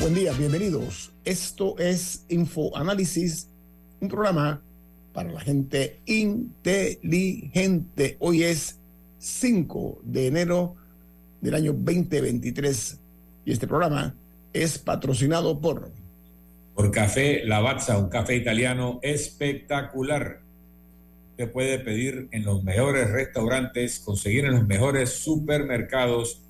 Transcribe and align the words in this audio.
Buen 0.00 0.14
día, 0.14 0.32
bienvenidos. 0.32 1.12
Esto 1.26 1.78
es 1.78 2.24
Infoanálisis, 2.30 3.48
un 4.00 4.08
programa 4.08 4.62
para 5.12 5.30
la 5.30 5.40
gente 5.40 6.00
inteligente. 6.06 8.16
Hoy 8.18 8.44
es 8.44 8.78
5 9.18 10.00
de 10.02 10.28
enero 10.28 10.74
del 11.42 11.54
año 11.54 11.74
2023 11.74 12.98
y 13.44 13.52
este 13.52 13.66
programa 13.66 14.14
es 14.54 14.78
patrocinado 14.78 15.60
por... 15.60 15.92
Por 16.74 16.90
Café 16.90 17.44
Lavazza, 17.44 17.98
un 17.98 18.08
café 18.08 18.36
italiano 18.36 19.00
espectacular. 19.02 20.40
Usted 21.32 21.52
puede 21.52 21.78
pedir 21.78 22.28
en 22.30 22.46
los 22.46 22.64
mejores 22.64 23.10
restaurantes, 23.10 24.00
conseguir 24.00 24.46
en 24.46 24.52
los 24.52 24.66
mejores 24.66 25.10
supermercados 25.10 26.40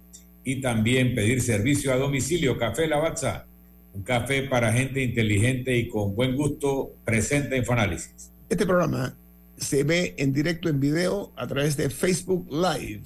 y 0.44 0.60
también 0.60 1.14
pedir 1.14 1.42
servicio 1.42 1.92
a 1.92 1.96
domicilio. 1.96 2.56
Café 2.56 2.86
Lavazza, 2.86 3.46
un 3.92 4.02
café 4.02 4.42
para 4.42 4.72
gente 4.72 5.02
inteligente 5.02 5.76
y 5.76 5.88
con 5.88 6.14
buen 6.14 6.36
gusto, 6.36 6.92
presenta 7.04 7.56
Infoanálisis. 7.56 8.30
Este 8.48 8.66
programa 8.66 9.16
se 9.56 9.84
ve 9.84 10.14
en 10.18 10.32
directo 10.32 10.68
en 10.68 10.80
video 10.80 11.32
a 11.36 11.46
través 11.46 11.76
de 11.76 11.90
Facebook 11.90 12.48
Live. 12.50 13.02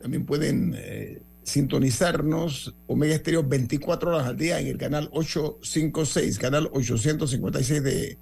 También 0.00 0.26
pueden 0.26 0.74
eh, 0.76 1.22
sintonizarnos 1.42 2.74
Omega 2.86 3.14
Estéreo 3.14 3.42
24 3.42 4.10
horas 4.10 4.26
al 4.26 4.36
día 4.36 4.60
en 4.60 4.66
el 4.66 4.76
canal 4.76 5.08
856, 5.12 6.38
canal 6.38 6.68
856 6.72 7.82
de 7.82 8.18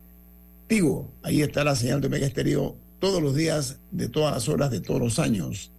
Tigo. 0.69 1.12
Ahí 1.23 1.43
está 1.43 1.65
la 1.65 1.75
señal 1.75 2.00
de 2.00 2.06
Omega 2.06 2.27
Estéreo 2.27 2.77
todos 2.98 3.20
los 3.20 3.34
días, 3.34 3.81
de 3.91 4.09
todas 4.09 4.34
las 4.34 4.48
horas, 4.48 4.70
de 4.70 4.81
todos 4.81 5.00
los 5.00 5.19
años. 5.19 5.73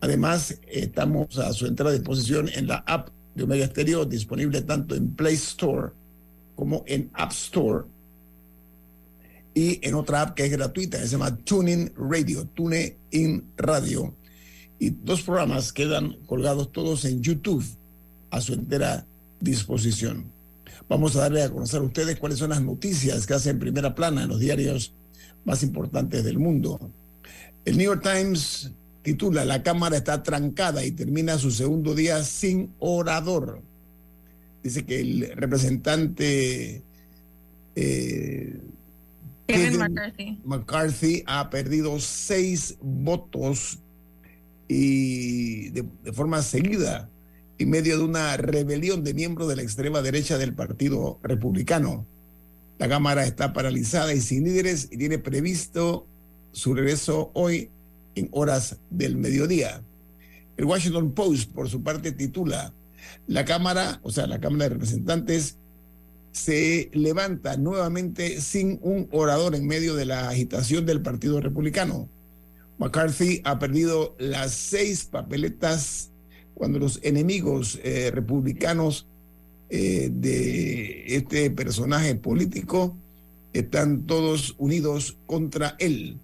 Además, 0.00 0.58
estamos 0.66 1.38
a 1.38 1.52
su 1.52 1.66
entrada 1.66 1.92
disposición 1.92 2.50
en 2.54 2.66
la 2.66 2.76
app 2.86 3.08
de 3.34 3.44
Omega 3.44 3.66
Stereo, 3.66 4.04
disponible 4.04 4.62
tanto 4.62 4.94
en 4.94 5.14
Play 5.14 5.34
Store 5.34 5.92
como 6.54 6.84
en 6.86 7.10
App 7.14 7.32
Store. 7.32 7.84
Y 9.54 9.86
en 9.86 9.94
otra 9.94 10.22
app 10.22 10.34
que 10.34 10.44
es 10.44 10.52
gratuita, 10.52 10.98
que 10.98 11.06
se 11.06 11.12
llama 11.12 11.36
TuneIn 11.36 11.92
Radio, 11.96 12.46
TuneIn 12.54 13.44
Radio. 13.56 14.14
Y 14.78 14.90
dos 14.90 15.22
programas 15.22 15.72
quedan 15.72 16.18
colgados 16.26 16.70
todos 16.72 17.04
en 17.04 17.22
YouTube 17.22 17.64
a 18.30 18.40
su 18.40 18.54
entera 18.54 19.04
disposición. 19.40 20.26
Vamos 20.88 21.16
a 21.16 21.20
darle 21.20 21.42
a 21.42 21.50
conocer 21.50 21.80
a 21.80 21.84
ustedes 21.84 22.18
cuáles 22.18 22.38
son 22.38 22.50
las 22.50 22.62
noticias 22.62 23.26
que 23.26 23.34
hacen 23.34 23.58
primera 23.58 23.94
plana 23.94 24.22
en 24.22 24.28
los 24.28 24.40
diarios 24.40 24.92
más 25.44 25.62
importantes 25.62 26.24
del 26.24 26.38
mundo. 26.38 26.78
El 27.64 27.76
New 27.76 27.86
York 27.86 28.02
Times 28.02 28.70
titula 29.02 29.44
La 29.44 29.62
Cámara 29.62 29.96
está 29.96 30.22
trancada 30.22 30.84
y 30.84 30.92
termina 30.92 31.38
su 31.38 31.50
segundo 31.50 31.94
día 31.94 32.22
sin 32.22 32.72
orador. 32.78 33.62
Dice 34.62 34.84
que 34.84 35.00
el 35.00 35.32
representante 35.36 36.82
eh, 37.74 38.60
Kevin 39.46 39.78
McCarthy. 39.78 40.40
McCarthy 40.44 41.22
ha 41.26 41.50
perdido 41.50 41.98
seis 41.98 42.76
votos 42.80 43.78
y 44.68 45.70
de, 45.70 45.84
de, 46.04 46.12
forma 46.12 46.42
seguida 46.42 47.08
en 47.58 47.70
medio 47.70 47.98
de 47.98 48.04
una 48.04 48.36
rebelión 48.36 49.02
de 49.02 49.14
miembros 49.14 49.48
de 49.48 49.56
la 49.56 49.62
extrema 49.62 50.02
derecha 50.02 50.38
del 50.38 50.54
Partido 50.54 51.18
Republicano. 51.22 52.06
La 52.78 52.88
Cámara 52.88 53.26
está 53.26 53.52
paralizada 53.52 54.14
y 54.14 54.20
sin 54.20 54.44
líderes 54.44 54.88
y 54.90 54.96
tiene 54.96 55.18
previsto 55.18 56.06
su 56.52 56.74
regreso 56.74 57.30
hoy 57.34 57.70
en 58.14 58.28
horas 58.32 58.78
del 58.90 59.16
mediodía. 59.16 59.82
El 60.56 60.64
Washington 60.66 61.12
Post, 61.12 61.52
por 61.52 61.68
su 61.68 61.82
parte, 61.82 62.12
titula, 62.12 62.72
la 63.26 63.44
Cámara, 63.44 64.00
o 64.02 64.10
sea, 64.10 64.26
la 64.26 64.40
Cámara 64.40 64.64
de 64.64 64.70
Representantes, 64.70 65.56
se 66.32 66.90
levanta 66.92 67.56
nuevamente 67.56 68.40
sin 68.40 68.78
un 68.82 69.08
orador 69.10 69.54
en 69.54 69.66
medio 69.66 69.96
de 69.96 70.04
la 70.04 70.28
agitación 70.28 70.86
del 70.86 71.02
Partido 71.02 71.40
Republicano. 71.40 72.08
McCarthy 72.78 73.40
ha 73.44 73.58
perdido 73.58 74.14
las 74.18 74.52
seis 74.52 75.04
papeletas 75.04 76.10
cuando 76.54 76.78
los 76.78 77.00
enemigos 77.02 77.78
eh, 77.82 78.10
republicanos 78.12 79.06
eh, 79.70 80.10
de 80.12 81.16
este 81.16 81.50
personaje 81.50 82.14
político 82.14 82.96
están 83.52 84.06
todos 84.06 84.54
unidos 84.58 85.16
contra 85.26 85.76
él. 85.78 86.18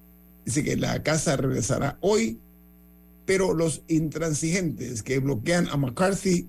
Dice 0.46 0.64
que 0.64 0.76
la 0.76 1.02
casa 1.02 1.36
regresará 1.36 1.98
hoy, 2.00 2.38
pero 3.26 3.52
los 3.52 3.82
intransigentes 3.88 5.02
que 5.02 5.18
bloquean 5.18 5.68
a 5.68 5.76
McCarthy 5.76 6.48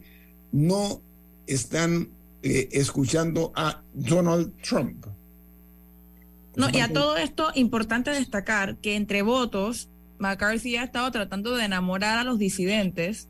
no 0.51 1.01
están 1.47 2.09
eh, 2.43 2.69
escuchando 2.71 3.51
a 3.55 3.81
Donald 3.93 4.53
Trump. 4.61 5.07
No, 6.55 6.69
y 6.69 6.79
a 6.79 6.93
todo 6.93 7.17
esto, 7.17 7.51
importante 7.55 8.11
destacar 8.11 8.77
que 8.77 8.95
entre 8.95 9.23
votos, 9.23 9.89
McCarthy 10.19 10.77
ha 10.77 10.83
estado 10.83 11.09
tratando 11.11 11.55
de 11.55 11.65
enamorar 11.65 12.19
a 12.19 12.23
los 12.23 12.37
disidentes, 12.37 13.29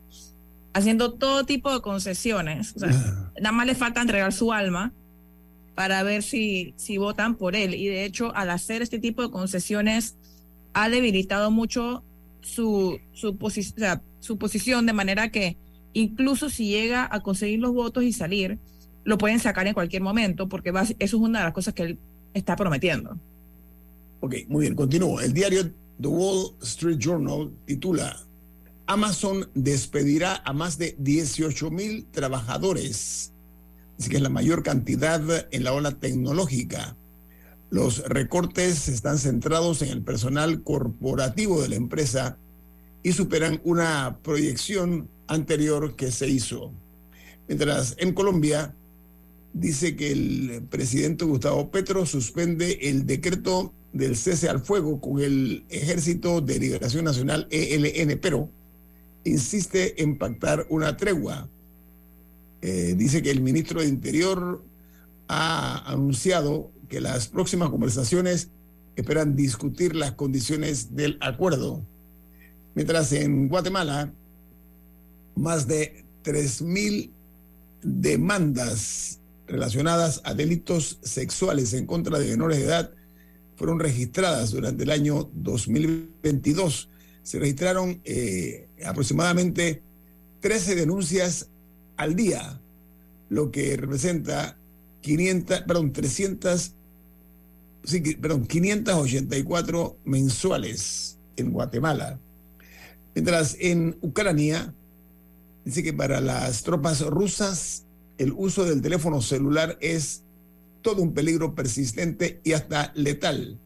haciendo 0.74 1.14
todo 1.14 1.44
tipo 1.44 1.72
de 1.72 1.80
concesiones. 1.80 2.76
O 2.76 2.80
sea, 2.80 2.90
nada 3.40 3.52
más 3.52 3.66
le 3.66 3.74
falta 3.74 4.02
entregar 4.02 4.34
su 4.34 4.52
alma 4.52 4.92
para 5.74 6.02
ver 6.02 6.22
si, 6.22 6.74
si 6.76 6.98
votan 6.98 7.36
por 7.36 7.54
él. 7.54 7.74
Y 7.74 7.86
de 7.86 8.04
hecho, 8.04 8.34
al 8.34 8.50
hacer 8.50 8.82
este 8.82 8.98
tipo 8.98 9.22
de 9.22 9.30
concesiones, 9.30 10.16
ha 10.82 10.88
debilitado 10.88 11.50
mucho 11.50 12.04
su, 12.40 13.00
su, 13.12 13.36
su 14.20 14.38
posición 14.38 14.86
de 14.86 14.92
manera 14.92 15.30
que 15.30 15.56
incluso 15.92 16.50
si 16.50 16.68
llega 16.68 17.08
a 17.10 17.20
conseguir 17.20 17.58
los 17.58 17.72
votos 17.72 18.04
y 18.04 18.12
salir, 18.12 18.58
lo 19.04 19.18
pueden 19.18 19.40
sacar 19.40 19.66
en 19.66 19.74
cualquier 19.74 20.02
momento, 20.02 20.48
porque 20.48 20.70
va, 20.70 20.82
eso 20.82 20.94
es 20.98 21.14
una 21.14 21.40
de 21.40 21.44
las 21.46 21.54
cosas 21.54 21.74
que 21.74 21.82
él 21.82 21.98
está 22.34 22.56
prometiendo. 22.56 23.18
Ok, 24.20 24.36
muy 24.48 24.62
bien, 24.62 24.74
continúo. 24.74 25.20
El 25.20 25.32
diario 25.32 25.64
The 26.00 26.08
Wall 26.08 26.54
Street 26.62 26.98
Journal 26.98 27.50
titula 27.64 28.16
Amazon 28.86 29.48
despedirá 29.54 30.42
a 30.44 30.52
más 30.52 30.78
de 30.78 30.94
18 30.98 31.70
mil 31.70 32.06
trabajadores. 32.06 33.32
Así 33.98 34.08
que 34.08 34.16
es 34.16 34.22
la 34.22 34.28
mayor 34.28 34.62
cantidad 34.62 35.20
en 35.50 35.64
la 35.64 35.72
ola 35.72 35.92
tecnológica. 35.92 36.96
Los 37.70 38.02
recortes 38.08 38.88
están 38.88 39.18
centrados 39.18 39.82
en 39.82 39.90
el 39.90 40.02
personal 40.02 40.62
corporativo 40.62 41.60
de 41.60 41.68
la 41.68 41.76
empresa 41.76 42.38
y 43.02 43.12
superan 43.12 43.60
una 43.64 44.18
proyección 44.22 45.08
anterior 45.26 45.94
que 45.94 46.10
se 46.10 46.28
hizo. 46.28 46.72
Mientras 47.46 47.94
en 47.98 48.14
Colombia 48.14 48.74
dice 49.52 49.96
que 49.96 50.12
el 50.12 50.62
presidente 50.70 51.24
Gustavo 51.24 51.70
Petro 51.70 52.06
suspende 52.06 52.78
el 52.82 53.06
decreto 53.06 53.72
del 53.92 54.16
cese 54.16 54.48
al 54.48 54.60
fuego 54.60 55.00
con 55.00 55.20
el 55.20 55.64
Ejército 55.68 56.40
de 56.40 56.58
Liberación 56.58 57.04
Nacional 57.04 57.48
ELN, 57.50 58.18
pero 58.20 58.50
insiste 59.24 60.02
en 60.02 60.16
pactar 60.16 60.66
una 60.70 60.96
tregua. 60.96 61.48
Eh, 62.60 62.94
dice 62.96 63.22
que 63.22 63.30
el 63.30 63.40
ministro 63.40 63.80
de 63.80 63.88
Interior 63.88 64.62
ha 65.28 65.90
anunciado 65.90 66.70
que 66.88 67.00
las 67.00 67.28
próximas 67.28 67.70
conversaciones 67.70 68.50
esperan 68.96 69.36
discutir 69.36 69.94
las 69.94 70.12
condiciones 70.12 70.96
del 70.96 71.18
acuerdo. 71.20 71.84
Mientras 72.74 73.12
en 73.12 73.48
Guatemala, 73.48 74.12
más 75.36 75.68
de 75.68 76.04
3.000 76.24 77.10
demandas 77.82 79.20
relacionadas 79.46 80.20
a 80.24 80.34
delitos 80.34 80.98
sexuales 81.02 81.72
en 81.72 81.86
contra 81.86 82.18
de 82.18 82.30
menores 82.30 82.58
de 82.58 82.64
edad 82.64 82.90
fueron 83.56 83.80
registradas 83.80 84.50
durante 84.50 84.84
el 84.84 84.90
año 84.90 85.30
2022. 85.34 86.90
Se 87.22 87.38
registraron 87.38 88.00
eh, 88.04 88.68
aproximadamente 88.84 89.82
13 90.40 90.76
denuncias 90.76 91.48
al 91.96 92.14
día, 92.14 92.60
lo 93.28 93.50
que 93.50 93.76
representa 93.76 94.56
500, 95.00 95.62
perdón, 95.62 95.92
300, 95.92 96.74
sí, 97.88 98.00
perdón, 98.16 98.46
584 98.46 99.98
mensuales 100.04 101.18
en 101.36 101.52
Guatemala. 101.52 102.20
Mientras 103.14 103.56
en 103.58 103.96
Ucrania 104.02 104.74
dice 105.64 105.82
que 105.82 105.92
para 105.92 106.20
las 106.20 106.62
tropas 106.62 107.00
rusas 107.00 107.84
el 108.18 108.32
uso 108.32 108.64
del 108.64 108.82
teléfono 108.82 109.22
celular 109.22 109.78
es 109.80 110.22
todo 110.82 111.02
un 111.02 111.14
peligro 111.14 111.54
persistente 111.54 112.40
y 112.44 112.52
hasta 112.52 112.92
letal. 112.94 113.58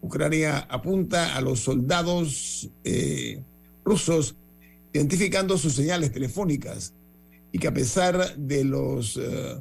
Ucrania 0.00 0.58
apunta 0.58 1.36
a 1.36 1.40
los 1.40 1.60
soldados 1.60 2.70
eh, 2.84 3.42
rusos 3.84 4.36
identificando 4.92 5.58
sus 5.58 5.74
señales 5.74 6.12
telefónicas 6.12 6.94
y 7.52 7.58
que 7.58 7.68
a 7.68 7.74
pesar 7.74 8.36
de 8.36 8.64
los, 8.64 9.16
eh, 9.16 9.60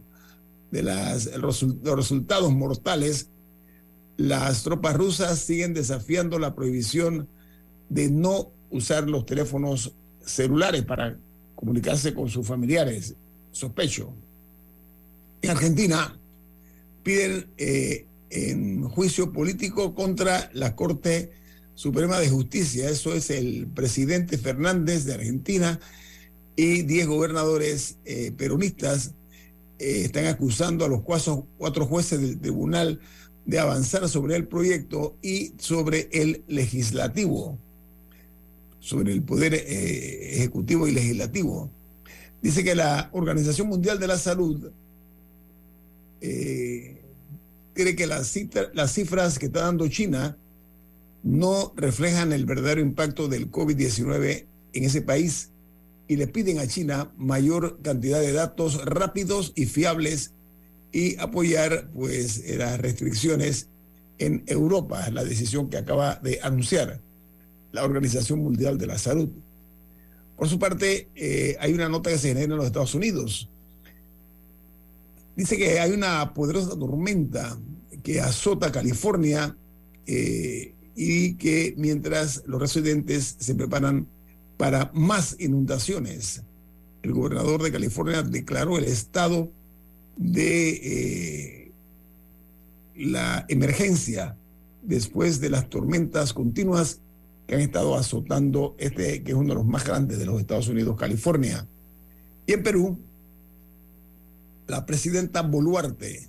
de 0.71 0.83
las, 0.83 1.25
los 1.37 1.65
resultados 1.83 2.51
mortales, 2.51 3.29
las 4.17 4.63
tropas 4.63 4.95
rusas 4.95 5.39
siguen 5.39 5.73
desafiando 5.73 6.39
la 6.39 6.55
prohibición 6.55 7.27
de 7.89 8.09
no 8.09 8.51
usar 8.69 9.09
los 9.09 9.25
teléfonos 9.25 9.93
celulares 10.25 10.83
para 10.83 11.17
comunicarse 11.55 12.13
con 12.13 12.29
sus 12.29 12.47
familiares, 12.47 13.15
sospecho. 13.51 14.13
En 15.41 15.49
Argentina 15.51 16.17
piden 17.03 17.47
eh, 17.57 18.05
en 18.29 18.83
juicio 18.83 19.31
político 19.31 19.93
contra 19.93 20.49
la 20.53 20.75
Corte 20.75 21.31
Suprema 21.75 22.19
de 22.19 22.29
Justicia. 22.29 22.89
Eso 22.89 23.13
es 23.13 23.29
el 23.29 23.67
presidente 23.67 24.37
Fernández 24.37 25.05
de 25.05 25.13
Argentina 25.13 25.79
y 26.55 26.83
diez 26.83 27.07
gobernadores 27.07 27.97
eh, 28.05 28.31
peronistas 28.35 29.13
eh, 29.79 30.03
están 30.05 30.27
acusando 30.27 30.85
a 30.85 30.87
los 30.87 31.01
cuatro 31.01 31.85
jueces 31.85 32.21
del 32.21 32.39
tribunal 32.39 32.99
de 33.45 33.59
avanzar 33.59 34.07
sobre 34.09 34.35
el 34.35 34.47
proyecto 34.47 35.17
y 35.21 35.53
sobre 35.57 36.09
el 36.11 36.43
legislativo, 36.47 37.57
sobre 38.79 39.13
el 39.13 39.23
poder 39.23 39.53
eh, 39.53 40.35
ejecutivo 40.35 40.87
y 40.87 40.91
legislativo. 40.91 41.69
Dice 42.41 42.63
que 42.63 42.75
la 42.75 43.09
Organización 43.13 43.67
Mundial 43.67 43.99
de 43.99 44.07
la 44.07 44.17
Salud 44.17 44.71
cree 47.73 47.95
que 47.95 48.07
las, 48.07 48.33
las 48.73 48.93
cifras 48.93 49.39
que 49.39 49.47
está 49.47 49.61
dando 49.61 49.87
China 49.87 50.37
no 51.23 51.73
reflejan 51.75 52.33
el 52.33 52.45
verdadero 52.45 52.81
impacto 52.81 53.27
del 53.27 53.49
COVID-19 53.49 54.45
en 54.73 54.83
ese 54.83 55.01
país 55.01 55.49
y 56.07 56.17
le 56.17 56.27
piden 56.27 56.59
a 56.59 56.67
China 56.67 57.11
mayor 57.17 57.79
cantidad 57.81 58.19
de 58.19 58.33
datos 58.33 58.83
rápidos 58.85 59.53
y 59.55 59.65
fiables 59.65 60.32
y 60.93 61.19
apoyar 61.19 61.89
pues 61.91 62.47
las 62.55 62.79
restricciones 62.79 63.67
en 64.19 64.43
Europa, 64.45 65.09
la 65.09 65.23
decisión 65.23 65.69
que 65.69 65.77
acaba 65.77 66.15
de 66.23 66.39
anunciar 66.41 67.01
la 67.71 67.83
Organización 67.83 68.39
Mundial 68.39 68.77
de 68.77 68.87
la 68.87 68.99
Salud. 68.99 69.29
Por 70.37 70.47
su 70.47 70.59
parte, 70.59 71.09
eh, 71.15 71.57
hay 71.59 71.73
una 71.73 71.89
nota 71.89 72.11
que 72.11 72.19
se 72.19 72.29
genera 72.29 72.53
en 72.53 72.57
los 72.57 72.67
Estados 72.67 72.93
Unidos. 72.93 73.49
Dice 75.35 75.57
que 75.57 75.79
hay 75.79 75.91
una 75.91 76.31
poderosa 76.35 76.77
tormenta 76.77 77.57
que 78.03 78.21
azota 78.21 78.71
California 78.71 79.57
eh, 80.05 80.75
y 80.95 81.33
que 81.35 81.73
mientras 81.75 82.43
los 82.45 82.61
residentes 82.61 83.35
se 83.39 83.55
preparan 83.55 84.07
para 84.57 84.91
más 84.93 85.35
inundaciones, 85.39 86.43
el 87.01 87.13
gobernador 87.13 87.63
de 87.63 87.71
California 87.71 88.21
declaró 88.21 88.77
el 88.77 88.83
estado 88.83 89.51
de 90.17 90.69
eh, 90.69 91.71
la 92.95 93.45
emergencia 93.49 94.37
después 94.81 95.39
de 95.39 95.49
las 95.49 95.69
tormentas 95.69 96.33
continuas 96.33 96.99
que 97.47 97.55
han 97.55 97.61
estado 97.61 97.95
azotando 97.95 98.75
este, 98.77 99.23
que 99.23 99.31
es 99.31 99.37
uno 99.37 99.49
de 99.49 99.55
los 99.55 99.65
más 99.65 99.85
grandes 99.85 100.19
de 100.19 100.25
los 100.25 100.39
Estados 100.39 100.67
Unidos, 100.67 100.97
California. 100.97 101.67
Y 102.45 102.53
en 102.53 102.63
Perú, 102.63 102.99
la 104.67 104.85
presidenta 104.85 105.41
Boluarte 105.41 106.27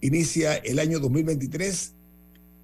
inicia 0.00 0.54
el 0.56 0.78
año 0.78 1.00
2023 1.00 1.94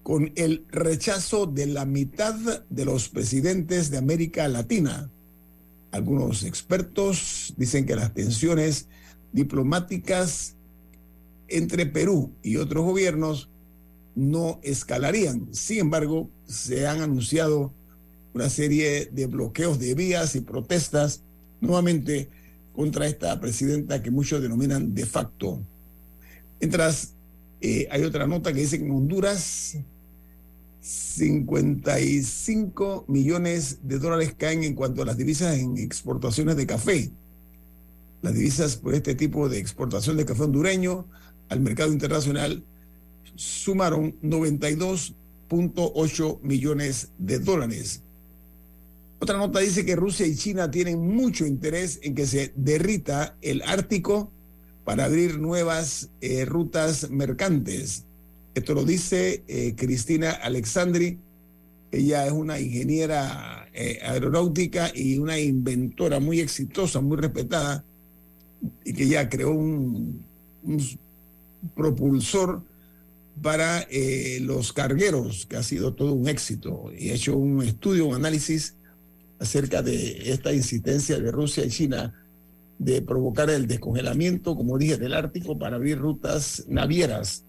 con 0.02 0.32
el 0.36 0.64
rechazo 0.70 1.46
de 1.46 1.66
la 1.66 1.84
mitad 1.84 2.34
de 2.70 2.84
los 2.84 3.08
presidentes 3.08 3.90
de 3.90 3.98
América 3.98 4.48
Latina. 4.48 5.10
Algunos 5.90 6.44
expertos 6.44 7.54
dicen 7.56 7.86
que 7.86 7.96
las 7.96 8.14
tensiones 8.14 8.88
diplomáticas 9.32 10.54
entre 11.48 11.86
Perú 11.86 12.32
y 12.42 12.56
otros 12.56 12.84
gobiernos 12.84 13.48
no 14.14 14.60
escalarían. 14.62 15.48
Sin 15.52 15.80
embargo, 15.80 16.28
se 16.46 16.86
han 16.86 17.00
anunciado 17.00 17.72
una 18.34 18.50
serie 18.50 19.06
de 19.06 19.26
bloqueos 19.26 19.78
de 19.78 19.94
vías 19.94 20.36
y 20.36 20.40
protestas 20.40 21.22
nuevamente 21.60 22.28
contra 22.74 23.06
esta 23.06 23.40
presidenta 23.40 24.02
que 24.02 24.10
muchos 24.10 24.42
denominan 24.42 24.94
de 24.94 25.06
facto. 25.06 25.60
Mientras 26.60 27.14
eh, 27.60 27.88
hay 27.90 28.02
otra 28.02 28.26
nota 28.26 28.52
que 28.52 28.60
dice 28.60 28.78
que 28.78 28.84
en 28.84 28.92
Honduras 28.92 29.76
55 30.80 33.04
millones 33.08 33.78
de 33.82 33.98
dólares 33.98 34.34
caen 34.36 34.62
en 34.62 34.74
cuanto 34.74 35.02
a 35.02 35.06
las 35.06 35.16
divisas 35.16 35.58
en 35.58 35.76
exportaciones 35.76 36.56
de 36.56 36.66
café. 36.66 37.10
Las 38.22 38.34
divisas 38.34 38.76
por 38.76 38.94
este 38.94 39.14
tipo 39.14 39.48
de 39.48 39.58
exportación 39.58 40.16
de 40.16 40.24
café 40.24 40.42
hondureño 40.42 41.06
al 41.48 41.60
mercado 41.60 41.92
internacional 41.92 42.64
sumaron 43.36 44.20
92.8 44.20 46.40
millones 46.42 47.12
de 47.18 47.38
dólares. 47.38 48.02
Otra 49.20 49.38
nota 49.38 49.60
dice 49.60 49.84
que 49.84 49.96
Rusia 49.96 50.26
y 50.26 50.36
China 50.36 50.70
tienen 50.70 51.00
mucho 51.00 51.44
interés 51.44 51.98
en 52.02 52.14
que 52.14 52.26
se 52.26 52.52
derrita 52.54 53.36
el 53.40 53.62
Ártico 53.62 54.32
para 54.84 55.04
abrir 55.04 55.38
nuevas 55.38 56.10
eh, 56.20 56.44
rutas 56.44 57.10
mercantes. 57.10 58.04
Esto 58.54 58.74
lo 58.74 58.84
dice 58.84 59.42
eh, 59.46 59.74
Cristina 59.76 60.30
Alexandri. 60.30 61.18
Ella 61.90 62.26
es 62.26 62.32
una 62.32 62.60
ingeniera 62.60 63.68
eh, 63.72 63.98
aeronáutica 64.02 64.90
y 64.94 65.18
una 65.18 65.38
inventora 65.38 66.20
muy 66.20 66.40
exitosa, 66.40 67.00
muy 67.00 67.16
respetada, 67.16 67.84
y 68.84 68.92
que 68.92 69.08
ya 69.08 69.28
creó 69.28 69.52
un, 69.52 70.26
propulsor 71.74 72.62
para 73.40 73.86
los 74.40 74.72
cargueros, 74.72 75.46
que 75.46 75.56
ha 75.56 75.62
sido 75.62 75.94
todo 75.94 76.12
un 76.12 76.28
éxito, 76.28 76.90
y 76.96 77.10
ha 77.10 77.14
hecho 77.14 77.36
un 77.36 77.62
estudio, 77.62 78.06
un 78.06 78.14
análisis 78.14 78.74
acerca 79.38 79.82
de 79.82 80.32
esta 80.32 80.52
insistencia 80.52 81.18
de 81.18 81.30
Rusia 81.30 81.64
y 81.64 81.70
China 81.70 82.14
de 82.78 83.02
provocar 83.02 83.50
el 83.50 83.66
descongelamiento, 83.66 84.56
como 84.56 84.78
dije, 84.78 84.96
del 84.96 85.14
Ártico 85.14 85.58
para 85.58 85.76
abrir 85.76 85.98
rutas 85.98 86.64
navieras 86.68 87.44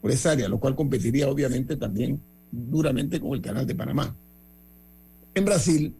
por 0.00 0.10
esa 0.10 0.32
área, 0.32 0.48
lo 0.48 0.58
cual 0.58 0.74
competiría 0.74 1.28
obviamente 1.28 1.76
también 1.76 2.20
duramente 2.50 3.20
con 3.20 3.32
el 3.32 3.42
canal 3.42 3.66
de 3.66 3.74
Panamá. 3.74 4.14
En 5.34 5.44
Brasil, 5.44 5.94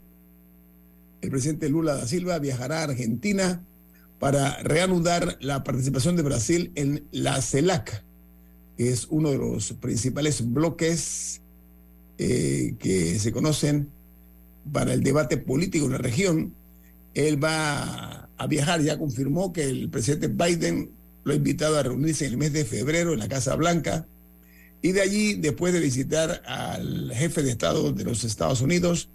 el 1.20 1.30
presidente 1.30 1.68
Lula 1.68 1.94
da 1.94 2.06
Silva 2.06 2.38
viajará 2.38 2.80
a 2.80 2.84
Argentina 2.84 3.62
para 4.20 4.62
reanudar 4.62 5.38
la 5.40 5.64
participación 5.64 6.14
de 6.14 6.22
Brasil 6.22 6.70
en 6.76 7.08
la 7.10 7.40
CELAC, 7.40 8.04
que 8.76 8.90
es 8.90 9.06
uno 9.10 9.30
de 9.30 9.38
los 9.38 9.72
principales 9.72 10.52
bloques 10.52 11.40
eh, 12.18 12.74
que 12.78 13.18
se 13.18 13.32
conocen 13.32 13.88
para 14.70 14.92
el 14.92 15.02
debate 15.02 15.38
político 15.38 15.86
en 15.86 15.92
la 15.92 15.98
región. 15.98 16.54
Él 17.14 17.42
va 17.42 18.28
a 18.36 18.46
viajar. 18.46 18.82
Ya 18.82 18.98
confirmó 18.98 19.54
que 19.54 19.64
el 19.64 19.88
presidente 19.88 20.28
Biden 20.28 20.90
lo 21.24 21.32
ha 21.32 21.36
invitado 21.36 21.78
a 21.78 21.82
reunirse 21.82 22.26
en 22.26 22.32
el 22.32 22.38
mes 22.38 22.52
de 22.52 22.66
febrero 22.66 23.14
en 23.14 23.20
la 23.20 23.28
Casa 23.28 23.56
Blanca. 23.56 24.06
Y 24.82 24.92
de 24.92 25.00
allí, 25.00 25.34
después 25.34 25.72
de 25.72 25.80
visitar 25.80 26.42
al 26.46 27.10
jefe 27.14 27.42
de 27.42 27.50
Estado 27.50 27.90
de 27.92 28.04
los 28.04 28.24
Estados 28.24 28.60
Unidos, 28.60 29.08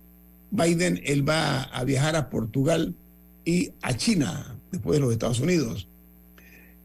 Biden, 0.50 1.00
él 1.04 1.28
va 1.28 1.62
a 1.64 1.84
viajar 1.84 2.16
a 2.16 2.30
Portugal 2.32 2.96
y 3.46 3.72
a 3.82 3.96
China, 3.96 4.60
después 4.76 4.98
de 4.98 5.06
los 5.06 5.14
Estados 5.14 5.40
Unidos. 5.40 5.88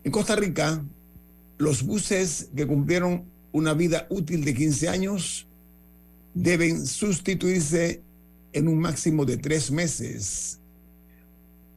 En 0.05 0.13
Costa 0.13 0.37
Rica, 0.37 0.83
los 1.59 1.83
buses 1.83 2.49
que 2.57 2.67
cumplieron 2.67 3.25
una 3.53 3.75
vida 3.75 4.07
útil 4.11 4.45
de 4.45 4.55
15 4.55 4.89
años 4.89 5.47
deben 6.35 6.87
sustituirse 6.87 8.03
en 8.53 8.69
un 8.69 8.79
máximo 8.79 9.25
de 9.25 9.37
tres 9.37 9.71
meses 9.71 10.61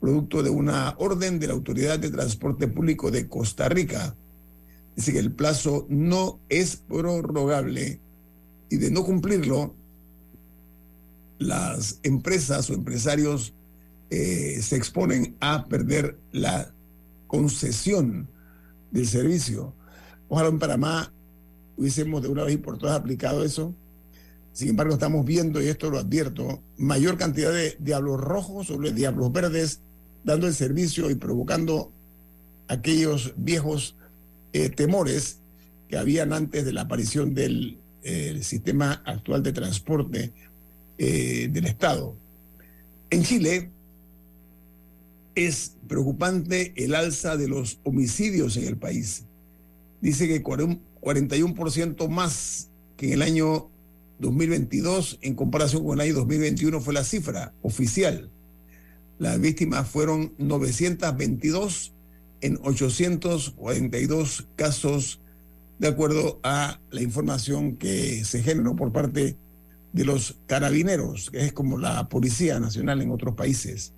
producto 0.03 0.43
de 0.43 0.49
una 0.49 0.95
orden 0.97 1.39
de 1.39 1.47
la 1.47 1.53
Autoridad 1.53 1.97
de 1.97 2.11
Transporte 2.11 2.67
Público 2.67 3.09
de 3.09 3.29
Costa 3.29 3.69
Rica. 3.69 4.13
Dice 4.97 5.13
que 5.13 5.19
el 5.19 5.31
plazo 5.31 5.85
no 5.89 6.41
es 6.49 6.75
prorrogable 6.75 8.01
y 8.69 8.75
de 8.75 8.91
no 8.91 9.05
cumplirlo, 9.05 9.73
las 11.39 12.01
empresas 12.03 12.69
o 12.69 12.73
empresarios 12.73 13.53
eh, 14.15 14.61
se 14.61 14.75
exponen 14.75 15.35
a 15.39 15.65
perder 15.65 16.19
la 16.31 16.71
concesión 17.25 18.29
del 18.91 19.07
servicio. 19.07 19.73
Ojalá 20.27 20.49
en 20.49 20.59
Panamá 20.59 21.11
hubiésemos 21.77 22.21
de 22.21 22.27
una 22.27 22.43
vez 22.43 22.53
y 22.53 22.57
por 22.57 22.77
todas 22.77 22.95
aplicado 22.95 23.43
eso. 23.43 23.73
Sin 24.51 24.69
embargo, 24.69 24.93
estamos 24.93 25.25
viendo, 25.25 25.63
y 25.63 25.67
esto 25.67 25.89
lo 25.89 25.97
advierto, 25.97 26.61
mayor 26.77 27.17
cantidad 27.17 27.51
de 27.51 27.75
diablos 27.79 28.21
rojos 28.21 28.67
de 28.67 28.93
diablos 28.93 29.31
verdes 29.31 29.81
dando 30.23 30.45
el 30.45 30.53
servicio 30.53 31.09
y 31.09 31.15
provocando 31.15 31.91
aquellos 32.67 33.33
viejos 33.35 33.95
eh, 34.51 34.69
temores 34.69 35.39
que 35.89 35.97
habían 35.97 36.33
antes 36.33 36.65
de 36.65 36.73
la 36.73 36.81
aparición 36.81 37.33
del 37.33 37.79
sistema 38.43 39.01
actual 39.05 39.41
de 39.41 39.53
transporte 39.53 40.33
eh, 40.99 41.47
del 41.51 41.65
Estado. 41.65 42.15
En 43.09 43.23
Chile 43.23 43.71
es 45.35 45.77
preocupante 45.87 46.73
el 46.75 46.95
alza 46.95 47.37
de 47.37 47.47
los 47.47 47.79
homicidios 47.83 48.57
en 48.57 48.65
el 48.65 48.77
país. 48.77 49.25
Dice 50.01 50.27
que 50.27 50.43
41% 50.43 52.09
más 52.09 52.69
que 52.97 53.07
en 53.07 53.13
el 53.13 53.21
año 53.21 53.69
2022 54.19 55.19
en 55.21 55.35
comparación 55.35 55.83
con 55.83 55.99
el 55.99 56.07
año 56.07 56.15
2021 56.15 56.81
fue 56.81 56.93
la 56.93 57.03
cifra 57.03 57.53
oficial. 57.61 58.29
Las 59.19 59.39
víctimas 59.39 59.87
fueron 59.87 60.33
922 60.37 61.93
en 62.41 62.59
842 62.61 64.47
casos 64.55 65.21
de 65.79 65.87
acuerdo 65.87 66.39
a 66.43 66.79
la 66.91 67.01
información 67.01 67.75
que 67.77 68.23
se 68.25 68.43
generó 68.43 68.75
por 68.75 68.91
parte 68.91 69.37
de 69.91 70.05
los 70.05 70.37
carabineros, 70.47 71.29
que 71.29 71.45
es 71.45 71.53
como 71.53 71.77
la 71.77 72.09
Policía 72.09 72.59
Nacional 72.59 73.01
en 73.01 73.11
otros 73.11 73.35
países. 73.35 73.93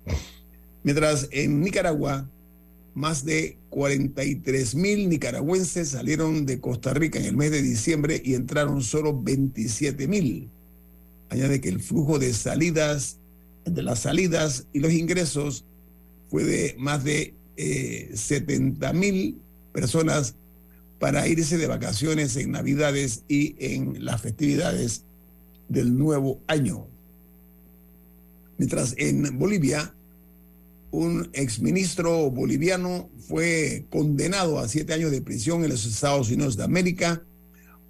Mientras 0.86 1.26
en 1.32 1.62
Nicaragua, 1.62 2.30
más 2.94 3.24
de 3.24 3.58
43 3.70 4.76
mil 4.76 5.08
nicaragüenses 5.08 5.88
salieron 5.88 6.46
de 6.46 6.60
Costa 6.60 6.94
Rica 6.94 7.18
en 7.18 7.24
el 7.24 7.36
mes 7.36 7.50
de 7.50 7.60
diciembre 7.60 8.22
y 8.24 8.34
entraron 8.34 8.80
solo 8.84 9.20
27 9.20 10.06
mil. 10.06 10.48
Añade 11.28 11.60
que 11.60 11.70
el 11.70 11.80
flujo 11.80 12.20
de 12.20 12.32
salidas, 12.32 13.18
de 13.64 13.82
las 13.82 13.98
salidas 13.98 14.68
y 14.72 14.78
los 14.78 14.92
ingresos 14.92 15.64
fue 16.30 16.44
de 16.44 16.76
más 16.78 17.02
de 17.02 17.34
70 18.14 18.88
eh, 18.88 18.94
mil 18.94 19.40
personas 19.72 20.36
para 21.00 21.26
irse 21.26 21.58
de 21.58 21.66
vacaciones 21.66 22.36
en 22.36 22.52
Navidades 22.52 23.24
y 23.26 23.56
en 23.58 24.04
las 24.04 24.22
festividades 24.22 25.02
del 25.68 25.98
nuevo 25.98 26.40
año. 26.46 26.86
Mientras 28.56 28.94
en 28.98 29.36
Bolivia, 29.36 29.92
un 30.90 31.28
exministro 31.32 32.30
boliviano 32.30 33.10
fue 33.28 33.86
condenado 33.90 34.58
a 34.58 34.68
siete 34.68 34.94
años 34.94 35.10
de 35.10 35.20
prisión 35.20 35.64
en 35.64 35.70
los 35.70 35.84
Estados 35.84 36.30
Unidos 36.30 36.56
de 36.56 36.64
América 36.64 37.22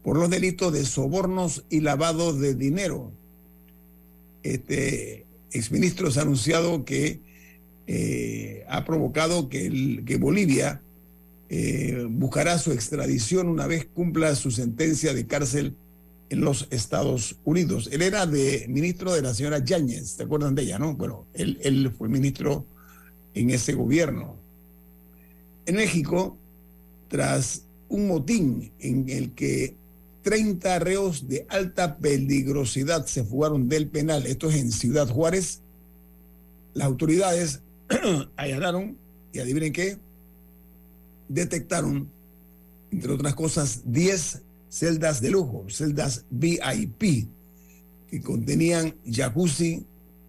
por 0.02 0.16
los 0.16 0.30
delitos 0.30 0.72
de 0.72 0.84
sobornos 0.84 1.64
y 1.68 1.80
lavado 1.80 2.32
de 2.32 2.54
dinero. 2.54 3.12
Este 4.42 5.26
exministro 5.50 6.10
se 6.10 6.20
ha 6.20 6.22
anunciado 6.22 6.84
que 6.84 7.20
eh, 7.86 8.64
ha 8.68 8.84
provocado 8.84 9.48
que, 9.48 10.18
Bolivia 10.20 10.82
eh, 11.48 12.06
buscará 12.08 12.58
su 12.58 12.72
extradición 12.72 13.48
una 13.48 13.66
vez 13.66 13.84
cumpla 13.84 14.34
su 14.34 14.50
sentencia 14.50 15.12
de 15.12 15.26
cárcel 15.26 15.76
en 16.28 16.40
los 16.40 16.66
Estados 16.70 17.38
Unidos. 17.44 17.88
Él 17.92 18.02
era 18.02 18.26
de 18.26 18.66
ministro 18.68 19.12
de 19.12 19.22
la 19.22 19.34
señora 19.34 19.64
Yáñez, 19.64 20.16
¿te 20.16 20.24
acuerdan 20.24 20.54
de 20.54 20.62
ella, 20.62 20.78
no? 20.78 20.94
Bueno, 20.94 21.26
él 21.34 21.92
fue 21.96 22.08
ministro 22.08 22.66
en 23.36 23.50
ese 23.50 23.74
gobierno. 23.74 24.34
En 25.66 25.76
México, 25.76 26.36
tras 27.08 27.62
un 27.88 28.08
motín 28.08 28.72
en 28.80 29.08
el 29.08 29.32
que 29.32 29.76
30 30.22 30.78
reos 30.80 31.28
de 31.28 31.46
alta 31.48 31.98
peligrosidad 31.98 33.06
se 33.06 33.22
fugaron 33.22 33.68
del 33.68 33.88
penal, 33.88 34.26
esto 34.26 34.48
es 34.48 34.56
en 34.56 34.72
Ciudad 34.72 35.08
Juárez, 35.08 35.60
las 36.72 36.86
autoridades 36.86 37.60
allanaron, 38.36 38.96
y 39.32 39.38
adivinen 39.38 39.72
qué, 39.72 39.98
detectaron, 41.28 42.08
entre 42.90 43.12
otras 43.12 43.34
cosas, 43.34 43.82
10 43.84 44.42
celdas 44.70 45.20
de 45.20 45.30
lujo, 45.30 45.66
celdas 45.68 46.24
VIP, 46.30 47.28
que 48.08 48.22
contenían 48.22 48.94
jacuzzi, 49.04 49.84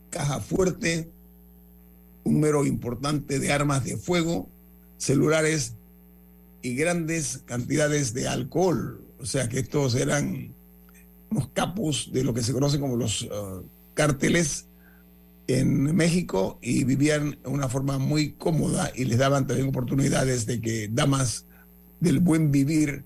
caja 0.09 0.41
fuerte, 0.41 1.09
número 2.31 2.65
importante 2.65 3.39
de 3.39 3.51
armas 3.51 3.83
de 3.83 3.97
fuego, 3.97 4.49
celulares 4.97 5.73
y 6.61 6.75
grandes 6.75 7.43
cantidades 7.45 8.13
de 8.13 8.27
alcohol. 8.27 9.01
O 9.19 9.25
sea 9.25 9.49
que 9.49 9.59
estos 9.59 9.95
eran 9.95 10.53
unos 11.29 11.49
capos 11.49 12.09
de 12.11 12.23
lo 12.23 12.33
que 12.33 12.43
se 12.43 12.53
conocen 12.53 12.81
como 12.81 12.95
los 12.95 13.23
uh, 13.23 13.63
cárteles 13.93 14.67
en 15.47 15.95
México 15.95 16.59
y 16.61 16.83
vivían 16.83 17.37
de 17.41 17.49
una 17.49 17.69
forma 17.69 17.97
muy 17.97 18.33
cómoda 18.33 18.91
y 18.95 19.05
les 19.05 19.17
daban 19.17 19.47
también 19.47 19.69
oportunidades 19.69 20.45
de 20.45 20.59
que 20.59 20.89
damas 20.91 21.45
del 21.99 22.19
buen 22.19 22.51
vivir 22.51 23.05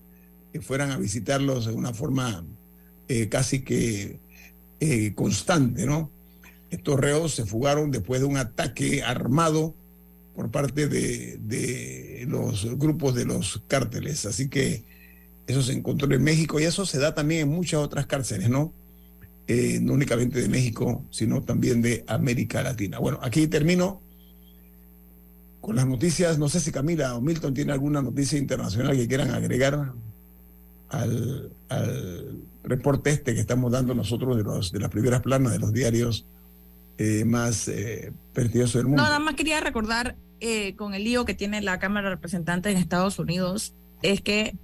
que 0.52 0.60
fueran 0.60 0.90
a 0.90 0.98
visitarlos 0.98 1.66
de 1.66 1.72
una 1.72 1.94
forma 1.94 2.44
eh, 3.08 3.28
casi 3.28 3.60
que 3.60 4.20
eh, 4.80 5.14
constante, 5.14 5.86
¿no? 5.86 6.10
Estos 6.72 6.98
reos 6.98 7.34
se 7.34 7.44
fugaron 7.44 7.90
después 7.90 8.22
de 8.22 8.26
un 8.26 8.38
ataque 8.38 9.02
armado 9.02 9.74
por 10.34 10.50
parte 10.50 10.88
de, 10.88 12.24
los 12.26 12.64
grupos 12.78 13.14
de 13.14 13.26
los 13.26 13.62
cárteles. 13.68 14.24
Así 14.24 14.48
que 14.48 14.82
eso 15.46 15.60
se 15.60 15.74
encontró 15.74 16.10
en 16.10 16.24
México 16.24 16.58
y 16.58 16.64
eso 16.64 16.86
se 16.86 16.98
da 16.98 17.14
también 17.14 17.42
en 17.42 17.48
muchas 17.50 17.80
otras 17.80 18.06
cárceles, 18.06 18.48
¿no? 18.48 18.72
Eh, 19.48 19.80
no 19.82 19.92
únicamente 19.92 20.40
de 20.40 20.48
México, 20.48 21.04
sino 21.10 21.42
también 21.42 21.82
de 21.82 22.04
América 22.06 22.62
Latina. 22.62 22.98
Bueno, 22.98 23.18
aquí 23.20 23.46
termino 23.48 24.00
con 25.60 25.76
las 25.76 25.86
noticias. 25.86 26.38
No 26.38 26.48
sé 26.48 26.58
si 26.58 26.72
Camila 26.72 27.14
o 27.16 27.20
Milton 27.20 27.52
tiene 27.52 27.72
alguna 27.72 28.00
noticia 28.00 28.38
internacional 28.38 28.96
que 28.96 29.06
quieran 29.06 29.30
agregar 29.32 29.92
al, 30.88 31.50
reporte 32.64 33.10
este 33.10 33.34
que 33.34 33.40
estamos 33.40 33.70
dando 33.72 33.94
nosotros 33.94 34.38
de, 34.38 34.42
de 34.42 34.80
las 34.80 34.90
primeras 34.90 35.20
planas 35.20 35.52
de 35.52 35.58
los 35.58 35.74
diarios 35.74 36.24
eh, 37.02 37.24
más 37.24 37.66
eh, 37.66 38.12
del 38.32 38.84
mundo. 38.84 39.02
No, 39.02 39.02
nada 39.02 39.18
más 39.18 39.34
quería 39.34 39.58
recordar 39.58 40.14
eh, 40.38 40.76
con 40.76 40.94
el 40.94 41.02
lío 41.02 41.24
que 41.24 41.34
tiene 41.34 41.60
la 41.60 41.80
Cámara 41.80 42.08
de 42.08 42.14
Representantes 42.14 42.72
en 42.72 42.78
Estados 42.78 43.18
Unidos, 43.18 43.74
es 44.02 44.20
que 44.20 44.56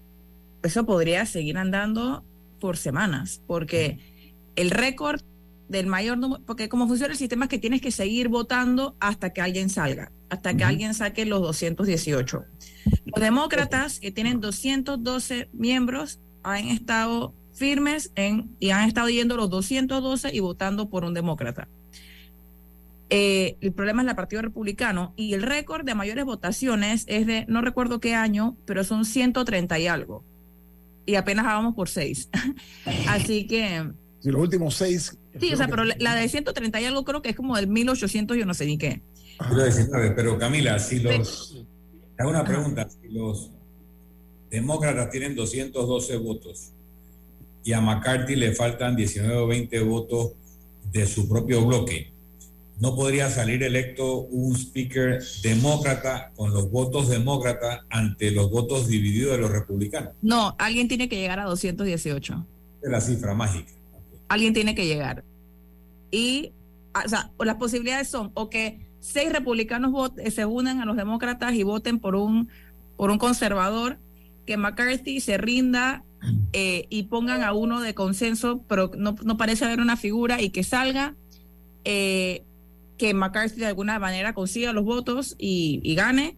eso 0.63 0.87
podría 0.87 1.27
seguir 1.27 1.59
andando 1.59 2.25
por 2.61 2.77
semanas, 2.77 3.43
porque 3.49 3.99
el 4.55 4.71
récord 4.71 5.21
del 5.69 5.89
mayor 5.89 6.17
número, 6.17 6.41
porque 6.47 6.69
como 6.69 6.87
funciona 6.87 7.13
el 7.13 7.19
sistema 7.19 7.47
es 7.47 7.49
que 7.49 7.59
tienes 7.59 7.81
que 7.81 7.91
seguir 7.91 8.29
votando 8.29 8.95
hasta 9.01 9.33
que 9.33 9.41
alguien 9.41 9.69
salga, 9.69 10.13
hasta 10.31 10.57
que 10.57 10.63
alguien 10.63 10.95
saque 10.95 11.27
los 11.27 11.41
218. 11.41 12.45
Los 13.07 13.21
demócratas, 13.21 13.99
que 13.99 14.13
tienen 14.13 14.41
212 14.41 15.51
miembros, 15.53 16.21
han 16.45 16.69
estado 16.69 17.35
firmes 17.53 18.13
en, 18.15 18.55
y 18.61 18.71
han 18.71 18.87
estado 18.87 19.09
yendo 19.09 19.37
los 19.37 19.51
212 19.51 20.33
y 20.33 20.39
votando 20.39 20.89
por 20.89 21.05
un 21.05 21.15
demócrata. 21.15 21.67
Eh, 23.11 23.57
el 23.61 23.73
problema 23.73 24.03
es 24.03 24.09
el 24.09 24.17
Partido 24.17 24.43
Republicano 24.43 25.15
y 25.17 25.35
el 25.35 25.43
récord 25.43 25.85
de 25.85 25.95
mayores 25.95 26.25
votaciones 26.25 27.05
es 27.07 27.27
de, 27.27 27.47
no 27.49 27.63
recuerdo 27.63 28.01
qué 28.01 28.15
año, 28.15 28.57
pero 28.67 28.85
son 28.85 29.05
130 29.05 29.79
y 29.79 29.87
algo. 29.87 30.25
Y 31.07 31.15
apenas 31.15 31.47
vamos 31.47 31.75
por 31.75 31.89
seis. 31.89 32.29
Así 33.09 33.47
que 33.47 33.87
si 34.21 34.31
los 34.31 34.41
últimos 34.41 34.75
seis. 34.75 35.17
Sí, 35.41 35.53
o 35.53 35.57
sea, 35.57 35.69
pero 35.69 35.85
la 35.85 36.15
de 36.15 36.29
130 36.29 36.81
y 36.81 36.85
algo 36.85 37.05
creo 37.05 37.23
que 37.23 37.31
es 37.31 37.37
como 37.37 37.57
del 37.57 37.69
1800, 37.69 38.37
yo 38.37 38.47
no 38.47 38.55
sé 38.55 38.67
ni 38.67 38.79
qué. 38.79 39.01
pero 40.17 40.39
Camila, 40.39 40.79
si 40.79 40.99
los. 41.01 41.65
Te 42.17 42.23
hago 42.23 42.31
una 42.31 42.45
pregunta. 42.45 42.89
Si 42.89 43.09
los 43.09 43.53
demócratas 44.51 45.11
tienen 45.11 45.37
212 45.37 46.17
votos 46.17 46.73
y 47.63 47.73
a 47.73 47.81
McCarthy 47.81 48.35
le 48.35 48.55
faltan 48.55 48.97
19 48.97 49.37
o 49.37 49.47
20 49.47 49.81
votos 49.83 50.33
de 50.91 51.07
su 51.07 51.29
propio 51.29 51.65
bloque, 51.65 52.13
¿no 52.81 52.95
podría 52.95 53.31
salir 53.31 53.63
electo 53.63 54.21
un 54.21 54.55
speaker 54.55 55.23
demócrata 55.43 56.33
con 56.37 56.53
los 56.53 56.71
votos 56.71 57.09
demócratas 57.09 57.81
ante 57.91 58.31
los 58.31 58.51
votos 58.51 58.87
divididos 58.87 59.33
de 59.33 59.39
los 59.39 59.51
republicanos? 59.51 60.13
No, 60.23 60.55
alguien 60.59 60.89
tiene 60.89 61.09
que 61.09 61.17
llegar 61.17 61.41
a 61.41 61.45
218. 61.45 62.47
Es 62.83 62.91
la 62.91 63.01
cifra 63.01 63.35
mágica 63.35 63.79
alguien 64.29 64.55
tiene 64.55 64.75
que 64.75 64.87
llegar. 64.87 65.25
Y, 66.11 66.53
ah, 66.95 67.03
o 67.05 67.09
sea, 67.09 67.31
las 67.39 67.57
posibilidades 67.57 68.09
son 68.09 68.31
o 68.35 68.49
que 68.49 68.79
seis 69.01 69.33
republicanos 69.33 70.13
eh, 70.19 70.31
se 70.31 70.47
unan 70.47 70.81
a 70.81 70.85
los 70.85 70.97
demócratas 70.97 71.55
y 71.55 71.63
voten 71.63 71.99
por 71.99 72.15
un, 72.15 72.49
por 72.97 73.11
un 73.11 73.19
conservador, 73.19 73.99
que 74.47 74.57
McCarthy 74.57 75.21
se 75.21 75.37
rinda 75.37 76.05
eh, 76.53 76.87
y 76.89 77.05
pongan 77.05 77.43
a 77.43 77.53
uno 77.53 77.81
de 77.81 77.95
consenso, 77.95 78.63
pero 78.67 78.91
no, 78.97 79.15
parece 79.37 79.67
haber 79.67 79.81
una 79.81 79.97
figura 79.97 80.41
y 80.41 80.51
que 80.51 80.65
salga, 80.65 81.15
eh, 81.85 82.45
que 82.99 83.15
McCarthy 83.15 83.61
de 83.61 83.67
alguna 83.67 83.99
manera 83.99 84.35
consiga 84.35 84.73
los 84.73 84.85
votos 84.85 85.37
y, 85.39 85.95
gane. 85.95 86.37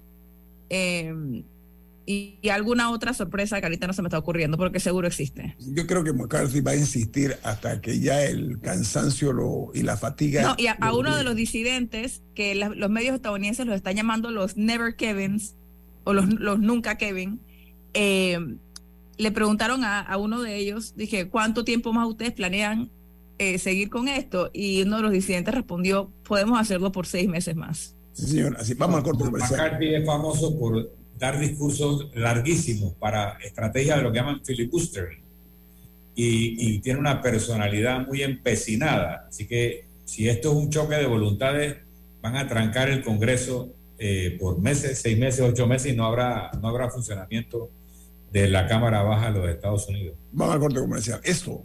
y, 2.07 2.49
alguna 2.51 2.91
otra 2.91 3.15
sorpresa 3.15 3.59
que 3.61 3.67
ahorita 3.67 3.87
no 3.87 3.93
se 3.93 4.03
me 4.03 4.09
está 4.09 4.19
ocurriendo, 4.19 4.57
porque 4.57 4.79
seguro 4.79 5.09
existe. 5.09 5.57
Yo 5.59 5.87
creo 5.87 6.05
que 6.05 6.13
McCarthy 6.13 6.61
va 6.61 6.73
a 6.73 6.77
insistir 6.77 7.37
hasta 7.43 7.81
que 7.81 7.99
ya 7.99 8.23
el 8.23 8.61
cansancio 8.61 9.33
lo, 9.33 9.71
y 9.75 9.83
la 9.83 9.97
fatiga. 9.97 10.43
No, 10.43 10.55
y 10.59 10.67
a, 10.67 10.77
uno 10.93 11.17
de 11.17 11.25
los 11.25 11.35
disidentes, 11.35 12.23
que 12.35 12.55
los 12.55 12.91
medios 12.91 13.15
estadounidenses 13.15 13.67
los 13.67 13.77
están 13.77 13.97
llamando 13.97 14.31
los 14.31 14.57
Never 14.57 14.95
Kevins, 14.95 15.57
o 16.05 16.13
los, 16.13 16.29
los 16.29 16.59
Nunca 16.59 16.97
Kevin, 16.97 17.41
eh, 17.95 18.39
le 19.21 19.33
preguntaron 19.33 19.85
a, 19.85 20.17
uno 20.17 20.41
de 20.41 20.57
ellos, 20.57 20.95
dije, 20.97 21.29
¿cuánto 21.29 21.65
tiempo 21.65 21.93
más 21.93 22.09
ustedes 22.09 22.33
planean 22.33 22.91
eh, 23.41 23.59
seguir 23.59 23.89
con 23.89 24.07
esto? 24.07 24.51
Y 24.53 24.83
uno 24.83 24.97
de 24.97 25.03
los 25.03 25.13
disidentes 25.13 25.55
respondió, 25.55 26.11
podemos 26.29 26.61
hacerlo 26.61 26.93
por 26.93 27.07
seis 27.07 27.27
meses 27.27 27.57
más. 27.57 27.97
Sí, 28.13 28.27
señor, 28.27 28.57
así 28.59 28.75
vamos 28.75 28.99
al 28.99 29.03
corte 29.03 29.25
comercial. 29.25 29.59
McCarthy 29.59 29.95
es 29.95 30.05
famoso 30.05 30.59
por 30.59 30.93
dar 31.19 31.41
discursos 31.41 32.11
larguísimos 32.15 32.93
para 32.95 33.39
estrategias 33.43 33.97
de 33.97 34.03
lo 34.03 34.13
que 34.13 34.19
llaman 34.19 34.45
filibustering. 34.45 35.21
Y, 36.15 36.75
y 36.75 36.79
tiene 36.81 37.01
una 37.01 37.23
personalidad 37.23 38.07
muy 38.07 38.23
empecinada. 38.23 39.27
Así 39.27 39.47
que 39.47 39.87
si 40.05 40.29
esto 40.29 40.51
es 40.51 40.57
un 40.57 40.69
choque 40.69 40.97
de 40.97 41.07
voluntades, 41.07 41.79
van 42.21 42.37
a 42.37 42.47
trancar 42.47 42.91
el 42.91 43.03
Congreso 43.03 43.73
eh, 43.99 44.37
por 44.39 44.61
meses, 44.61 44.99
seis 44.99 45.19
meses, 45.19 45.41
ocho 45.41 45.67
meses 45.67 45.93
y 45.93 45.97
no 45.97 46.05
habrá, 46.05 46.51
no 46.61 46.69
habrá 46.69 46.91
funcionamiento 46.91 47.71
de 48.31 48.49
la 48.49 48.67
Cámara 48.67 49.03
Baja 49.03 49.33
de 49.33 49.39
los 49.39 49.49
Estados 49.49 49.89
Unidos. 49.89 50.17
Vamos 50.33 50.55
al 50.55 50.61
corte 50.61 50.81
comercial. 50.81 51.21
Esto 51.25 51.65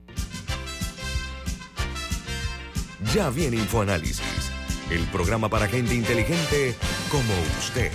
Ya 3.13 3.29
viene 3.29 3.57
InfoAnálisis, 3.57 4.51
el 4.89 5.03
programa 5.07 5.49
para 5.49 5.67
gente 5.67 5.95
inteligente 5.95 6.75
como 7.09 7.33
usted. 7.59 7.91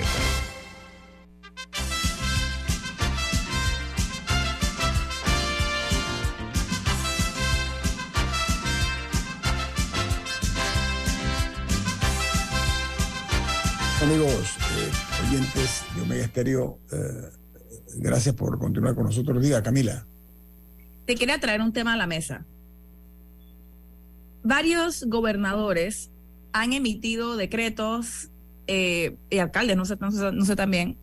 amigos 14.06 14.56
eh, 14.78 15.26
oyentes 15.26 15.84
de 15.96 16.02
Omega 16.02 16.24
Estéreo, 16.24 16.78
eh, 16.92 17.30
gracias 17.96 18.34
por 18.36 18.56
continuar 18.56 18.94
con 18.94 19.04
nosotros. 19.04 19.42
Diga, 19.42 19.62
Camila. 19.62 20.06
Te 21.06 21.16
quería 21.16 21.40
traer 21.40 21.60
un 21.60 21.72
tema 21.72 21.94
a 21.94 21.96
la 21.96 22.06
mesa. 22.06 22.46
Varios 24.46 25.04
gobernadores 25.08 26.12
han 26.52 26.72
emitido 26.72 27.36
decretos 27.36 28.30
eh, 28.68 29.16
y 29.28 29.38
alcaldes, 29.38 29.76
no 29.76 29.84
sé, 29.84 29.96
no 30.00 30.44
sé, 30.44 30.54
también, 30.54 30.96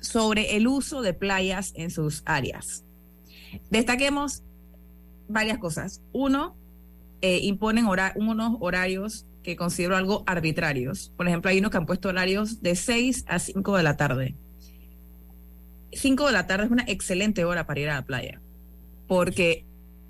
sobre 0.00 0.56
el 0.56 0.66
uso 0.66 1.02
de 1.02 1.12
playas 1.12 1.72
en 1.76 1.90
sus 1.90 2.22
áreas. 2.24 2.82
Destaquemos 3.70 4.42
varias 5.28 5.58
cosas. 5.58 6.00
Uno, 6.12 6.56
imponen 7.20 7.86
unos 8.16 8.56
horarios 8.60 9.26
que 9.42 9.54
considero 9.54 9.94
algo 9.96 10.24
arbitrarios. 10.26 11.12
Por 11.14 11.28
ejemplo, 11.28 11.50
hay 11.50 11.58
unos 11.58 11.70
que 11.70 11.76
han 11.76 11.84
puesto 11.84 12.08
horarios 12.08 12.62
de 12.62 12.74
6 12.74 13.26
a 13.28 13.38
5 13.38 13.76
de 13.76 13.82
la 13.82 13.98
tarde. 13.98 14.34
5 15.92 16.26
de 16.26 16.32
la 16.32 16.46
tarde 16.46 16.64
es 16.64 16.70
una 16.70 16.84
excelente 16.88 17.44
hora 17.44 17.66
para 17.66 17.80
ir 17.80 17.90
a 17.90 17.96
la 17.96 18.06
playa, 18.06 18.40
porque 19.06 19.66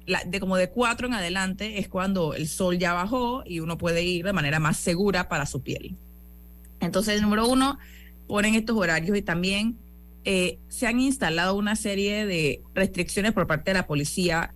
de 0.06 0.40
como 0.40 0.56
de 0.56 0.70
4 0.70 1.08
en 1.08 1.14
adelante 1.14 1.78
es 1.78 1.88
cuando 1.88 2.34
el 2.34 2.48
sol 2.48 2.78
ya 2.78 2.92
bajó 2.92 3.42
y 3.44 3.60
uno 3.60 3.76
puede 3.76 4.04
ir 4.04 4.24
de 4.24 4.32
manera 4.32 4.60
más 4.60 4.76
segura 4.76 5.28
para 5.28 5.46
su 5.46 5.62
piel. 5.62 5.96
Entonces, 6.80 7.20
número 7.22 7.48
uno, 7.48 7.78
ponen 8.28 8.54
estos 8.54 8.76
horarios 8.76 9.16
y 9.16 9.22
también 9.22 9.76
eh, 10.24 10.58
se 10.68 10.86
han 10.86 11.00
instalado 11.00 11.54
una 11.56 11.76
serie 11.76 12.26
de 12.26 12.62
restricciones 12.74 13.32
por 13.32 13.46
parte 13.46 13.70
de 13.70 13.74
la 13.74 13.86
policía 13.86 14.54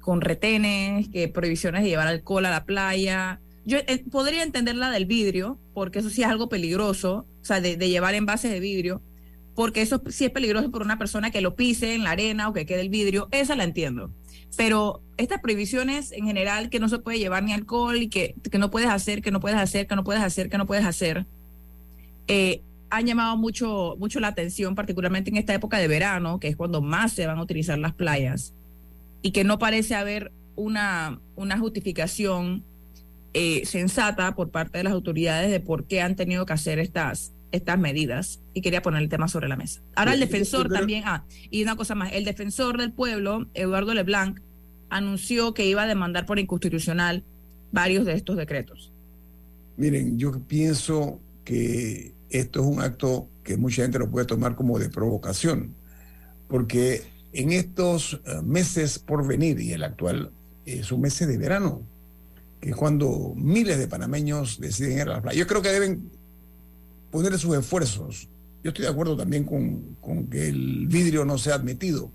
con 0.00 0.20
retenes, 0.20 1.08
que 1.08 1.28
prohibiciones 1.28 1.82
de 1.82 1.90
llevar 1.90 2.08
alcohol 2.08 2.46
a 2.46 2.50
la 2.50 2.64
playa, 2.64 3.40
yo 3.64 3.78
eh, 3.78 4.04
podría 4.10 4.42
entender 4.42 4.74
la 4.74 4.90
del 4.90 5.06
vidrio, 5.06 5.58
porque 5.74 6.00
eso 6.00 6.10
sí 6.10 6.22
es 6.22 6.28
algo 6.28 6.48
peligroso, 6.48 7.26
o 7.40 7.44
sea, 7.44 7.60
de, 7.60 7.76
llevar 7.76 8.14
envases 8.14 8.50
de 8.50 8.60
vidrio, 8.60 9.02
porque 9.54 9.82
eso 9.82 10.02
sí 10.08 10.24
es 10.24 10.30
peligroso 10.30 10.70
por 10.70 10.82
una 10.82 10.98
persona 10.98 11.30
que 11.30 11.40
lo 11.40 11.54
pise 11.54 11.94
en 11.94 12.02
la 12.02 12.10
arena 12.10 12.48
o 12.48 12.52
que 12.52 12.66
quede 12.66 12.80
el 12.80 12.88
vidrio, 12.88 13.28
esa 13.30 13.54
la 13.54 13.64
entiendo. 13.64 14.12
Pero 14.56 15.00
estas 15.16 15.40
prohibiciones 15.40 16.12
en 16.12 16.26
general, 16.26 16.68
que 16.68 16.80
no 16.80 16.88
se 16.88 16.98
puede 16.98 17.18
llevar 17.18 17.42
ni 17.42 17.52
alcohol 17.52 17.96
y 17.96 18.08
que, 18.08 18.34
que 18.50 18.58
no 18.58 18.70
puedes 18.70 18.88
hacer, 18.88 19.22
que 19.22 19.30
no 19.30 19.40
puedes 19.40 19.58
hacer, 19.58 19.86
que 19.86 19.96
no 19.96 20.04
puedes 20.04 20.22
hacer, 20.22 20.50
que 20.50 20.58
no 20.58 20.66
puedes 20.66 20.84
hacer, 20.84 21.26
eh, 22.28 22.60
han 22.90 23.06
llamado 23.06 23.36
mucho, 23.38 23.96
mucho 23.98 24.20
la 24.20 24.28
atención, 24.28 24.74
particularmente 24.74 25.30
en 25.30 25.38
esta 25.38 25.54
época 25.54 25.78
de 25.78 25.88
verano, 25.88 26.38
que 26.38 26.48
es 26.48 26.56
cuando 26.56 26.82
más 26.82 27.12
se 27.12 27.26
van 27.26 27.38
a 27.38 27.42
utilizar 27.42 27.78
las 27.78 27.94
playas, 27.94 28.52
y 29.22 29.30
que 29.30 29.44
no 29.44 29.58
parece 29.58 29.94
haber 29.94 30.30
una, 30.56 31.18
una 31.34 31.58
justificación 31.58 32.62
eh, 33.32 33.64
sensata 33.64 34.34
por 34.34 34.50
parte 34.50 34.76
de 34.76 34.84
las 34.84 34.92
autoridades 34.92 35.50
de 35.50 35.60
por 35.60 35.84
qué 35.84 36.02
han 36.02 36.16
tenido 36.16 36.44
que 36.44 36.52
hacer 36.52 36.78
estas, 36.78 37.32
estas 37.52 37.78
medidas 37.78 38.40
y 38.54 38.62
quería 38.62 38.82
poner 38.82 39.02
el 39.02 39.08
tema 39.08 39.28
sobre 39.28 39.48
la 39.48 39.56
mesa. 39.56 39.82
Ahora 39.94 40.14
el 40.14 40.20
defensor 40.20 40.68
también, 40.68 41.04
ah, 41.06 41.24
y 41.50 41.62
una 41.62 41.76
cosa 41.76 41.94
más, 41.94 42.12
el 42.12 42.24
defensor 42.24 42.78
del 42.78 42.92
pueblo, 42.92 43.46
Eduardo 43.54 43.94
Leblanc, 43.94 44.40
anunció 44.88 45.54
que 45.54 45.66
iba 45.66 45.82
a 45.82 45.86
demandar 45.86 46.26
por 46.26 46.38
inconstitucional 46.38 47.24
varios 47.70 48.04
de 48.04 48.14
estos 48.14 48.36
decretos. 48.36 48.92
Miren, 49.76 50.18
yo 50.18 50.32
pienso 50.46 51.20
que 51.44 52.14
esto 52.30 52.60
es 52.60 52.66
un 52.66 52.80
acto 52.80 53.28
que 53.42 53.56
mucha 53.56 53.82
gente 53.82 53.98
lo 53.98 54.10
puede 54.10 54.26
tomar 54.26 54.54
como 54.54 54.78
de 54.78 54.88
provocación, 54.88 55.74
porque 56.48 57.02
en 57.32 57.52
estos 57.52 58.20
eh, 58.26 58.42
meses 58.42 58.98
por 58.98 59.26
venir, 59.26 59.60
y 59.60 59.72
el 59.72 59.82
actual 59.82 60.30
es 60.66 60.92
un 60.92 61.00
mes 61.00 61.18
de 61.18 61.38
verano, 61.38 61.82
que 62.60 62.70
es 62.70 62.76
cuando 62.76 63.34
miles 63.36 63.78
de 63.78 63.88
panameños 63.88 64.60
deciden 64.60 64.98
ir 64.98 65.02
a 65.02 65.14
la 65.14 65.22
playa. 65.22 65.38
Yo 65.38 65.46
creo 65.46 65.62
que 65.62 65.70
deben 65.70 66.10
poner 67.12 67.38
sus 67.38 67.56
esfuerzos. 67.56 68.28
Yo 68.64 68.70
estoy 68.70 68.84
de 68.84 68.90
acuerdo 68.90 69.16
también 69.16 69.44
con, 69.44 70.26
que 70.26 70.48
el 70.48 70.88
vidrio 70.88 71.24
no 71.24 71.38
sea 71.38 71.54
admitido, 71.54 72.10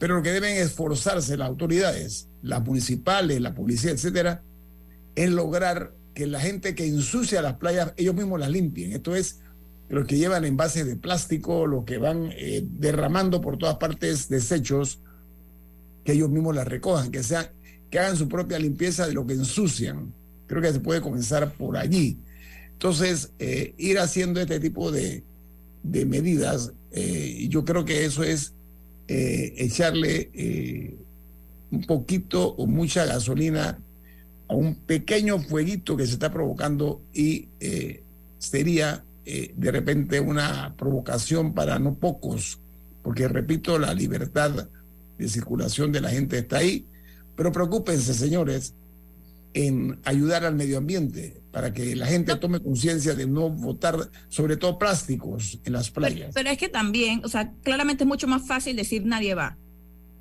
pero 0.00 0.16
lo 0.16 0.22
que 0.22 0.32
deben 0.32 0.56
esforzarse 0.56 1.36
las 1.36 1.48
autoridades, 1.48 2.28
las 2.42 2.64
municipales, 2.64 3.40
la 3.40 3.54
policía, 3.54 3.92
etcétera, 3.92 4.42
es 5.14 5.30
lograr 5.30 5.92
que 6.14 6.26
la 6.26 6.40
gente 6.40 6.74
que 6.74 6.86
ensucia 6.86 7.42
las 7.42 7.54
playas, 7.54 7.92
ellos 7.96 8.14
mismos 8.14 8.40
las 8.40 8.50
limpien. 8.50 8.92
Esto 8.92 9.14
es, 9.14 9.40
los 9.88 10.06
que 10.06 10.16
llevan 10.16 10.44
envases 10.44 10.86
de 10.86 10.96
plástico, 10.96 11.66
los 11.66 11.84
que 11.84 11.98
van 11.98 12.30
eh, 12.32 12.64
derramando 12.64 13.40
por 13.40 13.58
todas 13.58 13.76
partes 13.76 14.28
desechos, 14.28 15.00
que 16.04 16.12
ellos 16.12 16.30
mismos 16.30 16.54
las 16.54 16.66
recojan, 16.66 17.10
que 17.10 17.22
sean 17.22 17.46
que 17.90 17.98
hagan 17.98 18.16
su 18.16 18.28
propia 18.28 18.58
limpieza 18.58 19.06
de 19.06 19.14
lo 19.14 19.26
que 19.26 19.34
ensucian. 19.34 20.12
Creo 20.46 20.62
que 20.62 20.72
se 20.72 20.80
puede 20.80 21.00
comenzar 21.00 21.52
por 21.52 21.76
allí. 21.76 22.18
Entonces, 22.76 23.32
eh, 23.38 23.74
ir 23.78 23.98
haciendo 23.98 24.38
este 24.38 24.60
tipo 24.60 24.92
de, 24.92 25.24
medidas, 25.82 26.72
eh, 26.92 27.46
yo 27.48 27.64
creo 27.64 27.86
que 27.86 28.04
eso 28.04 28.22
es 28.22 28.52
eh, 29.08 29.54
echarle 29.56 30.98
un 31.70 31.82
poquito 31.86 32.48
o 32.54 32.66
mucha 32.66 33.06
gasolina 33.06 33.78
a 34.48 34.54
un 34.54 34.74
pequeño 34.74 35.38
fueguito 35.38 35.96
que 35.96 36.06
se 36.06 36.12
está 36.12 36.30
provocando 36.30 37.00
y 37.14 37.48
sería 38.38 39.04
de 39.24 39.70
repente 39.72 40.20
una 40.20 40.74
provocación 40.76 41.54
para 41.54 41.78
no 41.78 41.94
pocos, 41.94 42.60
porque 43.02 43.26
repito, 43.26 43.78
la 43.78 43.94
libertad 43.94 44.68
de 45.16 45.28
circulación 45.28 45.92
de 45.92 46.02
la 46.02 46.10
gente 46.10 46.38
está 46.38 46.58
ahí. 46.58 46.86
Pero 47.36 47.52
preocúpense, 47.52 48.12
señores, 48.12 48.74
en 49.56 49.98
ayudar 50.04 50.44
al 50.44 50.54
medio 50.54 50.76
ambiente 50.76 51.40
para 51.50 51.72
que 51.72 51.96
la 51.96 52.04
gente 52.04 52.36
tome 52.36 52.60
conciencia 52.60 53.14
de 53.14 53.26
no 53.26 53.48
botar, 53.48 54.10
sobre 54.28 54.58
todo 54.58 54.78
plásticos, 54.78 55.58
en 55.64 55.72
las 55.72 55.90
playas. 55.90 56.34
Pero, 56.34 56.50
es 56.50 56.58
que 56.58 56.68
también, 56.68 57.22
o 57.24 57.28
sea, 57.28 57.50
claramente 57.62 58.04
es 58.04 58.08
mucho 58.08 58.28
más 58.28 58.46
fácil 58.46 58.76
decir 58.76 59.06
nadie 59.06 59.34
va. 59.34 59.56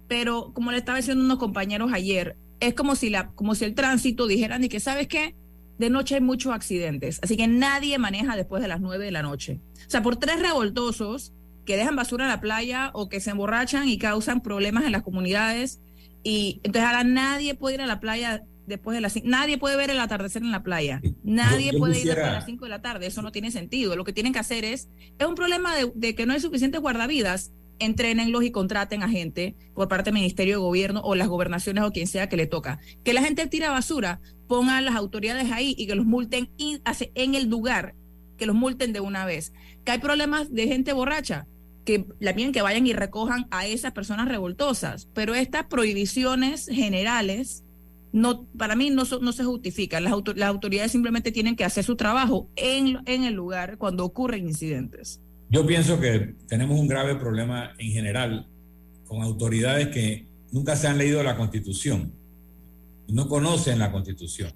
Pero 0.08 0.54
como 0.54 0.71
le 0.71 0.78
estaba 0.78 1.00
diciendo 1.00 1.21
unos 1.21 1.38
compañeros 1.38 1.91
ayer, 1.93 2.38
es 2.62 2.76
como 2.76 2.95
si, 2.95 3.10
la, 3.10 3.32
como 3.32 3.56
si 3.56 3.65
el 3.65 3.76
tránsito 3.76 4.26
dijeran 4.26 4.63
y 4.63 4.69
que, 4.69 4.80
¿sabes 4.80 5.10
qué? 5.10 5.36
De 5.78 5.89
noche 5.89 6.15
hay 6.15 6.21
muchos 6.21 6.54
accidentes, 6.54 7.19
así 7.21 7.36
que 7.36 7.48
nadie 7.48 7.98
maneja 7.98 8.38
después 8.38 8.62
de 8.62 8.69
las 8.69 8.80
nueve 8.80 9.04
de 9.04 9.12
la 9.12 9.21
noche. 9.21 9.60
O 9.86 9.89
sea, 9.89 10.02
por 10.02 10.15
tres 10.15 10.41
revoltosos 10.41 11.34
que 11.65 11.76
dejan 11.76 11.98
basura 11.98 12.24
en 12.24 12.30
la 12.30 12.39
playa 12.39 12.91
o 12.93 13.10
que 13.10 13.19
se 13.19 13.32
emborrachan 13.32 13.89
y 13.89 13.98
causan 13.98 14.39
problemas 14.39 14.86
en 14.86 14.93
las 14.93 15.04
comunidades. 15.04 15.82
Y 16.24 16.62
entonces 16.63 16.84
ahora 16.84 17.04
nadie 17.04 17.54
puede 17.56 17.76
ir 17.76 17.82
a 17.82 17.88
la 17.88 18.00
playa 18.00 18.45
después 18.67 18.95
de 18.95 19.01
las 19.01 19.23
nadie 19.23 19.58
puede 19.58 19.78
ver 19.78 19.89
el 19.89 19.99
atardecer 19.99 20.41
en 20.41 20.51
la 20.51 20.63
playa. 20.63 21.01
Nadie 21.23 21.78
puede 21.78 21.99
ir 21.99 22.06
después 22.06 22.25
de 22.28 22.34
las 22.34 22.45
5 22.45 22.65
de 22.65 22.69
la 22.69 22.82
tarde. 22.82 23.08
Eso 23.08 23.21
no 23.21 23.32
tiene 23.32 23.51
sentido. 23.51 23.95
Lo 23.95 24.04
que 24.04 24.13
tienen 24.13 24.34
que 24.34 24.39
hacer 24.39 24.65
es, 24.65 24.89
es 25.17 25.28
un 25.28 25.36
problema 25.36 25.75
de, 25.75 25.91
de 25.95 26.15
que 26.15 26.25
no 26.25 26.34
hay 26.34 26.39
suficientes 26.39 26.82
guardavidas. 26.82 27.51
Entrénenlos 27.78 28.43
y 28.43 28.51
contraten 28.51 29.04
a 29.04 29.10
gente 29.10 29.56
por 29.73 29.89
parte 29.89 30.06
del 30.06 30.13
Ministerio 30.13 30.56
de 30.56 30.62
Gobierno 30.62 31.01
o 31.04 31.13
las 31.13 31.28
gobernaciones 31.28 31.84
o 31.84 31.91
quien 31.91 32.08
sea 32.08 32.30
que 32.30 32.38
le 32.38 32.47
toca. 32.47 32.80
Que 33.04 33.13
la 33.13 33.21
gente 33.21 33.47
tira 33.47 33.69
basura, 33.69 34.21
pongan 34.47 34.86
las 34.86 34.95
autoridades 34.95 35.51
ahí 35.51 35.75
y 35.78 35.86
que 35.86 35.95
los 35.95 36.06
multen 36.06 36.49
en 36.58 37.36
el 37.36 37.49
lugar, 37.49 37.93
que 38.38 38.45
los 38.45 38.56
multen 38.56 38.93
de 38.93 39.01
una 39.01 39.25
vez. 39.25 39.51
Que 39.84 39.91
hay 39.91 39.99
problemas 39.99 40.54
de 40.54 40.67
gente 40.67 40.93
borracha, 40.93 41.47
que 41.84 42.06
la 42.19 42.32
bien 42.32 42.54
que 42.54 42.62
vayan 42.62 42.88
y 42.88 42.93
recojan 42.93 43.47
a 43.51 43.65
esas 43.65 43.91
personas 43.91 44.30
revoltosas. 44.30 45.10
Pero 45.13 45.36
estas 45.36 45.65
prohibiciones 45.65 46.67
generales 46.67 47.64
no, 48.15 48.47
para 48.58 48.78
mí 48.78 48.91
no, 48.91 49.04
se 49.06 49.43
justifica. 49.43 49.99
Las, 49.99 50.13
las, 50.36 50.49
autoridades 50.49 50.93
simplemente 50.93 51.34
tienen 51.34 51.58
que 51.58 51.65
hacer 51.65 51.84
su 51.84 51.97
trabajo 51.97 52.49
en, 52.56 52.99
en 53.06 53.25
el 53.25 53.34
lugar 53.34 53.78
cuando 53.78 54.06
ocurren 54.06 54.47
incidentes. 54.47 55.19
Yo 55.49 55.67
pienso 55.67 55.99
que 55.99 56.34
tenemos 56.47 56.80
un 56.80 56.88
grave 56.88 57.15
problema 57.15 57.71
en 57.78 57.91
general 57.91 58.47
con 59.04 59.21
autoridades 59.21 59.89
que 59.89 60.28
nunca 60.54 60.78
se 60.78 60.88
han 60.88 60.97
leído 60.97 61.21
la 61.23 61.36
Constitución, 61.36 62.13
no 63.10 63.28
conocen 63.28 63.80
la 63.80 63.91
Constitución. 63.91 64.54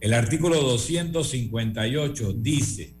El 0.00 0.12
artículo 0.12 0.60
258 0.60 2.32
dice, 2.32 2.96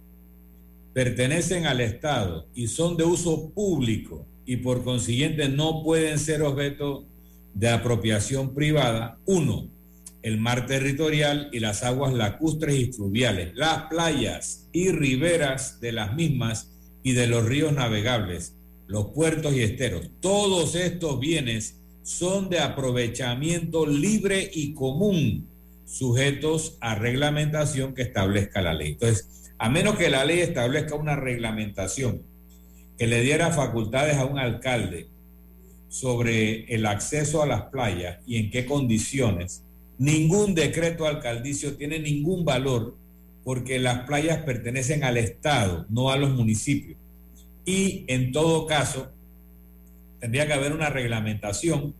pertenecen 0.94 1.66
al 1.66 1.80
Estado 1.80 2.46
y 2.54 2.68
son 2.68 2.96
de 2.96 3.02
uso 3.02 3.50
público 3.50 4.28
y 4.44 4.58
por 4.58 4.84
consiguiente 4.84 5.48
no 5.48 5.82
pueden 5.82 6.20
ser 6.20 6.42
objeto 6.42 7.08
de 7.56 7.70
apropiación 7.70 8.54
privada, 8.54 9.18
uno, 9.24 9.70
el 10.22 10.38
mar 10.38 10.66
territorial 10.66 11.48
y 11.52 11.60
las 11.60 11.82
aguas 11.84 12.12
lacustres 12.12 12.76
y 12.76 12.92
fluviales, 12.92 13.52
las 13.54 13.84
playas 13.84 14.68
y 14.72 14.90
riberas 14.90 15.80
de 15.80 15.92
las 15.92 16.14
mismas 16.14 16.70
y 17.02 17.12
de 17.12 17.26
los 17.26 17.46
ríos 17.46 17.72
navegables, 17.72 18.54
los 18.86 19.06
puertos 19.06 19.54
y 19.54 19.62
esteros. 19.62 20.10
Todos 20.20 20.74
estos 20.74 21.18
bienes 21.18 21.80
son 22.02 22.50
de 22.50 22.60
aprovechamiento 22.60 23.86
libre 23.86 24.50
y 24.52 24.74
común, 24.74 25.48
sujetos 25.86 26.76
a 26.82 26.94
reglamentación 26.94 27.94
que 27.94 28.02
establezca 28.02 28.60
la 28.60 28.74
ley. 28.74 28.92
Entonces, 28.92 29.50
a 29.56 29.70
menos 29.70 29.96
que 29.96 30.10
la 30.10 30.26
ley 30.26 30.40
establezca 30.40 30.94
una 30.94 31.16
reglamentación 31.16 32.22
que 32.98 33.06
le 33.06 33.22
diera 33.22 33.50
facultades 33.50 34.16
a 34.18 34.26
un 34.26 34.38
alcalde 34.38 35.08
sobre 35.98 36.64
el 36.74 36.84
acceso 36.84 37.42
a 37.42 37.46
las 37.46 37.62
playas 37.70 38.18
y 38.26 38.36
en 38.36 38.50
qué 38.50 38.66
condiciones, 38.66 39.62
ningún 39.96 40.54
decreto 40.54 41.06
alcaldicio 41.06 41.74
tiene 41.78 41.98
ningún 41.98 42.44
valor 42.44 42.98
porque 43.44 43.78
las 43.78 44.00
playas 44.00 44.42
pertenecen 44.42 45.04
al 45.04 45.16
Estado, 45.16 45.86
no 45.88 46.10
a 46.10 46.18
los 46.18 46.34
municipios. 46.34 46.98
Y 47.64 48.04
en 48.08 48.30
todo 48.30 48.66
caso, 48.66 49.10
tendría 50.20 50.46
que 50.46 50.52
haber 50.52 50.74
una 50.74 50.90
reglamentación 50.90 51.94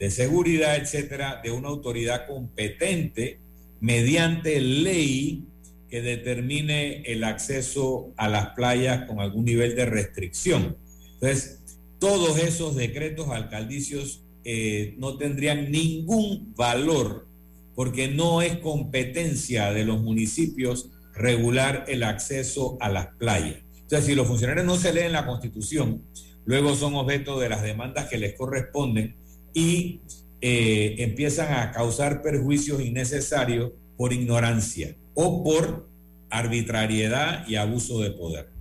de 0.00 0.10
seguridad, 0.10 0.74
etcétera, 0.74 1.40
de 1.40 1.52
una 1.52 1.68
autoridad 1.68 2.26
competente 2.26 3.38
mediante 3.80 4.60
ley 4.60 5.44
que 5.88 6.02
determine 6.02 7.02
el 7.02 7.22
acceso 7.22 8.12
a 8.16 8.28
las 8.28 8.48
playas 8.48 9.06
con 9.06 9.20
algún 9.20 9.44
nivel 9.44 9.76
de 9.76 9.86
restricción. 9.86 10.76
Entonces, 11.14 11.57
todos 11.98 12.38
esos 12.38 12.76
decretos 12.76 13.28
alcaldicios 13.28 14.24
eh, 14.44 14.94
no 14.98 15.16
tendrían 15.16 15.70
ningún 15.70 16.54
valor 16.54 17.26
porque 17.74 18.08
no 18.08 18.42
es 18.42 18.58
competencia 18.58 19.72
de 19.72 19.84
los 19.84 20.00
municipios 20.00 20.90
regular 21.14 21.84
el 21.88 22.02
acceso 22.02 22.76
a 22.80 22.88
las 22.88 23.08
playas. 23.18 23.58
Entonces, 23.74 24.06
si 24.06 24.14
los 24.14 24.26
funcionarios 24.26 24.66
no 24.66 24.76
se 24.76 24.92
leen 24.92 25.12
la 25.12 25.26
constitución, 25.26 26.02
luego 26.44 26.74
son 26.74 26.94
objeto 26.94 27.38
de 27.38 27.48
las 27.48 27.62
demandas 27.62 28.08
que 28.08 28.18
les 28.18 28.34
corresponden 28.34 29.16
y 29.54 30.00
eh, 30.40 30.96
empiezan 30.98 31.52
a 31.54 31.72
causar 31.72 32.22
perjuicios 32.22 32.80
innecesarios 32.80 33.72
por 33.96 34.12
ignorancia 34.12 34.96
o 35.14 35.42
por 35.42 35.88
arbitrariedad 36.30 37.46
y 37.48 37.56
abuso 37.56 38.00
de 38.00 38.10
poder. 38.12 38.57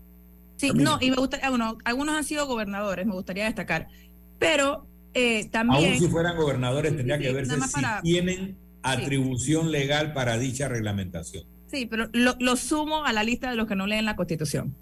Sí, 0.57 0.71
no, 0.73 0.97
y 0.99 1.11
me 1.11 1.17
gustaría, 1.17 1.49
bueno, 1.49 1.77
algunos 1.85 2.15
han 2.15 2.23
sido 2.23 2.47
gobernadores, 2.47 3.05
me 3.05 3.13
gustaría 3.13 3.45
destacar, 3.45 3.87
pero 4.39 4.87
eh, 5.13 5.47
también... 5.49 5.91
Aún 5.91 5.99
si 5.99 6.07
fueran 6.07 6.35
gobernadores, 6.35 6.95
tendría 6.95 7.19
que 7.19 7.31
verse 7.31 7.55
si 7.61 7.81
tienen 8.01 8.57
atribución 8.81 9.71
legal 9.71 10.13
para 10.13 10.37
dicha 10.37 10.67
reglamentación. 10.67 11.45
Sí, 11.67 11.85
pero 11.85 12.09
lo, 12.13 12.55
sumo 12.55 13.05
a 13.05 13.13
la 13.13 13.23
lista 13.23 13.49
de 13.49 13.55
los 13.55 13.67
que 13.67 13.75
no 13.75 13.87
leen 13.87 14.05
la 14.05 14.15
Constitución. 14.15 14.75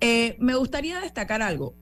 Eh, 0.00 0.36
me 0.38 0.54
gustaría 0.54 1.00
destacar 1.00 1.42
algo. 1.42 1.74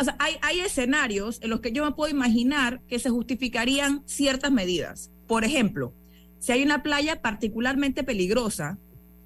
O 0.00 0.04
sea, 0.04 0.16
hay, 0.18 0.34
hay 0.42 0.60
escenarios 0.60 1.40
en 1.42 1.50
los 1.50 1.60
que 1.60 1.70
yo 1.70 1.84
me 1.84 1.92
puedo 1.92 2.10
imaginar 2.10 2.80
que 2.88 2.98
se 2.98 3.10
justificarían 3.10 4.02
ciertas 4.06 4.50
medidas. 4.50 5.12
Por 5.28 5.44
ejemplo, 5.44 5.94
si 6.40 6.52
hay 6.52 6.62
una 6.62 6.82
playa 6.82 7.22
particularmente 7.22 8.02
peligrosa, 8.02 8.78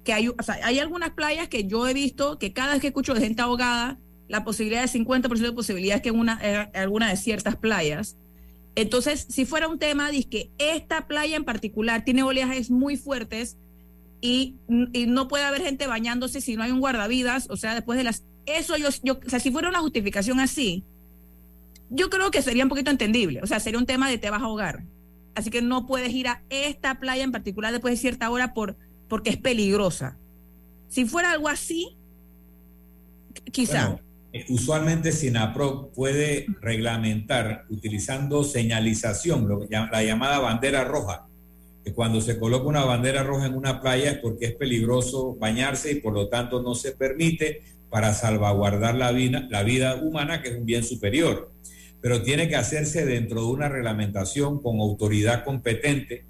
que 0.03 0.13
hay, 0.13 0.29
hay 0.63 0.79
algunas 0.79 1.11
playas 1.11 1.47
que 1.47 1.65
yo 1.65 1.87
he 1.87 1.93
visto 1.93 2.39
que 2.39 2.53
cada 2.53 2.73
vez 2.73 2.81
que 2.81 2.87
escucho 2.87 3.13
de 3.13 3.21
gente 3.21 3.41
ahogada, 3.41 3.99
la 4.27 4.43
posibilidad 4.43 4.81
de 4.81 4.87
50% 4.87 5.37
de 5.37 5.51
posibilidades 5.51 6.01
que 6.01 6.09
en 6.09 6.19
una, 6.19 6.39
eh, 6.41 6.69
alguna 6.75 7.09
de 7.09 7.17
ciertas 7.17 7.55
playas. 7.55 8.17
Entonces, 8.75 9.25
si 9.29 9.45
fuera 9.45 9.67
un 9.67 9.79
tema, 9.79 10.11
dice 10.11 10.29
que 10.29 10.51
esta 10.57 11.07
playa 11.07 11.35
en 11.35 11.43
particular 11.43 12.05
tiene 12.05 12.23
oleajes 12.23 12.69
muy 12.69 12.95
fuertes 12.95 13.57
y, 14.21 14.55
y, 14.93 15.07
no 15.07 15.27
puede 15.27 15.45
haber 15.45 15.61
gente 15.61 15.87
bañándose 15.87 16.41
si 16.41 16.55
no 16.55 16.63
hay 16.63 16.71
un 16.71 16.79
guardavidas, 16.79 17.49
o 17.49 17.57
sea, 17.57 17.73
después 17.73 17.97
de 17.97 18.03
las... 18.03 18.23
Eso 18.45 18.77
yo, 18.77 18.89
yo, 19.03 19.19
o 19.25 19.29
sea, 19.29 19.39
si 19.39 19.51
fuera 19.51 19.69
una 19.69 19.79
justificación 19.79 20.39
así, 20.39 20.83
yo 21.89 22.09
creo 22.09 22.29
que 22.29 22.41
sería 22.41 22.63
un 22.63 22.69
poquito 22.69 22.91
entendible, 22.91 23.41
o 23.41 23.47
sea, 23.47 23.59
sería 23.59 23.79
un 23.79 23.85
tema 23.85 24.09
de 24.09 24.17
te 24.17 24.29
vas 24.29 24.41
a 24.41 24.45
ahogar. 24.45 24.83
Así 25.35 25.49
que 25.49 25.61
no 25.61 25.85
puedes 25.85 26.13
ir 26.13 26.27
a 26.27 26.43
esta 26.49 26.99
playa 26.99 27.23
en 27.23 27.31
particular 27.31 27.71
después 27.71 27.93
de 27.93 27.97
cierta 27.97 28.29
hora 28.29 28.53
por 28.53 28.77
porque 29.09 29.31
es 29.31 29.37
peligrosa. 29.37 30.17
Si 30.87 31.05
fuera 31.05 31.31
algo 31.31 31.49
así, 31.49 31.97
quizá. 33.51 33.99
Eh, 34.31 34.45
usualmente 34.49 35.11
SINAPRO 35.11 35.91
puede 35.91 36.45
reglamentar 36.61 37.65
utilizando 37.69 38.43
señalización, 38.43 39.67
la 39.69 40.03
llamada 40.03 40.39
bandera 40.39 40.83
roja, 40.83 41.27
que 41.83 41.93
cuando 41.93 42.21
se 42.21 42.37
coloca 42.37 42.67
una 42.67 42.85
bandera 42.85 43.23
roja 43.23 43.47
en 43.47 43.55
una 43.55 43.81
playa 43.81 44.11
es 44.11 44.17
porque 44.19 44.45
es 44.45 44.53
peligroso 44.53 45.35
bañarse 45.35 45.91
y 45.91 45.95
por 45.95 46.13
lo 46.13 46.29
tanto 46.29 46.61
no 46.61 46.75
se 46.75 46.91
permite 46.91 47.63
para 47.89 48.13
salvaguardar 48.13 48.95
la 48.95 49.11
vida, 49.11 49.47
la 49.49 49.63
vida 49.63 49.95
humana, 49.95 50.43
que 50.43 50.49
es 50.49 50.57
un 50.57 50.65
bien 50.65 50.83
superior. 50.83 51.51
Pero 52.01 52.21
tiene 52.21 52.47
que 52.47 52.55
hacerse 52.55 53.05
dentro 53.05 53.41
de 53.41 53.47
una 53.47 53.67
reglamentación 53.67 54.61
con 54.61 54.79
autoridad 54.79 55.43
competente 55.43 56.25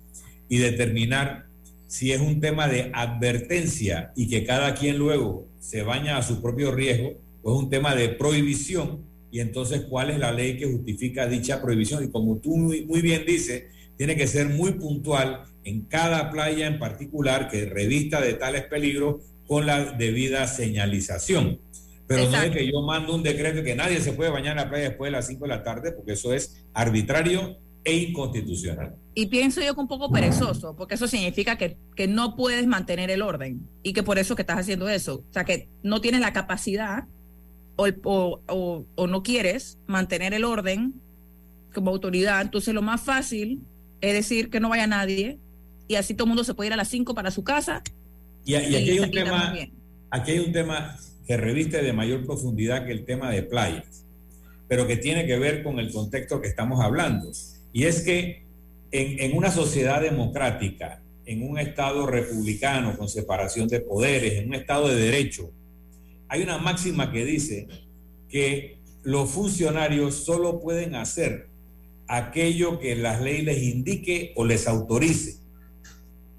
y 0.48 0.58
determinar 0.58 1.49
si 1.90 2.12
es 2.12 2.22
un 2.22 2.40
tema 2.40 2.68
de 2.68 2.92
advertencia 2.94 4.14
y 4.16 4.30
que 4.30 4.46
cada 4.46 4.76
quien 4.76 5.00
luego 5.00 5.48
se 5.60 5.82
baña 5.82 6.18
a 6.18 6.22
su 6.22 6.40
propio 6.40 6.72
riesgo, 6.72 7.20
o 7.42 7.52
es 7.52 7.64
un 7.64 7.70
tema 7.72 7.96
de 7.96 8.10
prohibición, 8.10 9.06
y 9.32 9.40
entonces 9.40 9.82
cuál 9.90 10.12
es 10.12 10.20
la 10.20 10.32
ley 10.32 10.56
que 10.56 10.72
justifica 10.72 11.28
dicha 11.28 11.64
prohibición. 11.64 12.04
Y 12.04 12.12
como 12.12 12.38
tú 12.38 12.56
muy, 12.58 13.02
bien 13.02 13.26
dices, 13.26 13.64
tiene 13.98 14.16
que 14.16 14.28
ser 14.28 14.50
muy 14.50 14.74
puntual 14.74 15.46
en 15.64 15.82
cada 15.86 16.30
playa 16.30 16.68
en 16.68 16.78
particular 16.78 17.50
que 17.50 17.66
revista 17.66 18.22
de 18.22 18.36
tales 18.36 18.66
peligros 18.66 19.24
con 19.48 19.66
la 19.66 19.94
debida 19.94 20.46
señalización. 20.46 21.60
Pero 22.06 22.30
no 22.30 22.40
es 22.40 22.52
que 22.52 22.72
yo 22.72 22.84
mando 22.84 23.16
un 23.16 23.24
decreto 23.24 23.64
que 23.64 23.76
nadie 23.76 24.00
se 24.00 24.14
puede 24.14 24.30
bañar 24.30 24.52
en 24.52 24.64
la 24.64 24.70
playa 24.70 24.90
después 24.90 25.08
de 25.08 25.18
las 25.18 25.26
5 25.26 25.44
de 25.44 25.50
la 25.50 25.64
tarde, 25.64 25.92
porque 25.92 26.14
eso 26.14 26.34
es 26.36 26.66
arbitrario 26.74 27.58
e 27.84 27.96
inconstitucional. 27.96 28.96
Y 29.16 29.28
pienso 29.28 29.62
yo 29.62 29.74
que 29.74 29.82
un 29.82 29.88
poco 29.88 30.12
perezoso, 30.12 30.76
porque 30.76 30.96
eso 30.96 31.08
significa 31.08 31.58
que, 31.58 31.78
que, 31.96 32.08
no 32.08 32.36
puedes 32.36 32.66
mantener 32.68 33.10
el 33.10 33.22
orden 33.22 33.68
y 33.84 33.94
que 33.94 34.04
por 34.04 34.18
eso 34.18 34.36
que 34.36 34.44
estás 34.44 34.60
haciendo 34.60 34.88
eso. 34.88 35.26
O 35.30 35.34
sea, 35.34 35.44
que 35.44 35.68
no 35.84 36.00
tienes 36.00 36.22
la 36.22 36.32
capacidad 36.32 37.06
o, 37.76 37.88
o, 38.04 38.86
o, 38.96 39.08
no 39.08 39.24
quieres 39.24 39.78
mantener 39.88 40.34
el 40.34 40.46
orden 40.46 40.94
como 41.74 41.92
autoridad. 41.92 42.42
Entonces 42.42 42.74
lo 42.74 42.82
más 42.82 43.02
fácil 43.02 43.62
es 44.02 44.14
decir 44.14 44.50
que 44.50 44.60
no 44.60 44.70
vaya 44.70 44.88
nadie 44.88 45.40
y 45.88 45.96
así 45.96 46.14
todo 46.14 46.26
el 46.26 46.30
mundo 46.30 46.44
se 46.44 46.54
puede 46.54 46.68
ir 46.68 46.74
a 46.74 46.78
las 46.78 46.88
5 46.88 47.14
para 47.14 47.32
su 47.32 47.44
casa. 47.44 47.82
Y, 48.46 48.56
aquí, 48.56 48.76
hay 48.76 49.00
un 49.00 49.12
tema, 49.12 49.54
aquí 50.12 50.32
hay 50.32 50.40
un 50.40 50.54
tema 50.54 50.98
que 51.26 51.38
reviste 51.38 51.82
de 51.82 51.94
mayor 51.94 52.26
profundidad 52.26 52.86
que 52.86 52.92
el 52.92 53.06
tema 53.06 53.32
de 53.32 53.44
playas, 53.44 54.06
pero 54.68 54.88
que 54.88 54.98
tiene 54.98 55.26
que 55.26 55.38
ver 55.38 55.62
con 55.64 55.80
el 55.80 55.92
contexto 55.92 56.42
que 56.42 56.48
estamos 56.48 56.80
hablando 56.82 57.32
y 57.72 57.84
es 57.84 58.02
que 58.02 58.44
en, 58.92 59.38
una 59.38 59.52
sociedad 59.52 60.02
democrática, 60.02 61.02
en 61.26 61.48
un 61.48 61.60
Estado 61.60 62.08
republicano 62.08 62.98
con 62.98 63.08
separación 63.08 63.68
de 63.68 63.82
poderes, 63.82 64.34
en 64.40 64.48
un 64.48 64.56
Estado 64.56 64.88
de 64.88 64.96
derecho, 64.96 65.52
hay 66.28 66.42
una 66.42 66.58
máxima 66.58 67.12
que 67.12 67.26
dice 67.26 67.68
que 68.28 68.80
los 69.04 69.30
funcionarios 69.30 70.16
solo 70.16 70.60
pueden 70.60 70.96
hacer 70.96 71.48
aquello 72.08 72.80
que 72.80 72.96
la 72.96 73.20
ley 73.20 73.44
les 73.44 73.62
indique 73.62 74.34
o 74.36 74.46
les 74.46 74.68
autorice. 74.68 75.40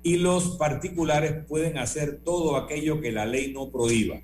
Y 0.03 0.17
los 0.17 0.57
particulares 0.57 1.45
pueden 1.47 1.79
hacer 1.79 2.21
todo 2.25 2.57
aquello 2.57 3.01
que 3.01 3.13
la 3.13 3.27
ley 3.27 3.53
no 3.53 3.71
prohíba. 3.71 4.21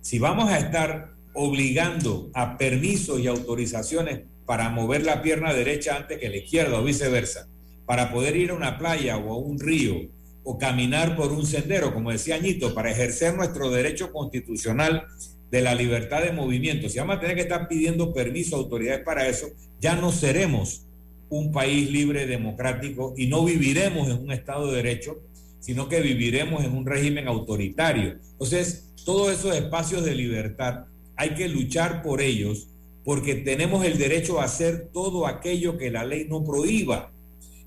Si 0.00 0.18
vamos 0.18 0.50
a 0.50 0.58
estar 0.58 1.14
obligando 1.34 2.30
a 2.34 2.58
permisos 2.58 3.20
y 3.20 3.26
autorizaciones 3.26 4.20
para 4.50 4.68
mover 4.68 5.04
la 5.04 5.22
pierna 5.22 5.54
derecha 5.54 5.94
antes 5.94 6.18
que 6.18 6.28
la 6.28 6.38
izquierda 6.38 6.80
o 6.80 6.82
viceversa, 6.82 7.48
para 7.86 8.10
poder 8.12 8.34
ir 8.34 8.50
a 8.50 8.54
una 8.54 8.78
playa 8.78 9.16
o 9.16 9.32
a 9.32 9.36
un 9.36 9.60
río 9.60 10.10
o 10.42 10.58
caminar 10.58 11.14
por 11.14 11.30
un 11.30 11.46
sendero, 11.46 11.94
como 11.94 12.10
decía 12.10 12.34
Añito, 12.34 12.74
para 12.74 12.90
ejercer 12.90 13.36
nuestro 13.36 13.70
derecho 13.70 14.10
constitucional 14.10 15.04
de 15.52 15.62
la 15.62 15.76
libertad 15.76 16.22
de 16.22 16.32
movimiento. 16.32 16.88
Si 16.88 16.98
vamos 16.98 17.18
a 17.18 17.20
tener 17.20 17.36
que 17.36 17.42
estar 17.42 17.68
pidiendo 17.68 18.12
permiso 18.12 18.56
a 18.56 18.58
autoridades 18.58 19.04
para 19.04 19.28
eso, 19.28 19.46
ya 19.80 19.94
no 19.94 20.10
seremos 20.10 20.84
un 21.28 21.52
país 21.52 21.88
libre, 21.88 22.26
democrático 22.26 23.14
y 23.16 23.28
no 23.28 23.44
viviremos 23.44 24.08
en 24.08 24.18
un 24.18 24.32
Estado 24.32 24.66
de 24.66 24.78
Derecho, 24.78 25.22
sino 25.60 25.88
que 25.88 26.00
viviremos 26.00 26.64
en 26.64 26.76
un 26.76 26.84
régimen 26.84 27.28
autoritario. 27.28 28.18
Entonces, 28.32 28.92
todos 29.04 29.32
esos 29.32 29.54
espacios 29.54 30.04
de 30.04 30.16
libertad 30.16 30.86
hay 31.14 31.34
que 31.34 31.46
luchar 31.46 32.02
por 32.02 32.20
ellos 32.20 32.69
porque 33.04 33.34
tenemos 33.34 33.84
el 33.84 33.98
derecho 33.98 34.40
a 34.40 34.44
hacer 34.44 34.90
todo 34.92 35.26
aquello 35.26 35.78
que 35.78 35.90
la 35.90 36.04
ley 36.04 36.26
no 36.28 36.44
prohíba 36.44 37.12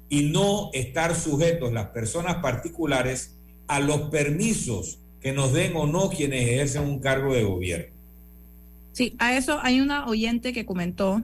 y 0.10 0.24
no 0.24 0.70
estar 0.74 1.16
sujetos 1.16 1.74
las 1.74 1.88
personas 1.88 2.36
particulares 2.36 3.36
a 3.68 3.80
los 3.80 4.10
permisos 4.10 5.00
que 5.22 5.32
nos 5.32 5.54
den 5.54 5.76
o 5.76 5.88
no 5.88 6.10
quienes 6.10 6.48
ejercen 6.48 6.84
un 6.84 7.00
cargo 7.00 7.34
de 7.34 7.44
gobierno. 7.44 7.94
Sí, 8.92 9.16
a 9.18 9.36
eso 9.36 9.60
hay 9.64 9.80
una 9.80 10.06
oyente 10.06 10.54
que 10.54 10.66
comentó, 10.66 11.24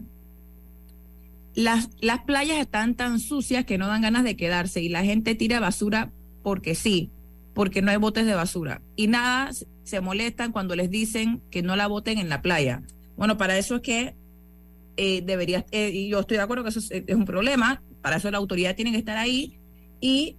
las, 1.53 1.89
las 1.99 2.23
playas 2.23 2.57
están 2.59 2.95
tan 2.95 3.19
sucias 3.19 3.65
que 3.65 3.77
no 3.77 3.87
dan 3.87 4.01
ganas 4.01 4.23
de 4.23 4.35
quedarse 4.35 4.81
y 4.81 4.89
la 4.89 5.03
gente 5.03 5.35
tira 5.35 5.59
basura 5.59 6.11
porque 6.41 6.73
sí, 6.73 7.11
porque 7.53 7.81
no 7.81 7.91
hay 7.91 7.97
botes 7.97 8.25
de 8.25 8.33
basura. 8.33 8.81
Y 8.95 9.07
nada, 9.07 9.51
se 9.83 10.01
molestan 10.01 10.51
cuando 10.51 10.75
les 10.75 10.89
dicen 10.89 11.41
que 11.51 11.61
no 11.61 11.75
la 11.75 11.87
boten 11.87 12.17
en 12.17 12.29
la 12.29 12.41
playa. 12.41 12.81
Bueno, 13.19 13.37
para 13.37 13.57
eso 13.57 13.75
es 13.75 13.81
que 13.81 14.15
eh, 14.95 15.21
debería, 15.21 15.65
eh, 15.71 15.91
y 15.93 16.07
yo 16.07 16.21
estoy 16.21 16.37
de 16.37 16.43
acuerdo 16.43 16.63
que 16.63 16.69
eso 16.69 16.79
es, 16.79 17.15
un 17.15 17.25
problema, 17.25 17.83
para 18.01 18.15
eso 18.15 18.31
la 18.31 18.37
autoridad 18.37 18.77
tiene 18.77 18.91
que 18.93 18.97
estar 18.97 19.17
ahí. 19.17 19.59
Y 19.99 20.37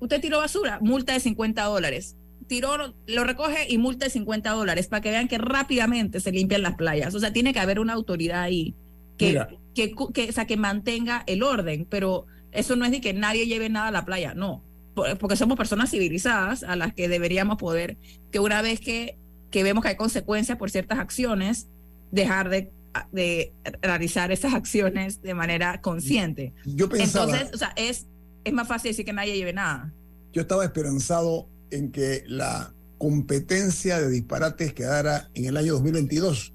usted 0.00 0.22
tiró 0.22 0.38
basura, 0.38 0.78
multa 0.80 1.12
de 1.12 1.20
50 1.20 1.62
dólares. 1.64 2.16
Tiró, 2.46 2.94
lo 3.06 3.24
recoge 3.24 3.66
y 3.70 3.76
multa 3.76 4.06
de 4.06 4.10
50 4.10 4.50
dólares 4.52 4.88
para 4.88 5.02
que 5.02 5.10
vean 5.10 5.28
que 5.28 5.36
rápidamente 5.36 6.18
se 6.18 6.32
limpian 6.32 6.62
las 6.62 6.76
playas. 6.76 7.14
O 7.14 7.20
sea, 7.20 7.30
tiene 7.30 7.52
que 7.52 7.60
haber 7.60 7.78
una 7.78 7.92
autoridad 7.92 8.40
ahí 8.40 8.74
que, 9.18 9.38
que, 9.74 9.94
que, 10.14 10.28
o 10.30 10.32
sea, 10.32 10.46
que 10.46 10.56
mantenga 10.56 11.24
el 11.26 11.42
orden, 11.42 11.86
pero 11.90 12.24
eso 12.52 12.74
no 12.74 12.86
es 12.86 12.90
de 12.90 13.02
que 13.02 13.12
nadie 13.12 13.46
lleve 13.46 13.68
nada 13.68 13.88
a 13.88 13.92
la 13.92 14.06
playa, 14.06 14.32
no, 14.32 14.64
porque 14.94 15.36
somos 15.36 15.58
personas 15.58 15.90
civilizadas 15.90 16.62
a 16.62 16.74
las 16.74 16.94
que 16.94 17.08
deberíamos 17.08 17.58
poder, 17.58 17.98
que 18.32 18.38
una 18.38 18.62
vez 18.62 18.80
que, 18.80 19.18
que 19.50 19.62
vemos 19.62 19.82
que 19.82 19.90
hay 19.90 19.96
consecuencias 19.96 20.56
por 20.56 20.70
ciertas 20.70 20.98
acciones, 20.98 21.68
dejar 22.14 22.48
de, 22.48 22.70
de 23.12 23.52
realizar 23.82 24.30
esas 24.30 24.54
acciones 24.54 25.20
de 25.20 25.34
manera 25.34 25.80
consciente. 25.80 26.52
Yo 26.64 26.88
pensaba, 26.88 27.24
Entonces, 27.24 27.54
o 27.54 27.58
sea, 27.58 27.72
es, 27.76 28.06
es 28.44 28.52
más 28.52 28.68
fácil 28.68 28.90
decir 28.90 29.04
que 29.04 29.12
nadie 29.12 29.36
lleve 29.36 29.52
nada. 29.52 29.92
Yo 30.32 30.42
estaba 30.42 30.64
esperanzado 30.64 31.48
en 31.70 31.90
que 31.90 32.24
la 32.26 32.72
competencia 32.98 34.00
de 34.00 34.08
disparates 34.08 34.72
quedara 34.72 35.28
en 35.34 35.46
el 35.46 35.56
año 35.56 35.74
2022, 35.74 36.52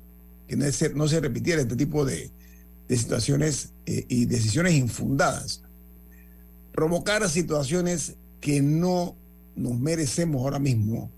que 0.47 0.55
no 0.55 0.71
se, 0.71 0.93
no 0.93 1.07
se 1.07 1.19
repitiera 1.19 1.61
este 1.61 1.75
tipo 1.75 2.05
de, 2.05 2.31
de 2.87 2.97
situaciones 2.97 3.73
eh, 3.85 4.05
y 4.07 4.25
decisiones 4.25 4.73
infundadas. 4.73 5.63
Provocar 6.71 7.27
situaciones 7.29 8.15
que 8.39 8.61
no 8.61 9.17
nos 9.55 9.77
merecemos 9.77 10.41
ahora 10.41 10.59
mismo 10.59 11.11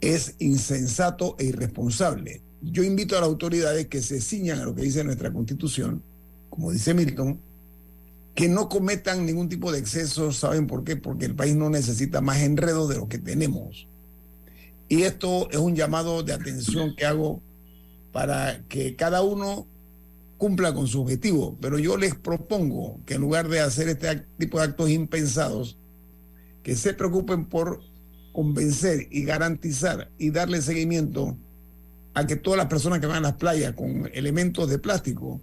es 0.00 0.34
insensato 0.38 1.36
e 1.38 1.44
irresponsable 1.46 2.42
yo 2.62 2.84
invito 2.84 3.16
a 3.16 3.20
las 3.20 3.28
autoridades 3.28 3.88
que 3.88 4.02
se 4.02 4.20
ciñan 4.20 4.60
a 4.60 4.64
lo 4.64 4.74
que 4.74 4.82
dice 4.82 5.02
nuestra 5.04 5.32
constitución, 5.32 6.02
como 6.48 6.70
dice 6.70 6.94
Milton, 6.94 7.40
que 8.34 8.48
no 8.48 8.68
cometan 8.68 9.26
ningún 9.26 9.48
tipo 9.48 9.72
de 9.72 9.78
excesos. 9.78 10.38
¿Saben 10.38 10.66
por 10.66 10.84
qué? 10.84 10.96
Porque 10.96 11.26
el 11.26 11.34
país 11.34 11.56
no 11.56 11.70
necesita 11.70 12.20
más 12.20 12.38
enredo 12.38 12.86
de 12.88 12.96
lo 12.96 13.08
que 13.08 13.18
tenemos. 13.18 13.88
Y 14.88 15.02
esto 15.02 15.50
es 15.50 15.58
un 15.58 15.74
llamado 15.74 16.22
de 16.22 16.32
atención 16.32 16.94
que 16.96 17.04
hago 17.04 17.42
para 18.12 18.62
que 18.68 18.94
cada 18.94 19.22
uno 19.22 19.66
cumpla 20.38 20.74
con 20.74 20.86
su 20.86 21.02
objetivo. 21.02 21.56
Pero 21.60 21.78
yo 21.78 21.96
les 21.96 22.14
propongo 22.14 23.00
que 23.06 23.14
en 23.14 23.22
lugar 23.22 23.48
de 23.48 23.60
hacer 23.60 23.88
este 23.88 24.26
tipo 24.38 24.58
de 24.58 24.64
actos 24.64 24.90
impensados, 24.90 25.78
que 26.62 26.76
se 26.76 26.94
preocupen 26.94 27.46
por 27.46 27.80
convencer 28.32 29.08
y 29.10 29.24
garantizar 29.24 30.10
y 30.18 30.30
darle 30.30 30.62
seguimiento 30.62 31.36
a 32.14 32.26
que 32.26 32.36
todas 32.36 32.58
las 32.58 32.66
personas 32.66 33.00
que 33.00 33.06
van 33.06 33.18
a 33.18 33.20
las 33.20 33.34
playas 33.34 33.74
con 33.74 34.10
elementos 34.12 34.68
de 34.68 34.78
plástico, 34.78 35.40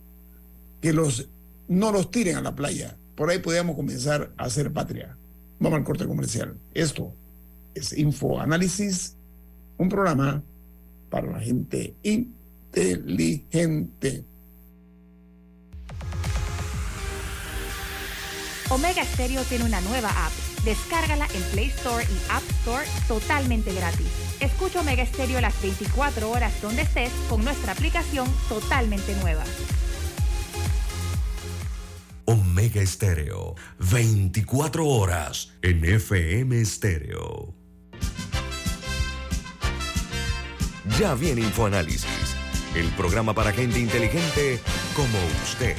que 0.81 0.93
los 0.93 1.27
no 1.67 1.91
los 1.91 2.11
tiren 2.11 2.35
a 2.35 2.41
la 2.41 2.55
playa. 2.55 2.97
Por 3.15 3.29
ahí 3.29 3.39
podríamos 3.39 3.75
comenzar 3.75 4.31
a 4.37 4.45
hacer 4.45 4.73
patria. 4.73 5.15
Vamos 5.59 5.77
al 5.77 5.85
corte 5.85 6.07
comercial. 6.07 6.57
Esto 6.73 7.13
es 7.75 7.95
Info 7.97 8.39
Análisis, 8.39 9.15
un 9.77 9.89
programa 9.89 10.41
para 11.09 11.31
la 11.31 11.39
gente 11.39 11.95
inteligente. 12.03 14.25
Omega 18.69 19.03
Stereo 19.03 19.43
tiene 19.43 19.65
una 19.65 19.81
nueva 19.81 20.09
app. 20.09 20.31
Descárgala 20.63 21.27
en 21.33 21.41
Play 21.51 21.67
Store 21.67 22.03
y 22.03 22.31
App 22.31 22.43
Store 22.61 22.85
totalmente 23.07 23.73
gratis. 23.73 24.28
Escucha 24.39 24.79
Omega 24.79 25.05
Stereo 25.05 25.41
las 25.41 25.61
24 25.61 26.29
horas 26.29 26.61
donde 26.61 26.83
estés 26.83 27.11
con 27.27 27.43
nuestra 27.43 27.73
aplicación 27.73 28.27
totalmente 28.47 29.13
nueva. 29.17 29.43
Omega 32.25 32.85
Stereo, 32.85 33.55
24 33.79 34.85
horas 34.85 35.53
en 35.61 35.83
FM 35.83 36.63
Stereo. 36.63 37.55
Ya 40.99 41.15
viene 41.15 41.41
InfoAnálisis, 41.41 42.35
el 42.75 42.87
programa 42.91 43.33
para 43.33 43.51
gente 43.51 43.79
inteligente 43.79 44.59
como 44.95 45.17
usted. 45.43 45.75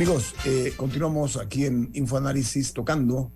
Amigos, 0.00 0.34
eh, 0.46 0.72
continuamos 0.78 1.36
aquí 1.36 1.66
en 1.66 1.90
Infoanálisis 1.92 2.72
tocando 2.72 3.30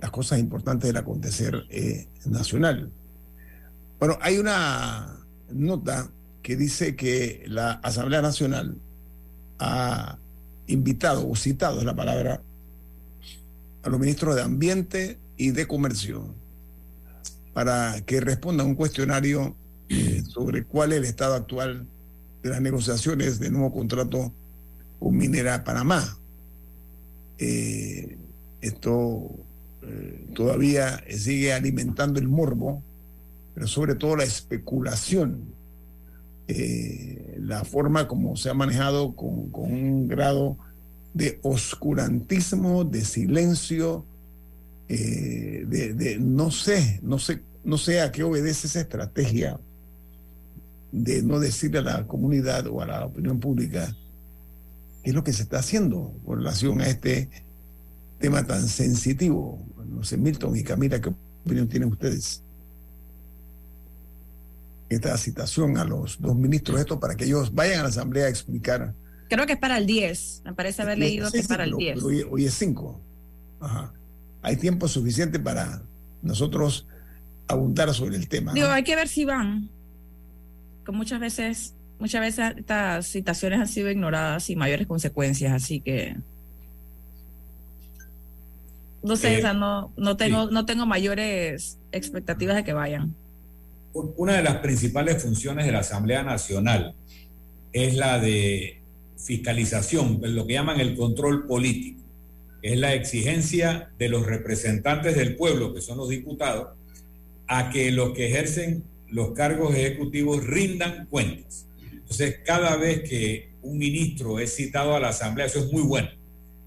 las 0.00 0.12
cosas 0.12 0.38
importantes 0.38 0.86
del 0.86 0.96
acontecer 0.96 1.64
eh, 1.70 2.06
nacional. 2.24 2.92
Bueno, 3.98 4.16
hay 4.20 4.38
una 4.38 5.18
nota 5.50 6.08
que 6.40 6.56
dice 6.56 6.94
que 6.94 7.42
la 7.48 7.72
Asamblea 7.82 8.22
Nacional 8.22 8.76
ha 9.58 10.18
invitado 10.68 11.28
o 11.28 11.34
citado 11.34 11.82
la 11.82 11.96
palabra 11.96 12.42
a 13.82 13.88
los 13.88 13.98
ministros 13.98 14.36
de 14.36 14.42
Ambiente 14.42 15.18
y 15.36 15.50
de 15.50 15.66
Comercio 15.66 16.32
para 17.54 18.02
que 18.02 18.20
respondan 18.20 18.68
un 18.68 18.76
cuestionario 18.76 19.56
eh, 19.88 20.22
sobre 20.28 20.62
cuál 20.62 20.92
es 20.92 20.98
el 20.98 21.06
estado 21.06 21.34
actual 21.34 21.88
de 22.44 22.50
las 22.50 22.60
negociaciones 22.60 23.40
de 23.40 23.50
nuevo 23.50 23.72
contrato 23.72 24.32
con 24.98 25.16
Minera 25.16 25.64
Panamá. 25.64 26.18
Eh, 27.38 28.18
esto 28.60 29.30
eh, 29.82 30.26
todavía 30.34 31.02
sigue 31.08 31.52
alimentando 31.52 32.18
el 32.18 32.28
morbo, 32.28 32.82
pero 33.54 33.66
sobre 33.66 33.94
todo 33.94 34.16
la 34.16 34.24
especulación, 34.24 35.54
eh, 36.48 37.36
la 37.40 37.64
forma 37.64 38.08
como 38.08 38.36
se 38.36 38.50
ha 38.50 38.54
manejado 38.54 39.14
con, 39.14 39.50
un 39.52 40.08
grado 40.08 40.56
de 41.14 41.38
oscurantismo, 41.42 42.84
de 42.84 43.04
silencio, 43.04 44.04
de, 44.88 45.66
de, 45.66 46.18
no 46.18 46.50
sé, 46.50 46.98
no 47.02 47.18
sé, 47.18 47.42
no 47.62 47.76
sé 47.76 48.00
a 48.00 48.10
qué 48.10 48.22
obedece 48.22 48.68
esa 48.68 48.80
estrategia 48.80 49.60
de 50.92 51.22
no 51.22 51.38
decirle 51.38 51.80
a 51.80 51.82
la 51.82 52.06
comunidad 52.06 52.66
o 52.68 52.80
a 52.80 52.86
la 52.86 53.04
opinión 53.04 53.38
pública 53.38 53.94
es 55.08 55.14
lo 55.14 55.24
que 55.24 55.32
se 55.32 55.42
está 55.42 55.58
haciendo 55.58 56.14
con 56.24 56.38
relación 56.38 56.80
a 56.80 56.86
este 56.86 57.30
tema 58.18 58.46
tan 58.46 58.66
sensitivo. 58.68 59.64
No 59.88 60.04
sé, 60.04 60.16
Milton 60.16 60.56
y 60.56 60.62
Camila, 60.62 61.00
¿qué 61.00 61.12
opinión 61.44 61.68
tienen 61.68 61.90
ustedes? 61.90 62.42
esta 64.88 65.16
citación 65.18 65.76
a 65.76 65.84
los 65.84 66.20
dos 66.20 66.36
ministros 66.36 66.80
estos 66.80 66.98
para 66.98 67.14
que 67.14 67.24
ellos 67.24 67.54
vayan 67.54 67.80
a 67.80 67.82
la 67.84 67.88
Asamblea 67.88 68.26
a 68.26 68.28
explicar. 68.28 68.94
Creo 69.28 69.46
que 69.46 69.52
es 69.52 69.58
para 69.58 69.76
el 69.76 69.86
10, 69.86 70.42
me 70.46 70.54
parece 70.54 70.82
haber 70.82 70.98
leído 70.98 71.30
que 71.30 71.38
es 71.38 71.48
para 71.48 71.64
el 71.64 71.76
10. 71.76 72.02
hoy, 72.02 72.44
es 72.46 72.54
5. 72.54 73.00
Hay 74.42 74.56
tiempo 74.56 74.88
suficiente 74.88 75.38
para 75.38 75.82
nosotros 76.22 76.86
abundar 77.46 77.92
sobre 77.92 78.16
el 78.16 78.28
tema. 78.28 78.54
Digo, 78.54 78.68
hay 78.68 78.84
que 78.84 78.96
ver 78.96 79.08
si 79.08 79.24
van. 79.24 79.70
Que 80.86 80.92
muchas 80.92 81.20
veces, 81.20 81.74
muchas 81.98 82.20
veces 82.20 82.54
estas 82.56 83.06
citaciones 83.06 83.60
han 83.60 83.68
sido 83.68 83.90
ignoradas 83.90 84.44
sin 84.44 84.58
mayores 84.58 84.86
consecuencias, 84.86 85.52
así 85.52 85.80
que 85.80 86.16
no 89.02 89.16
sé, 89.16 89.38
eh, 89.38 89.42
no, 89.54 89.92
no 89.96 90.16
tengo, 90.16 90.50
no 90.50 90.66
tengo 90.66 90.86
mayores 90.86 91.78
expectativas 91.92 92.56
de 92.56 92.64
que 92.64 92.72
vayan. 92.72 93.14
Una 93.92 94.34
de 94.34 94.42
las 94.42 94.56
principales 94.56 95.22
funciones 95.22 95.66
de 95.66 95.72
la 95.72 95.80
Asamblea 95.80 96.22
Nacional 96.22 96.94
es 97.72 97.94
la 97.96 98.18
de 98.18 98.80
fiscalización, 99.16 100.20
lo 100.22 100.46
que 100.46 100.54
llaman 100.54 100.80
el 100.80 100.96
control 100.96 101.46
político. 101.46 102.02
Es 102.60 102.78
la 102.78 102.94
exigencia 102.94 103.90
de 103.98 104.08
los 104.08 104.26
representantes 104.26 105.16
del 105.16 105.36
pueblo, 105.36 105.72
que 105.72 105.80
son 105.80 105.98
los 105.98 106.08
diputados, 106.08 106.68
a 107.46 107.70
que 107.70 107.90
los 107.92 108.12
que 108.12 108.26
ejercen 108.26 108.84
los 109.08 109.32
cargos 109.32 109.74
ejecutivos 109.74 110.44
rindan 110.44 111.06
cuentas. 111.06 111.67
Entonces, 112.10 112.40
cada 112.42 112.76
vez 112.76 113.06
que 113.06 113.50
un 113.60 113.76
ministro 113.76 114.38
es 114.38 114.56
citado 114.56 114.96
a 114.96 115.00
la 115.00 115.10
Asamblea, 115.10 115.44
eso 115.44 115.58
es 115.58 115.70
muy 115.70 115.82
bueno. 115.82 116.08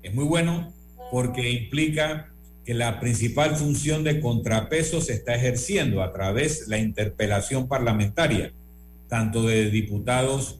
Es 0.03 0.13
muy 0.13 0.25
bueno 0.25 0.71
porque 1.09 1.49
implica 1.49 2.31
que 2.63 2.75
la 2.75 2.99
principal 2.99 3.55
función 3.55 4.03
de 4.03 4.19
contrapeso 4.19 5.01
se 5.01 5.13
está 5.13 5.33
ejerciendo 5.33 6.03
a 6.03 6.13
través 6.13 6.67
de 6.67 6.69
la 6.69 6.77
interpelación 6.77 7.67
parlamentaria, 7.67 8.53
tanto 9.07 9.47
de 9.47 9.71
diputados 9.71 10.59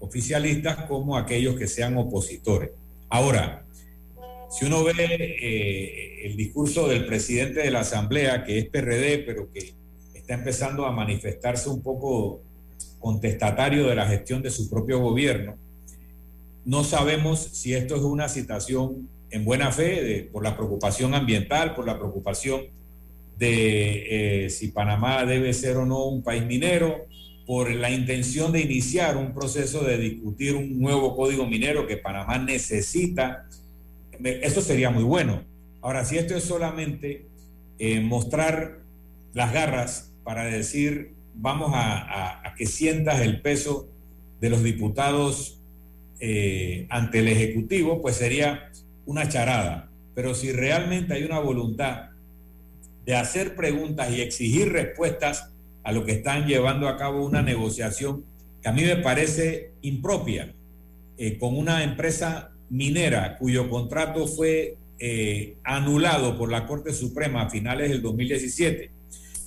oficialistas 0.00 0.86
como 0.86 1.16
aquellos 1.16 1.54
que 1.54 1.68
sean 1.68 1.96
opositores. 1.96 2.70
Ahora, 3.08 3.64
si 4.50 4.64
uno 4.64 4.82
ve 4.82 4.94
eh, 4.98 6.26
el 6.26 6.36
discurso 6.36 6.88
del 6.88 7.06
presidente 7.06 7.60
de 7.60 7.70
la 7.70 7.80
Asamblea, 7.80 8.42
que 8.42 8.58
es 8.58 8.64
PRD, 8.66 9.18
pero 9.24 9.52
que 9.52 9.72
está 10.14 10.34
empezando 10.34 10.84
a 10.84 10.90
manifestarse 10.90 11.68
un 11.68 11.80
poco 11.80 12.42
contestatario 13.00 13.88
de 13.88 13.96
la 13.96 14.06
gestión 14.06 14.42
de 14.42 14.50
su 14.50 14.70
propio 14.70 15.00
gobierno, 15.00 15.56
no 16.64 16.84
sabemos 16.84 17.40
si 17.40 17.74
esto 17.74 17.96
es 17.96 18.02
una 18.02 18.28
citación 18.28 19.08
en 19.30 19.44
buena 19.44 19.72
fe 19.72 20.28
por 20.30 20.44
la 20.44 20.56
preocupación 20.56 21.14
ambiental, 21.14 21.74
por 21.74 21.86
la 21.86 21.98
preocupación 21.98 22.62
de 23.38 24.44
eh, 24.44 24.50
si 24.50 24.68
Panamá 24.68 25.24
debe 25.24 25.52
ser 25.54 25.78
o 25.78 25.86
no 25.86 26.04
un 26.04 26.22
país 26.22 26.44
minero, 26.44 27.06
por 27.46 27.70
la 27.72 27.90
intención 27.90 28.52
de 28.52 28.60
iniciar 28.60 29.16
un 29.16 29.32
proceso 29.34 29.82
de 29.82 29.98
discutir 29.98 30.54
un 30.54 30.78
nuevo 30.78 31.16
código 31.16 31.46
minero 31.46 31.86
que 31.86 31.96
Panamá 31.96 32.38
necesita. 32.38 33.48
Eso 34.22 34.60
sería 34.60 34.90
muy 34.90 35.02
bueno. 35.02 35.42
Ahora, 35.80 36.04
si 36.04 36.18
esto 36.18 36.36
es 36.36 36.44
solamente 36.44 37.26
eh, 37.78 38.00
mostrar 38.00 38.80
las 39.32 39.52
garras 39.52 40.12
para 40.22 40.44
decir, 40.44 41.14
vamos 41.34 41.72
a, 41.74 42.54
que 42.56 42.66
sientas 42.66 43.20
el 43.20 43.40
peso 43.40 43.88
de 44.40 44.50
los 44.50 44.62
diputados 44.62 45.58
eh, 46.18 46.86
ante 46.90 47.20
el 47.20 47.28
Ejecutivo, 47.28 48.02
pues 48.02 48.16
sería 48.16 48.70
una 49.06 49.28
charada, 49.28 49.90
pero 50.14 50.34
si 50.34 50.52
realmente 50.52 51.14
hay 51.14 51.24
una 51.24 51.38
voluntad 51.38 52.10
de 53.06 53.16
hacer 53.16 53.56
preguntas 53.56 54.10
y 54.10 54.20
exigir 54.20 54.72
respuestas 54.72 55.50
a 55.82 55.92
lo 55.92 56.04
que 56.04 56.12
están 56.12 56.46
llevando 56.46 56.88
a 56.88 56.96
cabo 56.96 57.24
una 57.24 57.42
negociación 57.42 58.24
que 58.62 58.68
a 58.68 58.72
mí 58.72 58.82
me 58.82 58.96
parece 58.96 59.72
impropia 59.80 60.54
eh, 61.16 61.38
con 61.38 61.56
una 61.56 61.82
empresa 61.82 62.52
minera 62.68 63.36
cuyo 63.38 63.68
contrato 63.68 64.26
fue 64.26 64.76
eh, 64.98 65.56
anulado 65.64 66.36
por 66.36 66.50
la 66.50 66.66
Corte 66.66 66.92
Suprema 66.92 67.42
a 67.42 67.50
finales 67.50 67.88
del 67.88 68.02
2017, 68.02 68.90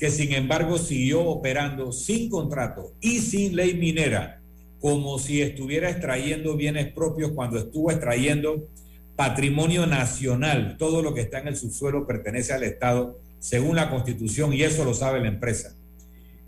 que 0.03 0.11
sin 0.11 0.33
embargo 0.33 0.77
siguió 0.77 1.21
operando 1.21 1.93
sin 1.93 2.29
contrato 2.29 2.91
y 2.99 3.19
sin 3.19 3.55
ley 3.55 3.75
minera, 3.75 4.41
como 4.81 5.17
si 5.17 5.41
estuviera 5.41 5.89
extrayendo 5.89 6.57
bienes 6.57 6.91
propios 6.91 7.31
cuando 7.31 7.57
estuvo 7.57 7.89
extrayendo 7.89 8.67
patrimonio 9.15 9.87
nacional. 9.87 10.75
Todo 10.77 11.01
lo 11.01 11.13
que 11.13 11.21
está 11.21 11.39
en 11.39 11.47
el 11.47 11.55
subsuelo 11.55 12.05
pertenece 12.05 12.51
al 12.51 12.63
Estado 12.63 13.17
según 13.39 13.77
la 13.77 13.89
Constitución 13.89 14.51
y 14.51 14.63
eso 14.63 14.83
lo 14.83 14.93
sabe 14.93 15.21
la 15.21 15.29
empresa. 15.29 15.73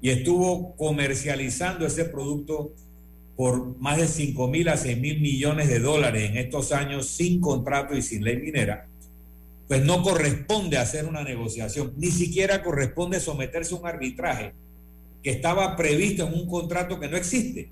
Y 0.01 0.09
estuvo 0.09 0.75
comercializando 0.75 1.85
ese 1.85 2.03
producto 2.03 2.73
por 3.37 3.77
más 3.77 3.95
de 3.95 4.09
5 4.09 4.49
mil 4.49 4.67
a 4.67 4.75
6 4.75 4.99
mil 4.99 5.21
millones 5.21 5.69
de 5.69 5.79
dólares 5.79 6.29
en 6.29 6.35
estos 6.35 6.73
años 6.73 7.07
sin 7.07 7.39
contrato 7.39 7.95
y 7.95 8.01
sin 8.01 8.21
ley 8.21 8.35
minera, 8.35 8.89
pues 9.67 9.83
no 9.83 10.03
corresponde 10.03 10.77
hacer 10.77 11.05
una 11.05 11.23
negociación, 11.23 11.93
ni 11.97 12.11
siquiera 12.11 12.61
corresponde 12.61 13.19
someterse 13.19 13.73
a 13.73 13.79
un 13.79 13.87
arbitraje 13.87 14.53
que 15.23 15.31
estaba 15.31 15.75
previsto 15.75 16.27
en 16.27 16.33
un 16.33 16.47
contrato 16.47 16.99
que 16.99 17.07
no 17.07 17.17
existe. 17.17 17.71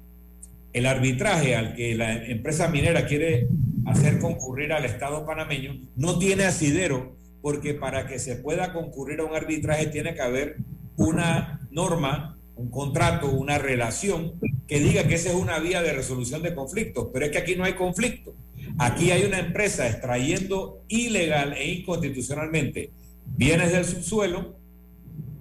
El 0.73 0.87
arbitraje 0.87 1.55
al 1.55 1.75
que 1.75 1.93
la 1.93 2.25
empresa 2.25 2.67
minera 2.67 3.05
quiere 3.05 3.47
hacer 3.85 4.19
concurrir 4.19 4.73
al 4.73 4.85
Estado 4.85 5.25
panameño, 5.25 5.79
no 5.95 6.17
tiene 6.17 6.45
asidero 6.45 7.15
porque 7.43 7.73
para 7.73 8.07
que 8.07 8.17
se 8.17 8.37
pueda 8.37 8.73
concurrir 8.73 9.19
a 9.19 9.25
un 9.25 9.35
arbitraje 9.35 9.87
tiene 9.87 10.15
que 10.15 10.21
haber 10.21 10.57
una 10.95 11.59
norma, 11.71 12.37
un 12.55 12.71
contrato, 12.71 13.29
una 13.29 13.57
relación 13.57 14.39
que 14.67 14.79
diga 14.79 15.07
que 15.07 15.15
esa 15.15 15.29
es 15.29 15.35
una 15.35 15.59
vía 15.59 15.81
de 15.83 15.93
resolución 15.93 16.41
de 16.41 16.55
conflictos, 16.55 17.09
pero 17.11 17.25
es 17.25 17.31
que 17.31 17.37
aquí 17.37 17.55
no 17.55 17.65
hay 17.65 17.73
conflicto. 17.73 18.33
Aquí 18.77 19.11
hay 19.11 19.23
una 19.23 19.39
empresa 19.39 19.87
extrayendo 19.87 20.83
ilegal 20.87 21.53
e 21.53 21.71
inconstitucionalmente 21.71 22.91
bienes 23.25 23.71
del 23.71 23.85
subsuelo 23.85 24.57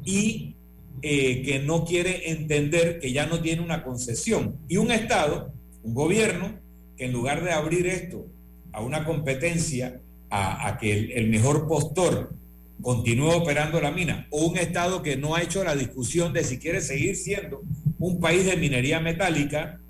y 0.04 0.56
eh, 1.04 1.42
que 1.42 1.58
no 1.58 1.84
quiere 1.84 2.30
entender 2.30 3.00
que 3.00 3.12
ya 3.12 3.26
no 3.26 3.40
tiene 3.40 3.62
una 3.62 3.82
concesión. 3.82 4.58
Y 4.68 4.76
un 4.76 4.92
Estado, 4.92 5.52
un 5.82 5.94
gobierno, 5.94 6.60
que 6.96 7.06
en 7.06 7.12
lugar 7.12 7.42
de 7.42 7.52
abrir 7.52 7.86
esto 7.86 8.26
a 8.72 8.82
una 8.82 9.04
competencia, 9.04 10.00
a, 10.30 10.78
que 10.80 11.12
el, 11.14 11.28
mejor 11.28 11.66
postor 11.66 12.34
continúe 12.80 13.30
operando 13.30 13.80
la 13.80 13.90
mina, 13.90 14.26
o 14.30 14.46
un 14.46 14.56
Estado 14.56 15.02
que 15.02 15.16
no 15.16 15.34
ha 15.34 15.42
hecho 15.42 15.62
la 15.64 15.74
discusión 15.74 16.32
de 16.32 16.44
si 16.44 16.58
quiere 16.58 16.80
seguir 16.80 17.16
siendo 17.16 17.62
un 17.98 18.18
país 18.18 18.46
de 18.46 18.56
minería 18.56 18.98
metálica, 19.00 19.80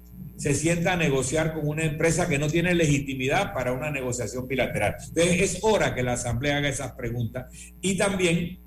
se 0.43 0.57
sienta 0.57 0.95
a 0.95 0.97
negociar 0.97 1.55
con 1.55 1.69
una 1.69 1.85
empresa 1.85 2.29
que 2.29 2.37
no 2.37 2.49
tiene 2.49 2.75
legitimidad 2.75 3.55
para 3.55 3.73
una 3.73 3.93
negociación 3.93 4.49
bilateral. 4.49 4.97
Entonces 4.99 5.41
es 5.41 5.59
hora 5.63 5.95
que 5.95 6.03
la 6.03 6.15
Asamblea 6.15 6.57
haga 6.57 6.69
esas 6.69 6.95
preguntas. 6.95 7.47
Y 7.81 7.97
también 7.97 8.59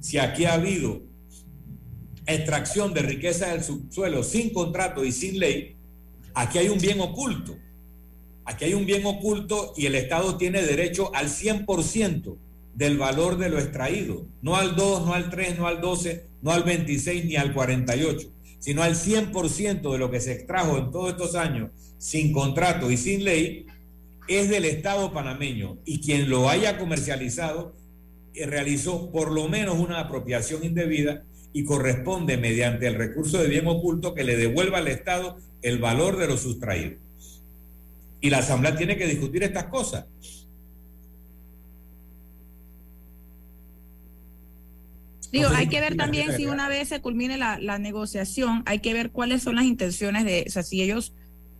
si 0.00 0.16
aquí 0.16 0.46
ha 0.46 0.54
habido 0.54 1.02
extracción 2.24 2.94
de 2.94 3.02
riqueza 3.02 3.48
del 3.48 3.62
subsuelo 3.62 4.22
sin 4.22 4.54
contrato 4.54 5.04
y 5.04 5.12
sin 5.12 5.38
ley, 5.38 5.76
aquí 6.32 6.56
hay 6.56 6.70
un 6.70 6.78
bien 6.78 6.98
oculto. 6.98 7.58
Aquí 8.46 8.64
hay 8.64 8.72
un 8.72 8.86
bien 8.86 9.04
oculto 9.04 9.74
y 9.76 9.84
el 9.84 9.96
Estado 9.96 10.38
tiene 10.38 10.62
derecho 10.62 11.14
al 11.14 11.26
100% 11.28 12.38
del 12.72 12.96
valor 12.96 13.36
de 13.36 13.50
lo 13.50 13.58
extraído, 13.58 14.24
no 14.40 14.56
al 14.56 14.76
2, 14.76 15.04
no 15.04 15.12
al 15.12 15.28
3, 15.28 15.58
no 15.58 15.66
al 15.66 15.82
12, 15.82 16.24
no 16.40 16.52
al 16.52 16.62
26 16.62 17.26
ni 17.26 17.36
al 17.36 17.52
48, 17.52 18.32
sino 18.58 18.82
al 18.82 18.94
100% 18.94 19.92
de 19.92 19.98
lo 19.98 20.10
que 20.10 20.20
se 20.20 20.32
extrajo 20.32 20.78
en 20.78 20.90
todos 20.90 21.10
estos 21.10 21.34
años 21.34 21.70
sin 21.98 22.32
contrato 22.32 22.90
y 22.90 22.96
sin 22.96 23.24
ley, 23.24 23.66
es 24.28 24.48
del 24.50 24.64
Estado 24.64 25.12
panameño 25.12 25.78
y 25.84 26.00
quien 26.00 26.28
lo 26.28 26.48
haya 26.48 26.78
comercializado 26.78 27.74
eh, 28.34 28.46
realizó 28.46 29.10
por 29.10 29.32
lo 29.32 29.48
menos 29.48 29.78
una 29.78 30.00
apropiación 30.00 30.64
indebida 30.64 31.24
y 31.52 31.64
corresponde 31.64 32.36
mediante 32.36 32.86
el 32.86 32.94
recurso 32.94 33.38
de 33.38 33.48
bien 33.48 33.66
oculto 33.66 34.14
que 34.14 34.24
le 34.24 34.36
devuelva 34.36 34.78
al 34.78 34.88
Estado 34.88 35.38
el 35.62 35.78
valor 35.78 36.18
de 36.18 36.28
lo 36.28 36.36
sustraído. 36.36 36.98
Y 38.20 38.30
la 38.30 38.38
Asamblea 38.38 38.76
tiene 38.76 38.96
que 38.96 39.06
discutir 39.06 39.42
estas 39.42 39.64
cosas. 39.64 40.06
Digo, 45.32 45.48
hay 45.54 45.68
que 45.68 45.80
ver 45.80 45.96
también 45.96 46.36
si 46.36 46.46
una 46.46 46.68
vez 46.68 46.88
se 46.88 47.00
culmine 47.00 47.36
la, 47.36 47.78
negociación, 47.78 48.62
hay 48.66 48.78
que 48.80 48.94
ver 48.94 49.10
cuáles 49.10 49.42
son 49.42 49.56
las 49.56 49.64
intenciones 49.64 50.24
de, 50.24 50.44
o 50.46 50.50
sea, 50.50 50.62
si 50.62 50.82
ellos 50.82 51.12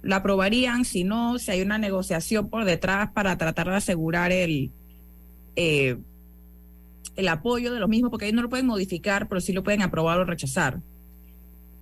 la 0.02 0.16
aprobarían, 0.16 0.84
si 0.84 1.04
no, 1.04 1.38
si 1.38 1.50
hay 1.50 1.60
una 1.60 1.76
negociación 1.78 2.48
por 2.48 2.64
detrás 2.64 3.10
para 3.12 3.36
tratar 3.36 3.68
de 3.68 3.76
asegurar 3.76 4.32
el, 4.32 4.70
eh, 5.56 5.98
el 7.16 7.28
apoyo 7.28 7.72
de 7.72 7.80
los 7.80 7.88
mismos, 7.88 8.10
porque 8.10 8.26
ellos 8.26 8.36
no 8.36 8.42
lo 8.42 8.48
pueden 8.48 8.66
modificar, 8.66 9.28
pero 9.28 9.40
sí 9.40 9.52
lo 9.52 9.64
pueden 9.64 9.82
aprobar 9.82 10.18
o 10.18 10.24
rechazar. 10.24 10.80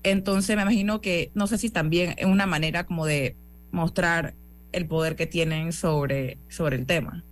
Entonces 0.03 0.57
me 0.57 0.62
imagino 0.62 1.01
que, 1.01 1.30
no 1.34 1.47
sé 1.47 1.59
si 1.59 1.70
también 1.70 2.14
es 2.16 2.26
una 2.26 2.47
manera 2.47 2.84
como 2.84 3.07
de 3.07 3.37
mostrar 3.70 4.34
el 4.72 4.87
poder 4.87 5.16
que 5.16 5.26
tienen 5.26 5.72
sobre, 5.72 6.39
sobre 6.49 6.76
el 6.76 6.87
tema. 6.87 7.24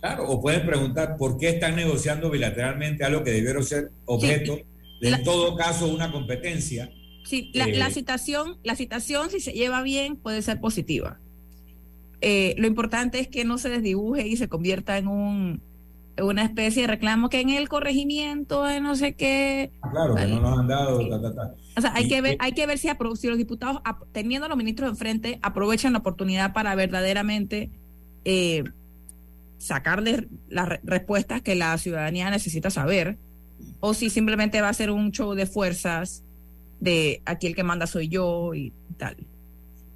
Claro, 0.00 0.28
o 0.28 0.40
pueden 0.40 0.66
preguntar 0.66 1.16
por 1.16 1.36
qué 1.36 1.50
están 1.50 1.76
negociando 1.76 2.30
bilateralmente 2.30 3.04
algo 3.04 3.22
que 3.22 3.32
debieron 3.32 3.64
ser 3.64 3.90
objeto 4.06 4.58
en 5.00 5.24
todo 5.24 5.56
caso 5.56 5.86
una 5.88 6.10
competencia. 6.10 6.90
Sí, 7.24 7.50
la, 7.54 7.66
la, 7.66 7.90
citación, 7.90 8.58
la 8.64 8.76
citación, 8.76 9.30
si 9.30 9.40
se 9.40 9.52
lleva 9.52 9.82
bien, 9.82 10.16
puede 10.16 10.42
ser 10.42 10.60
positiva. 10.60 11.20
lo 12.22 12.66
importante 12.66 13.20
es 13.20 13.28
que 13.28 13.44
no 13.44 13.58
se 13.58 13.68
desdibuje 13.68 14.26
y 14.26 14.36
se 14.36 14.48
convierta 14.48 14.98
en 14.98 15.08
un 15.08 15.62
una 16.22 16.44
especie 16.44 16.82
de 16.82 16.88
reclamo 16.88 17.28
que 17.28 17.40
en 17.40 17.50
el 17.50 17.68
corregimiento 17.68 18.64
de 18.64 18.80
no 18.80 18.96
sé 18.96 19.14
qué. 19.14 19.70
Ah, 19.82 19.90
claro, 19.90 20.14
que 20.14 20.26
no 20.26 20.40
nos 20.40 20.58
han 20.58 20.68
dado. 20.68 20.98
O 21.76 21.80
sea, 21.80 21.92
hay 21.94 22.08
que 22.08 22.20
ver, 22.20 22.36
hay 22.40 22.52
que 22.52 22.66
ver 22.66 22.78
si, 22.78 22.88
si 23.16 23.28
los 23.28 23.38
diputados, 23.38 23.80
teniendo 24.12 24.46
a 24.46 24.48
los 24.48 24.58
ministros 24.58 24.90
enfrente, 24.90 25.38
aprovechan 25.42 25.92
la 25.92 26.00
oportunidad 26.00 26.52
para 26.52 26.74
verdaderamente 26.74 27.70
eh, 28.24 28.64
sacarles 29.60 30.24
las 30.48 30.68
respuestas 30.82 31.42
que 31.42 31.54
la 31.54 31.78
ciudadanía 31.78 32.30
necesita 32.30 32.70
saber, 32.70 33.16
o 33.78 33.94
si 33.94 34.10
simplemente 34.10 34.60
va 34.60 34.70
a 34.70 34.74
ser 34.74 34.90
un 34.90 35.12
show 35.12 35.34
de 35.34 35.46
fuerzas 35.46 36.24
de 36.80 37.22
aquí 37.24 37.46
el 37.46 37.54
que 37.54 37.62
manda 37.62 37.86
soy 37.86 38.08
yo 38.08 38.54
y 38.54 38.72
tal 38.96 39.16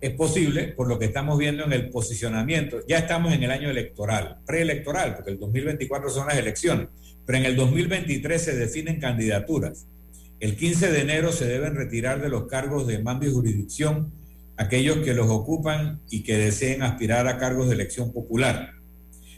es 0.04 0.12
posible, 0.12 0.64
por 0.76 0.86
lo 0.86 0.98
que 0.98 1.06
estamos 1.06 1.38
viendo 1.38 1.64
en 1.64 1.72
el 1.72 1.88
posicionamiento, 1.88 2.80
ya 2.86 2.98
estamos 2.98 3.32
en 3.32 3.42
el 3.42 3.50
año 3.50 3.70
electoral, 3.70 4.36
preelectoral, 4.44 5.14
porque 5.14 5.30
el 5.30 5.38
2024 5.38 6.10
son 6.10 6.26
las 6.26 6.36
elecciones, 6.36 6.88
pero 7.24 7.38
en 7.38 7.46
el 7.46 7.56
2023 7.56 8.42
se 8.42 8.54
definen 8.54 9.00
candidaturas. 9.00 9.86
El 10.40 10.56
15 10.56 10.92
de 10.92 11.00
enero 11.00 11.32
se 11.32 11.46
deben 11.46 11.74
retirar 11.74 12.20
de 12.20 12.28
los 12.28 12.48
cargos 12.48 12.86
de 12.86 13.02
mando 13.02 13.24
y 13.24 13.32
jurisdicción 13.32 14.12
aquellos 14.58 14.98
que 14.98 15.14
los 15.14 15.30
ocupan 15.30 16.02
y 16.10 16.22
que 16.22 16.36
deseen 16.36 16.82
aspirar 16.82 17.26
a 17.26 17.38
cargos 17.38 17.68
de 17.68 17.74
elección 17.74 18.12
popular. 18.12 18.72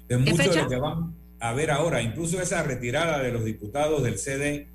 De 0.08 0.18
mucho 0.18 0.50
de 0.50 0.62
lo 0.62 0.68
que 0.68 0.76
van 0.76 1.14
a 1.40 1.52
ver 1.52 1.70
ahora, 1.70 2.02
incluso 2.02 2.40
esa 2.40 2.62
retirada 2.62 3.22
de 3.22 3.32
los 3.32 3.44
diputados 3.44 4.02
del 4.02 4.18
CD 4.18 4.68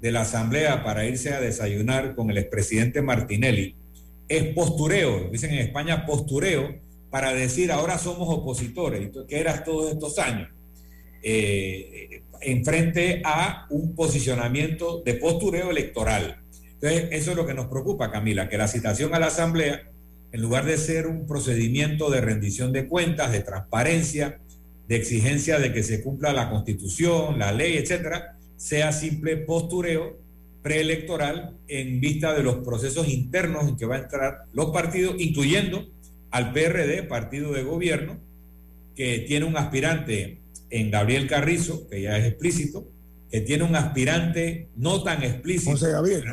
de 0.00 0.12
la 0.12 0.22
Asamblea 0.22 0.84
para 0.84 1.04
irse 1.06 1.32
a 1.32 1.40
desayunar 1.40 2.14
con 2.14 2.30
el 2.30 2.38
expresidente 2.38 3.02
Martinelli, 3.02 3.74
es 4.28 4.54
postureo, 4.54 5.28
dicen 5.30 5.52
en 5.52 5.60
España 5.60 6.04
postureo, 6.06 6.76
para 7.10 7.32
decir 7.32 7.72
ahora 7.72 7.98
somos 7.98 8.28
opositores, 8.28 9.10
que 9.26 9.40
eras 9.40 9.64
todos 9.64 9.92
estos 9.92 10.18
años, 10.18 10.50
eh, 11.22 12.22
en 12.40 12.64
frente 12.64 13.22
a 13.24 13.66
un 13.70 13.94
posicionamiento 13.94 15.02
de 15.04 15.14
postureo 15.14 15.70
electoral. 15.70 16.42
Entonces, 16.74 17.08
eso 17.10 17.30
es 17.32 17.36
lo 17.36 17.46
que 17.46 17.54
nos 17.54 17.66
preocupa, 17.66 18.12
Camila, 18.12 18.48
que 18.48 18.58
la 18.58 18.68
citación 18.68 19.14
a 19.14 19.18
la 19.18 19.26
Asamblea, 19.26 19.90
en 20.30 20.42
lugar 20.42 20.64
de 20.66 20.76
ser 20.76 21.06
un 21.06 21.26
procedimiento 21.26 22.10
de 22.10 22.20
rendición 22.20 22.72
de 22.72 22.86
cuentas, 22.86 23.32
de 23.32 23.40
transparencia, 23.40 24.40
de 24.88 24.96
exigencia 24.96 25.58
de 25.58 25.72
que 25.72 25.82
se 25.82 26.02
cumpla 26.02 26.32
la 26.32 26.50
Constitución, 26.50 27.38
la 27.38 27.52
ley, 27.52 27.76
etcétera, 27.76 28.38
sea 28.56 28.90
simple 28.92 29.36
postureo 29.36 30.18
preelectoral 30.62 31.56
en 31.68 32.00
vista 32.00 32.34
de 32.34 32.42
los 32.42 32.56
procesos 32.56 33.08
internos 33.08 33.68
en 33.68 33.76
que 33.76 33.86
va 33.86 33.96
a 33.96 34.00
entrar 34.00 34.44
los 34.52 34.70
partidos, 34.70 35.14
incluyendo 35.18 35.86
al 36.30 36.52
PRD, 36.52 37.04
partido 37.04 37.52
de 37.52 37.62
gobierno, 37.62 38.18
que 38.96 39.20
tiene 39.20 39.44
un 39.44 39.56
aspirante 39.56 40.40
en 40.70 40.90
Gabriel 40.90 41.28
Carrizo, 41.28 41.86
que 41.88 42.02
ya 42.02 42.18
es 42.18 42.26
explícito, 42.26 42.88
que 43.30 43.42
tiene 43.42 43.64
un 43.64 43.76
aspirante 43.76 44.68
no 44.74 45.02
tan 45.02 45.22
explícito, 45.22 45.72
José 45.72 45.92
Gabriel, 45.92 46.24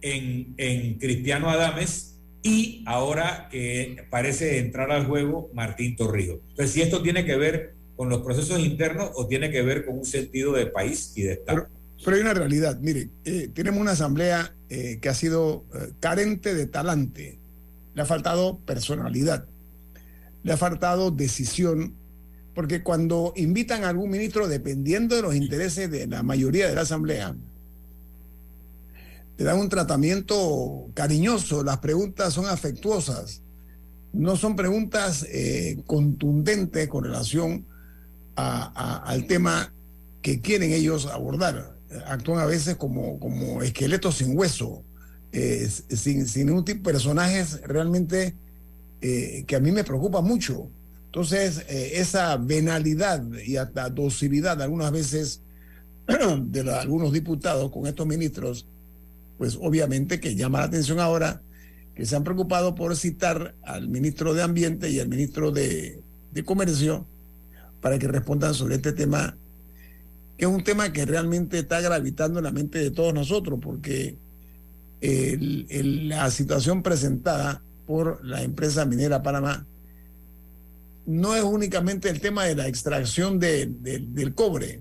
En, 0.00 0.54
en 0.58 0.98
Cristiano 0.98 1.50
Adames 1.50 2.17
y 2.42 2.84
ahora 2.86 3.48
que 3.50 4.04
parece 4.10 4.58
entrar 4.58 4.90
al 4.90 5.06
juego 5.06 5.50
Martín 5.52 5.96
Torrijos. 5.96 6.38
Entonces, 6.50 6.72
si 6.72 6.82
esto 6.82 7.02
tiene 7.02 7.24
que 7.24 7.36
ver 7.36 7.74
con 7.96 8.08
los 8.08 8.22
procesos 8.22 8.60
internos 8.60 9.10
o 9.14 9.26
tiene 9.26 9.50
que 9.50 9.62
ver 9.62 9.84
con 9.84 9.98
un 9.98 10.04
sentido 10.04 10.52
de 10.52 10.66
país 10.66 11.12
y 11.16 11.22
de 11.22 11.32
Estado. 11.32 11.66
Pero 12.04 12.16
hay 12.16 12.22
una 12.22 12.34
realidad, 12.34 12.78
mire, 12.80 13.10
eh, 13.24 13.50
tenemos 13.52 13.80
una 13.80 13.90
asamblea 13.90 14.54
eh, 14.68 15.00
que 15.02 15.08
ha 15.08 15.14
sido 15.14 15.64
eh, 15.74 15.92
carente 15.98 16.54
de 16.54 16.66
talante, 16.66 17.40
le 17.94 18.02
ha 18.02 18.06
faltado 18.06 18.60
personalidad, 18.60 19.46
le 20.44 20.52
ha 20.52 20.56
faltado 20.56 21.10
decisión, 21.10 21.96
porque 22.54 22.84
cuando 22.84 23.32
invitan 23.34 23.82
a 23.82 23.88
algún 23.88 24.10
ministro, 24.10 24.46
dependiendo 24.46 25.16
de 25.16 25.22
los 25.22 25.34
intereses 25.34 25.90
de 25.90 26.06
la 26.06 26.22
mayoría 26.22 26.68
de 26.68 26.76
la 26.76 26.82
asamblea, 26.82 27.34
le 29.38 29.44
dan 29.44 29.58
un 29.58 29.70
tratamiento 29.70 30.90
cariñoso, 30.92 31.64
las 31.64 31.78
preguntas 31.78 32.34
son 32.34 32.46
afectuosas, 32.46 33.42
no 34.12 34.36
son 34.36 34.56
preguntas 34.56 35.26
contundentes 35.86 36.88
con 36.88 37.04
relación 37.04 37.66
al 38.34 39.26
tema 39.26 39.72
que 40.20 40.40
quieren 40.40 40.72
ellos 40.72 41.06
abordar 41.06 41.78
actúan 42.06 42.40
a 42.40 42.46
veces 42.46 42.76
como, 42.76 43.18
como 43.18 43.62
esqueletos 43.62 44.16
sin 44.16 44.36
hueso, 44.36 44.84
eh, 45.32 45.68
sin, 45.90 46.26
sin 46.26 46.46
ningún 46.46 46.64
tipo 46.64 46.78
de 46.78 46.92
personajes 46.92 47.60
realmente 47.62 48.34
eh, 49.00 49.44
que 49.46 49.56
a 49.56 49.60
mí 49.60 49.72
me 49.72 49.84
preocupa 49.84 50.20
mucho. 50.20 50.70
Entonces, 51.06 51.64
eh, 51.68 51.92
esa 51.94 52.36
venalidad 52.36 53.24
y 53.44 53.56
hasta 53.56 53.88
docilidad 53.88 54.60
algunas 54.60 54.92
veces 54.92 55.42
de 56.42 56.70
algunos 56.72 57.12
diputados 57.12 57.70
con 57.70 57.86
estos 57.86 58.06
ministros, 58.06 58.66
pues 59.38 59.56
obviamente 59.60 60.20
que 60.20 60.34
llama 60.34 60.58
la 60.58 60.64
atención 60.66 61.00
ahora 61.00 61.40
que 61.94 62.04
se 62.04 62.14
han 62.14 62.24
preocupado 62.24 62.74
por 62.74 62.96
citar 62.96 63.54
al 63.64 63.88
ministro 63.88 64.34
de 64.34 64.42
Ambiente 64.42 64.90
y 64.90 65.00
al 65.00 65.08
ministro 65.08 65.50
de, 65.50 66.00
de 66.32 66.44
Comercio 66.44 67.06
para 67.80 67.98
que 67.98 68.08
respondan 68.08 68.54
sobre 68.54 68.76
este 68.76 68.92
tema 68.92 69.36
que 70.38 70.44
es 70.44 70.50
un 70.50 70.62
tema 70.62 70.92
que 70.92 71.04
realmente 71.04 71.58
está 71.58 71.80
gravitando 71.80 72.38
en 72.38 72.44
la 72.44 72.52
mente 72.52 72.78
de 72.78 72.92
todos 72.92 73.12
nosotros, 73.12 73.58
porque 73.60 74.16
la 75.00 76.30
situación 76.30 76.84
presentada 76.84 77.60
por 77.86 78.24
la 78.24 78.42
empresa 78.42 78.84
minera 78.84 79.22
Panamá 79.22 79.66
no 81.06 81.34
es 81.34 81.42
únicamente 81.42 82.08
el 82.08 82.20
tema 82.20 82.44
de 82.44 82.54
la 82.54 82.68
extracción 82.68 83.40
del 83.40 84.32
cobre. 84.34 84.80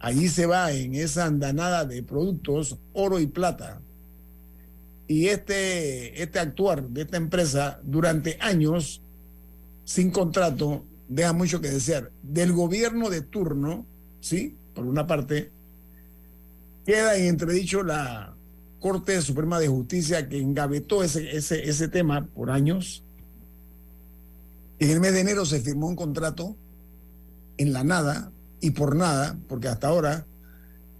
Allí 0.00 0.28
se 0.28 0.46
va 0.46 0.72
en 0.72 0.94
esa 0.94 1.24
andanada 1.24 1.84
de 1.84 2.02
productos 2.02 2.78
oro 2.92 3.18
y 3.18 3.26
plata. 3.26 3.80
Y 5.08 5.26
este, 5.26 6.22
este 6.22 6.38
actuar 6.38 6.88
de 6.88 7.02
esta 7.02 7.16
empresa 7.16 7.80
durante 7.82 8.36
años 8.40 9.00
sin 9.84 10.10
contrato 10.10 10.84
deja 11.08 11.32
mucho 11.32 11.60
que 11.60 11.70
desear. 11.70 12.12
Del 12.22 12.52
gobierno 12.52 13.10
de 13.10 13.22
turno, 13.22 13.86
¿sí? 14.20 14.56
por 14.74 14.86
una 14.86 15.06
parte, 15.06 15.50
queda 16.86 17.16
en 17.16 17.26
entredicho 17.26 17.82
la 17.82 18.34
Corte 18.78 19.20
Suprema 19.22 19.58
de 19.58 19.68
Justicia 19.68 20.28
que 20.28 20.38
engavetó 20.38 21.02
ese, 21.02 21.36
ese, 21.36 21.68
ese 21.68 21.88
tema 21.88 22.26
por 22.26 22.50
años. 22.50 23.02
En 24.78 24.90
el 24.90 25.00
mes 25.00 25.14
de 25.14 25.20
enero 25.20 25.44
se 25.44 25.60
firmó 25.60 25.88
un 25.88 25.96
contrato 25.96 26.54
en 27.56 27.72
la 27.72 27.82
nada 27.82 28.30
y 28.60 28.70
por 28.70 28.96
nada, 28.96 29.38
porque 29.48 29.68
hasta 29.68 29.88
ahora 29.88 30.26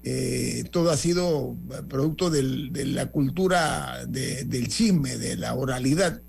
eh, 0.04 0.64
todo 0.70 0.90
ha 0.90 0.96
sido 0.96 1.56
producto 1.88 2.30
de 2.30 2.42
la 2.86 3.06
cultura 3.06 4.06
del 4.06 4.68
chisme, 4.68 5.18
de 5.18 5.36
la 5.36 5.54
oralidad. 5.54 6.20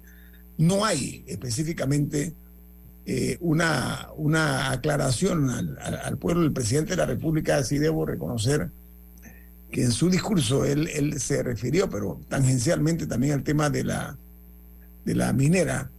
No 0.57 0.85
hay 0.85 1.23
específicamente 1.27 2.33
eh, 3.05 3.37
una, 3.39 4.09
una 4.17 4.71
aclaración 4.71 5.49
al, 5.49 6.17
pueblo. 6.17 6.43
El 6.43 6.53
presidente 6.53 6.91
de 6.91 6.97
la 6.97 7.05
República, 7.05 7.63
sí 7.63 7.77
debo 7.77 8.05
reconocer 8.05 8.69
que 9.71 9.83
en 9.83 9.91
su 9.91 10.09
discurso 10.09 10.65
él, 10.65 10.87
él 10.93 11.19
se 11.19 11.41
refirió, 11.41 11.89
pero 11.89 12.19
tangencialmente 12.27 13.07
también 13.07 13.33
al 13.33 13.43
tema 13.43 13.69
de 13.69 13.83
la, 13.83 14.17
de 15.05 15.15
la 15.15 15.33
minera. 15.33 15.89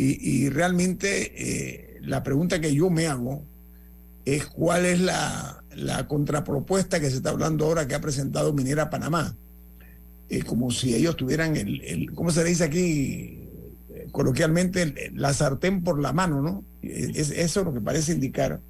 Y, 0.00 0.48
realmente 0.50 1.32
eh, 1.34 1.98
la 2.02 2.22
pregunta 2.22 2.60
que 2.60 2.72
yo 2.72 2.88
me 2.88 3.08
hago 3.08 3.44
es 4.36 4.46
cuál 4.46 4.86
es 4.86 5.00
la, 5.00 5.62
la, 5.74 6.06
contrapropuesta 6.06 7.00
que 7.00 7.10
se 7.10 7.16
está 7.16 7.30
hablando 7.30 7.66
ahora 7.66 7.86
que 7.86 7.94
ha 7.94 8.00
presentado 8.00 8.52
Minera 8.52 8.90
Panamá. 8.90 9.36
como 10.46 10.70
si 10.70 10.94
ellos 10.94 11.16
tuvieran 11.16 11.56
el, 11.56 12.10
¿cómo 12.14 12.30
se 12.30 12.44
dice 12.44 12.64
aquí? 12.64 13.48
coloquialmente 14.12 15.12
la 15.14 15.32
sartén 15.32 15.82
por 15.82 16.00
la 16.00 16.12
mano, 16.12 16.42
¿no? 16.42 16.64
Es, 16.82 17.30
eso 17.30 17.60
es 17.60 17.66
lo 17.66 17.74
que 17.74 17.80
parece 17.80 18.12
indicar. 18.12 18.60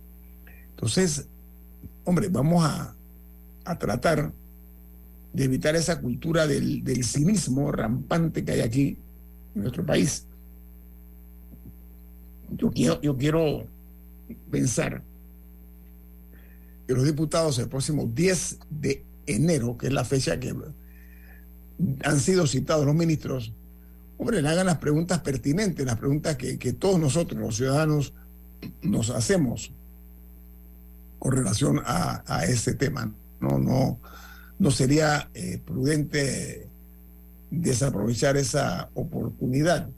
Entonces, 0.70 1.26
hombre, 2.04 2.28
vamos 2.28 2.64
a, 2.64 2.94
a 3.64 3.78
tratar 3.78 4.32
de 5.32 5.44
evitar 5.44 5.76
esa 5.76 6.00
cultura 6.00 6.46
del, 6.46 6.82
del, 6.82 7.04
cinismo 7.04 7.70
rampante 7.70 8.44
que 8.44 8.52
hay 8.52 8.60
aquí 8.60 8.98
en 9.54 9.62
nuestro 9.62 9.84
país. 9.84 10.24
Yo 12.50 12.70
quiero, 12.70 13.00
yo 13.02 13.16
quiero 13.16 13.66
pensar 14.50 15.02
que 16.88 16.94
los 16.94 17.04
diputados 17.04 17.58
el 17.58 17.68
próximo 17.68 18.10
10 18.12 18.60
de 18.70 19.04
enero, 19.26 19.76
que 19.76 19.88
es 19.88 19.92
la 19.92 20.06
fecha 20.06 20.40
que 20.40 20.56
han 22.02 22.18
sido 22.18 22.46
citados 22.46 22.86
los 22.86 22.94
ministros, 22.94 23.52
hombre, 24.16 24.40
le 24.40 24.48
hagan 24.48 24.66
las 24.66 24.78
preguntas 24.78 25.20
pertinentes, 25.20 25.84
las 25.84 25.98
preguntas 25.98 26.36
que, 26.36 26.72
todos 26.72 26.98
nosotros, 26.98 27.38
los 27.38 27.56
ciudadanos, 27.56 28.14
nos 28.80 29.10
hacemos 29.10 29.70
con 31.18 31.32
relación 31.32 31.82
a, 31.84 32.44
ese 32.48 32.72
tema. 32.72 33.12
No, 33.38 33.58
no, 33.58 34.00
no 34.58 34.70
sería 34.70 35.28
eh, 35.34 35.60
prudente 35.62 36.68
desaprovechar 37.50 38.38
esa 38.38 38.88
oportunidad. 38.94 39.90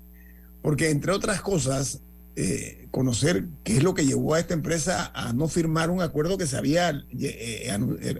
Porque 0.60 0.90
entre 0.90 1.12
otras 1.12 1.40
cosas, 1.40 2.00
eh, 2.42 2.88
conocer 2.90 3.44
qué 3.64 3.76
es 3.76 3.82
lo 3.82 3.94
que 3.94 4.06
llevó 4.06 4.34
a 4.34 4.40
esta 4.40 4.54
empresa 4.54 5.10
a 5.14 5.32
no 5.32 5.48
firmar 5.48 5.90
un 5.90 6.00
acuerdo 6.00 6.38
que 6.38 6.46
se 6.46 6.56
había 6.56 7.04
eh, 7.18 7.70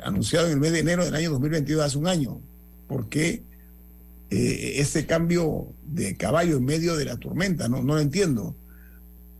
anunciado 0.03 0.47
en 0.47 0.53
el 0.53 0.61
mes 0.61 0.73
de 0.73 0.81
enero 0.81 1.05
del 1.05 1.15
año 1.15 1.31
2022, 1.31 1.85
hace 1.85 1.99
un 1.99 2.07
año. 2.07 2.41
¿Por 2.87 3.09
qué 3.09 3.43
ese 4.31 5.07
cambio 5.07 5.73
de 5.85 6.17
caballo 6.17 6.57
en 6.57 6.65
medio 6.65 6.97
de 6.97 7.05
la 7.05 7.17
tormenta? 7.17 7.69
No, 7.69 7.83
no 7.83 7.95
lo 7.95 8.01
entiendo. 8.01 8.55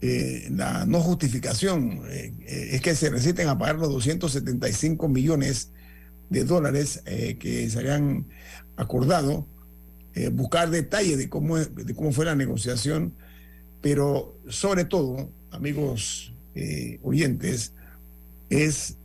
la 0.01 0.85
no 0.87 1.01
justificación 1.01 2.03
es 2.47 2.81
que 2.81 2.97
se 2.97 3.11
resisten 3.11 3.49
a 3.49 3.57
pagar 3.59 3.77
los 3.77 3.89
275 3.91 5.09
millones 5.09 5.71
de 6.29 6.45
dólares 6.45 7.03
que 7.05 7.71
se 7.71 7.79
habían 7.79 8.27
acordado 8.77 9.47
eh, 10.15 10.29
buscar 10.29 10.71
detalles 10.71 11.19
de 11.19 11.29
cómo, 11.29 11.57
de 11.57 11.95
cómo 11.95 12.11
fue 12.11 12.25
la 12.25 12.35
negociación, 12.35 13.15
pero 13.81 14.37
sobre 14.49 14.85
todo, 14.85 15.31
amigos 15.51 16.33
eh, 16.55 16.99
oyentes, 17.03 17.73
es 18.49 18.97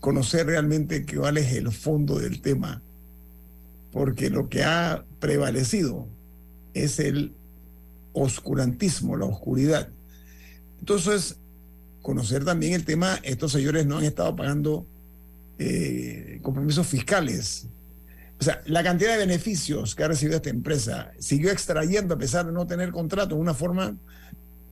conocer 0.00 0.46
realmente 0.46 1.04
cuál 1.04 1.36
es 1.38 1.52
el 1.52 1.70
fondo 1.70 2.18
del 2.18 2.40
tema, 2.40 2.82
porque 3.92 4.30
lo 4.30 4.48
que 4.48 4.64
ha 4.64 5.04
prevalecido 5.18 6.06
es 6.74 6.98
el 6.98 7.32
oscurantismo, 8.12 9.16
la 9.16 9.26
oscuridad. 9.26 9.88
Entonces, 10.78 11.36
conocer 12.02 12.44
también 12.44 12.72
el 12.72 12.84
tema, 12.84 13.20
estos 13.22 13.52
señores 13.52 13.86
no 13.86 13.98
han 13.98 14.04
estado 14.04 14.34
pagando 14.34 14.86
eh, 15.58 16.38
compromisos 16.42 16.86
fiscales 16.86 17.66
o 18.40 18.42
sea, 18.42 18.62
la 18.64 18.82
cantidad 18.82 19.12
de 19.12 19.18
beneficios 19.18 19.94
que 19.94 20.02
ha 20.02 20.08
recibido 20.08 20.36
esta 20.36 20.48
empresa 20.48 21.12
siguió 21.18 21.50
extrayendo 21.50 22.14
a 22.14 22.18
pesar 22.18 22.46
de 22.46 22.52
no 22.52 22.66
tener 22.66 22.90
contrato 22.90 23.34
de 23.34 23.40
una 23.40 23.52
forma 23.52 23.94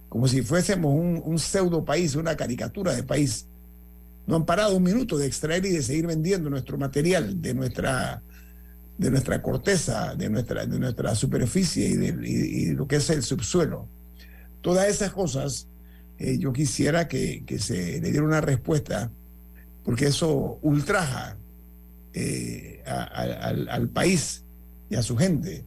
como 0.08 0.26
si 0.26 0.40
fuésemos 0.40 0.90
un, 0.90 1.38
pseudo 1.38 1.84
país, 1.84 2.14
una 2.14 2.34
caricatura 2.34 2.94
de 2.94 3.02
país. 3.02 3.46
No 4.26 4.36
han 4.36 4.46
parado 4.46 4.74
un 4.74 4.82
minuto 4.82 5.18
de 5.18 5.26
extraer 5.26 5.66
y 5.66 5.70
de 5.70 5.82
seguir 5.82 6.06
vendiendo 6.06 6.48
nuestro 6.48 6.78
material, 6.78 7.42
de 7.42 7.52
nuestra, 7.52 8.22
de 8.96 9.10
nuestra 9.10 9.42
corteza, 9.42 10.14
de 10.14 10.30
nuestra, 10.30 10.64
de 10.64 10.78
nuestra 10.78 11.14
superficie 11.14 11.88
y 11.88 11.96
de, 11.96 12.74
lo 12.74 12.88
que 12.88 12.96
es 12.96 13.10
el 13.10 13.22
subsuelo. 13.22 13.86
Todas 14.62 14.88
esas 14.88 15.12
cosas, 15.12 15.68
eh, 16.16 16.38
yo 16.38 16.54
quisiera 16.54 17.06
que, 17.06 17.44
que 17.44 17.58
se 17.58 18.00
le 18.00 18.10
diera 18.10 18.24
una 18.24 18.40
respuesta, 18.40 19.10
porque 19.84 20.06
eso 20.06 20.58
ultraja 20.62 21.36
eh, 22.20 22.82
al, 22.84 23.88
país 23.90 24.42
y 24.90 24.96
a 24.96 25.02
su 25.02 25.16
gente, 25.16 25.64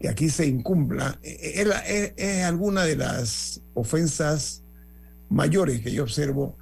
que 0.00 0.08
aquí 0.08 0.28
se 0.28 0.44
incumpla, 0.44 1.20
eh, 1.22 1.62
eh, 1.86 2.14
es, 2.16 2.44
alguna 2.44 2.82
de 2.82 2.96
las 2.96 3.60
ofensas 3.74 4.64
mayores 5.28 5.82
que 5.82 5.92
yo 5.92 6.02
observo 6.02 6.56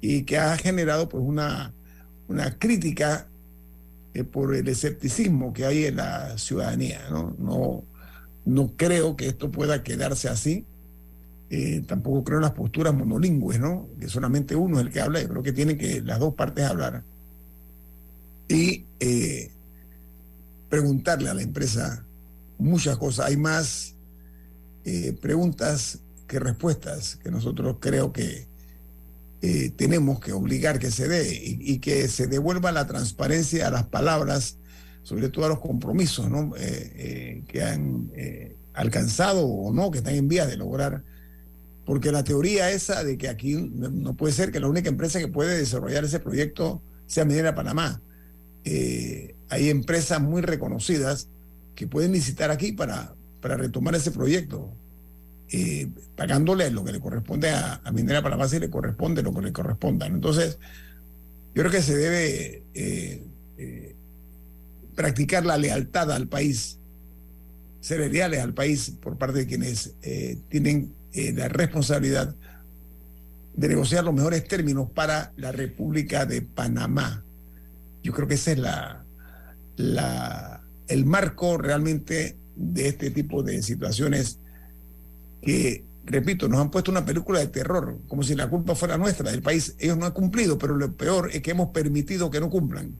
y 0.00 0.22
que 0.22 0.38
ha 0.38 0.56
generado 0.56 1.06
pues 1.10 1.22
una, 1.22 1.74
una 2.28 2.58
crítica 2.58 3.28
por 4.32 4.54
el 4.54 4.68
escepticismo 4.68 5.52
que 5.52 5.66
hay 5.66 5.84
en 5.84 5.96
la 5.96 6.38
ciudadanía. 6.38 7.00
No, 7.10 7.36
no, 7.38 7.84
no 8.46 8.74
creo 8.74 9.16
que 9.16 9.28
esto 9.28 9.50
pueda 9.50 9.82
quedarse 9.82 10.30
así. 10.30 10.64
tampoco 11.86 12.24
creo 12.24 12.38
en 12.38 12.44
las 12.44 12.52
posturas 12.52 12.94
monolingües, 12.94 13.60
¿no? 13.60 13.88
Que 14.00 14.08
solamente 14.08 14.56
uno 14.56 14.80
es 14.80 14.86
el 14.86 14.92
que 14.92 15.00
habla. 15.02 15.20
Yo 15.20 15.28
creo 15.28 15.42
que 15.42 15.52
tienen 15.52 15.76
que 15.76 16.00
las 16.00 16.18
dos 16.18 16.34
partes 16.34 16.64
hablar 16.64 17.04
y 18.50 18.84
eh, 18.98 19.52
preguntarle 20.68 21.30
a 21.30 21.34
la 21.34 21.42
empresa 21.42 22.04
muchas 22.58 22.98
cosas. 22.98 23.26
Hay 23.26 23.36
más 23.36 23.94
eh, 24.84 25.16
preguntas 25.20 26.00
que 26.26 26.40
respuestas 26.40 27.16
que 27.16 27.30
nosotros 27.30 27.76
creo 27.80 28.12
que 28.12 28.48
eh, 29.42 29.70
tenemos 29.76 30.20
que 30.20 30.32
obligar 30.32 30.78
que 30.78 30.90
se 30.90 31.08
dé 31.08 31.32
y, 31.32 31.78
que 31.78 32.08
se 32.08 32.26
devuelva 32.26 32.72
la 32.72 32.86
transparencia 32.86 33.68
a 33.68 33.70
las 33.70 33.86
palabras, 33.86 34.58
sobre 35.02 35.28
todo 35.28 35.46
a 35.46 35.48
los 35.48 35.60
compromisos 35.60 36.28
que 37.46 37.62
han 37.62 38.10
alcanzado 38.74 39.46
o 39.46 39.72
no, 39.72 39.90
que 39.90 39.98
están 39.98 40.14
en 40.14 40.28
vías 40.28 40.48
de 40.48 40.56
lograr. 40.56 41.02
Porque 41.86 42.12
la 42.12 42.22
teoría 42.22 42.70
esa 42.70 43.02
de 43.02 43.16
que 43.16 43.28
aquí 43.28 43.54
no 43.54 44.14
puede 44.14 44.34
ser 44.34 44.52
que 44.52 44.60
la 44.60 44.68
única 44.68 44.90
empresa 44.90 45.18
que 45.18 45.28
puede 45.28 45.56
desarrollar 45.56 46.04
ese 46.04 46.20
proyecto 46.20 46.82
sea 47.06 47.24
Minera 47.24 47.54
Panamá 47.54 48.02
eh, 48.64 49.34
hay 49.48 49.70
empresas 49.70 50.20
muy 50.20 50.42
reconocidas 50.42 51.28
que 51.74 51.86
pueden 51.86 52.12
visitar 52.12 52.50
aquí 52.50 52.72
para, 52.72 53.14
para 53.40 53.56
retomar 53.56 53.94
ese 53.94 54.10
proyecto, 54.10 54.70
eh, 55.48 55.88
pagándole 56.16 56.70
lo 56.70 56.84
que 56.84 56.92
le 56.92 57.00
corresponde 57.00 57.50
a, 57.50 57.80
a 57.82 57.92
Minera 57.92 58.22
Panamá 58.22 58.48
si 58.48 58.58
le 58.58 58.70
corresponde 58.70 59.22
lo 59.22 59.34
que 59.34 59.42
le 59.42 59.52
corresponda. 59.52 60.06
Entonces, 60.06 60.58
yo 61.54 61.62
creo 61.62 61.70
que 61.70 61.82
se 61.82 61.96
debe 61.96 62.62
eh, 62.74 63.96
practicar 64.94 65.44
la 65.44 65.58
lealtad 65.58 66.12
al 66.12 66.28
país, 66.28 66.78
ser 67.80 68.10
leales 68.10 68.40
al 68.40 68.54
país 68.54 68.92
por 69.00 69.16
parte 69.16 69.38
de 69.40 69.46
quienes 69.46 69.94
tienen 70.48 70.94
la 71.14 71.48
responsabilidad 71.48 72.36
de 73.54 73.68
negociar 73.68 74.04
los 74.04 74.14
mejores 74.14 74.46
términos 74.46 74.90
para 74.90 75.32
la 75.36 75.50
República 75.50 76.26
de 76.26 76.42
Panamá. 76.42 77.24
Yo 78.02 78.12
creo 78.12 78.26
que 78.26 78.34
ese 78.34 78.52
es 78.52 78.58
la, 78.58 79.04
la, 79.76 80.62
el 80.88 81.04
marco 81.04 81.58
realmente 81.58 82.38
de 82.56 82.88
este 82.88 83.10
tipo 83.10 83.42
de 83.42 83.62
situaciones 83.62 84.38
que, 85.42 85.84
repito, 86.04 86.48
nos 86.48 86.60
han 86.60 86.70
puesto 86.70 86.90
una 86.90 87.04
película 87.04 87.40
de 87.40 87.48
terror, 87.48 87.98
como 88.08 88.22
si 88.22 88.34
la 88.34 88.48
culpa 88.48 88.74
fuera 88.74 88.98
nuestra, 88.98 89.30
del 89.30 89.42
país. 89.42 89.74
Ellos 89.78 89.96
no 89.96 90.06
han 90.06 90.12
cumplido, 90.12 90.58
pero 90.58 90.76
lo 90.76 90.96
peor 90.96 91.30
es 91.32 91.42
que 91.42 91.52
hemos 91.52 91.70
permitido 91.70 92.30
que 92.30 92.40
no 92.40 92.50
cumplan. 92.50 92.94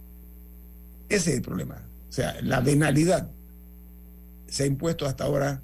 Ese 1.09 1.31
es 1.31 1.37
el 1.37 1.43
problema. 1.43 1.87
O 2.09 2.13
sea, 2.13 2.37
la 2.43 2.61
venalidad 2.61 3.31
se 4.47 4.65
ha 4.65 4.67
impuesto 4.67 5.07
hasta 5.07 5.25
ahora 5.25 5.63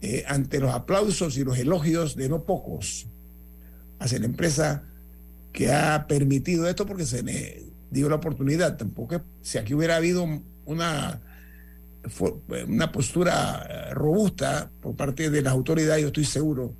eh, 0.00 0.24
ante 0.28 0.60
los 0.60 0.72
aplausos 0.72 1.36
y 1.38 1.44
los 1.44 1.58
elogios 1.58 2.14
de 2.14 2.28
no 2.28 2.44
pocos 2.44 3.08
hacia 3.98 4.18
la 4.18 4.26
empresa 4.26 4.84
que 5.52 5.72
ha 5.72 6.06
permitido 6.06 6.68
esto 6.68 6.86
porque 6.86 7.06
se, 7.06 7.67
dio 7.90 8.08
la 8.08 8.16
oportunidad. 8.16 8.76
Tampoco 8.76 9.20
si 9.42 9.58
aquí 9.58 9.74
hubiera 9.74 9.96
habido 9.96 10.26
una, 10.64 11.20
una 12.66 12.92
postura 12.92 13.66
eh, 13.68 13.94
robusta 13.94 14.70
por 14.80 14.94
parte 14.96 15.30
de 15.30 15.42
las 15.42 15.52
autoridades, 15.52 16.02
yo 16.02 16.08
estoy 16.08 16.24
seguro 16.24 16.74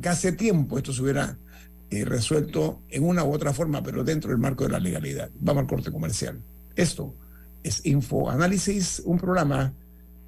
que 0.00 0.08
hace 0.08 0.32
tiempo 0.32 0.78
esto 0.78 0.92
se 0.92 1.02
hubiera 1.02 1.36
eh, 1.90 2.04
resuelto 2.04 2.80
en 2.88 3.04
una 3.04 3.24
u 3.24 3.32
otra 3.32 3.52
forma, 3.52 3.82
pero 3.82 4.04
dentro 4.04 4.30
del 4.30 4.38
marco 4.38 4.64
de 4.64 4.70
la 4.70 4.80
legalidad. 4.80 5.30
Vamos 5.40 5.62
al 5.62 5.66
corte 5.66 5.90
comercial. 5.90 6.40
Esto 6.76 7.14
es 7.62 7.84
Infoanálisis, 7.84 9.02
un 9.04 9.18
programa 9.18 9.72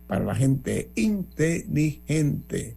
para 0.07 0.25
la 0.25 0.35
gente 0.35 0.91
inteligente. 0.95 2.77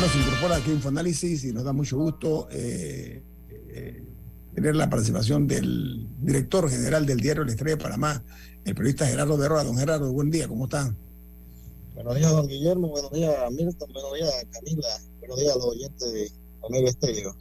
Nos 0.00 0.16
incorpora 0.16 0.56
aquí 0.56 0.70
Infoanálisis 0.70 1.44
y 1.44 1.52
nos 1.52 1.62
da 1.62 1.74
mucho 1.74 1.98
gusto 1.98 2.48
eh, 2.50 3.22
eh, 3.50 4.02
tener 4.54 4.74
la 4.74 4.88
participación 4.88 5.46
del 5.46 6.08
director 6.20 6.70
general 6.70 7.04
del 7.04 7.20
diario 7.20 7.44
La 7.44 7.50
Estrella 7.50 7.76
de 7.76 7.82
Panamá, 7.82 8.24
el 8.64 8.74
periodista 8.74 9.06
Gerardo 9.06 9.36
Berroa. 9.36 9.62
Don 9.62 9.76
Gerardo, 9.76 10.10
buen 10.10 10.30
día, 10.30 10.48
¿cómo 10.48 10.64
están? 10.64 10.96
Buenos 11.94 12.16
días, 12.16 12.30
don 12.30 12.46
Guillermo, 12.46 12.88
buenos 12.88 13.12
días, 13.12 13.34
Milton, 13.50 13.92
buenos 13.92 14.14
días, 14.14 14.46
Camila, 14.50 14.88
buenos 15.18 15.38
días 15.38 15.52
a 15.52 15.56
los 15.56 15.66
oyentes 15.66 16.12
de 16.14 16.32
Omega 16.62 16.88
Estéreo. 16.88 17.36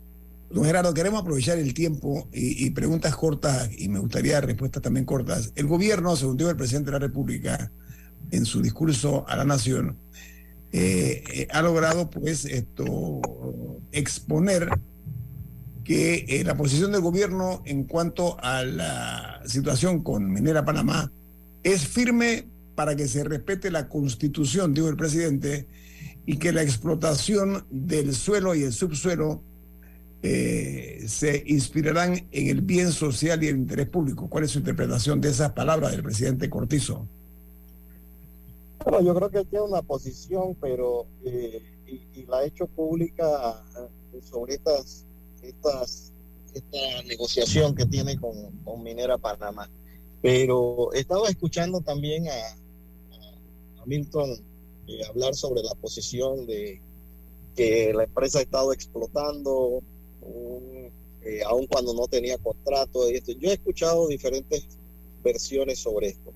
Don 0.50 0.66
Gerardo, 0.66 0.94
queremos 0.94 1.22
aprovechar 1.22 1.60
el 1.60 1.74
tiempo 1.74 2.28
y, 2.34 2.70
preguntas 2.72 3.16
cortas, 3.16 3.70
y 3.78 3.88
me 3.88 4.00
gustaría 4.00 4.42
respuestas 4.42 4.84
también 4.84 5.06
cortas. 5.06 5.54
El 5.56 5.68
gobierno, 5.68 6.14
según 6.18 6.36
dijo 6.36 6.50
el 6.50 6.58
presidente 6.58 6.88
de 6.88 6.94
la 6.94 7.00
República 7.00 7.72
en 8.32 8.46
su 8.46 8.62
discurso 8.62 9.24
a 9.30 9.38
la 9.38 9.46
nación, 9.46 9.98
eh, 10.72 11.48
ha 11.52 11.62
logrado 11.62 12.10
pues 12.10 12.46
esto 12.46 13.22
exponer 13.92 14.70
que 15.84 16.26
eh, 16.28 16.44
la 16.44 16.56
posición 16.56 16.92
del 16.92 17.02
gobierno 17.02 17.64
en 17.66 17.84
cuanto 17.86 18.38
a 18.44 18.64
la 18.64 19.42
situación 19.48 20.04
con 20.04 20.32
Minera 20.32 20.64
Panamá 20.64 21.12
es 21.64 21.88
firme 21.88 22.48
para 22.76 22.96
que 22.96 23.08
se 23.08 23.24
respete 23.24 23.72
la 23.72 23.90
constitución, 23.90 24.74
dijo 24.74 24.88
el 24.88 24.96
presidente, 24.96 25.68
y 26.26 26.38
que 26.38 26.52
la 26.52 26.62
explotación 26.62 27.66
del 27.72 28.14
suelo 28.14 28.54
y 28.54 28.64
el 28.64 28.72
subsuelo 28.72 29.44
eh, 30.22 31.06
se 31.08 31.44
inspirarán 31.48 32.28
en 32.32 32.48
el 32.50 32.62
bien 32.62 32.92
social 32.92 33.44
y 33.44 33.48
el 33.48 33.56
interés 33.56 33.90
público. 33.90 34.30
¿Cuál 34.30 34.44
es 34.44 34.52
su 34.52 34.60
interpretación 34.60 35.20
de 35.22 35.30
esas 35.30 35.54
palabras 35.54 35.92
del 35.92 36.04
presidente 36.04 36.50
Cortizo? 36.50 37.08
Bueno, 38.84 39.02
yo 39.02 39.14
creo 39.14 39.30
que 39.30 39.46
tiene 39.46 39.66
una 39.66 39.82
posición, 39.82 40.56
pero 40.56 41.06
eh, 41.26 41.62
y, 41.86 42.26
la 42.26 42.38
ha 42.38 42.46
hecho 42.46 42.68
pública 42.68 43.64
eh, 44.14 44.22
sobre 44.22 44.56
estas, 44.56 45.06
estas, 45.42 46.14
esta 46.54 47.04
negociación 47.08 47.76
que 47.76 47.86
tiene 47.86 48.18
con, 48.18 48.52
con 48.64 48.82
Minera 48.84 49.18
Panamá. 49.18 49.70
Pero 50.22 50.94
he 50.94 51.00
estado 51.00 51.28
escuchando 51.28 51.82
también 51.82 52.28
a, 52.28 53.82
a, 53.82 53.86
Milton 53.86 54.38
hablar 55.08 55.36
sobre 55.36 55.62
la 55.62 55.76
posición 55.76 56.48
de 56.48 56.82
que 57.56 57.94
la 57.94 58.04
empresa 58.04 58.40
ha 58.40 58.42
estado 58.42 58.74
explotando 58.74 59.82
eh, 61.22 61.42
aun 61.46 61.68
cuando 61.68 61.94
no 61.94 62.08
tenía 62.08 62.38
contrato. 62.38 63.08
Esto. 63.08 63.34
Yo 63.34 63.50
he 63.50 63.54
escuchado 63.54 64.08
diferentes 64.08 64.68
versiones 65.24 65.80
sobre 65.80 66.10
esto. 66.10 66.34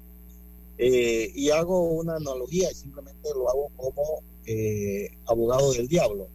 Eh, 0.78 1.32
y 1.36 1.50
hago 1.52 1.90
una 1.90 2.16
analogía 2.16 2.72
y 2.72 2.76
simplemente 2.76 3.30
lo 3.36 3.50
hago 3.50 3.70
como 3.76 4.24
eh, 4.46 5.10
abogado 5.28 5.72
del 5.74 5.88
diablo. 5.88 6.28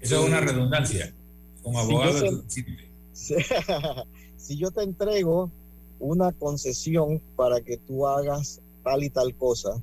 Eso 0.00 0.20
es 0.20 0.28
una 0.28 0.40
redundancia, 0.40 1.14
como 1.62 1.80
abogado 1.80 2.44
si 2.48 2.64
si 4.36 4.56
yo 4.58 4.70
te 4.70 4.82
entrego 4.82 5.50
una 5.98 6.32
concesión 6.32 7.20
para 7.34 7.60
que 7.60 7.78
tú 7.78 8.06
hagas 8.06 8.60
tal 8.84 9.02
y 9.02 9.10
tal 9.10 9.34
cosa 9.34 9.82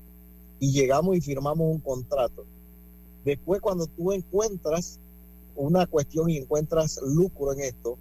y 0.60 0.72
llegamos 0.72 1.18
y 1.18 1.22
firmamos 1.22 1.68
un 1.74 1.80
contrato, 1.80 2.46
después 3.26 3.60
cuando 3.60 3.88
tú 3.88 4.14
encuentras 4.14 5.00
una 5.56 5.86
cuestión 5.88 6.30
y 6.30 6.38
encuentras 6.38 7.02
lucro 7.04 7.54
en 7.54 7.62
esto, 7.62 7.98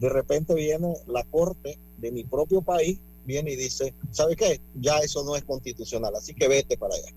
de 0.00 0.08
repente 0.08 0.54
viene 0.54 0.94
la 1.06 1.24
corte 1.24 1.78
de 1.98 2.12
mi 2.12 2.24
propio 2.24 2.62
país, 2.62 2.98
viene 3.26 3.52
y 3.52 3.56
dice, 3.56 3.94
¿sabe 4.10 4.36
qué? 4.36 4.60
Ya 4.74 4.98
eso 4.98 5.24
no 5.24 5.36
es 5.36 5.44
constitucional, 5.44 6.14
así 6.16 6.34
que 6.34 6.48
vete 6.48 6.78
para 6.78 6.94
allá. 6.94 7.14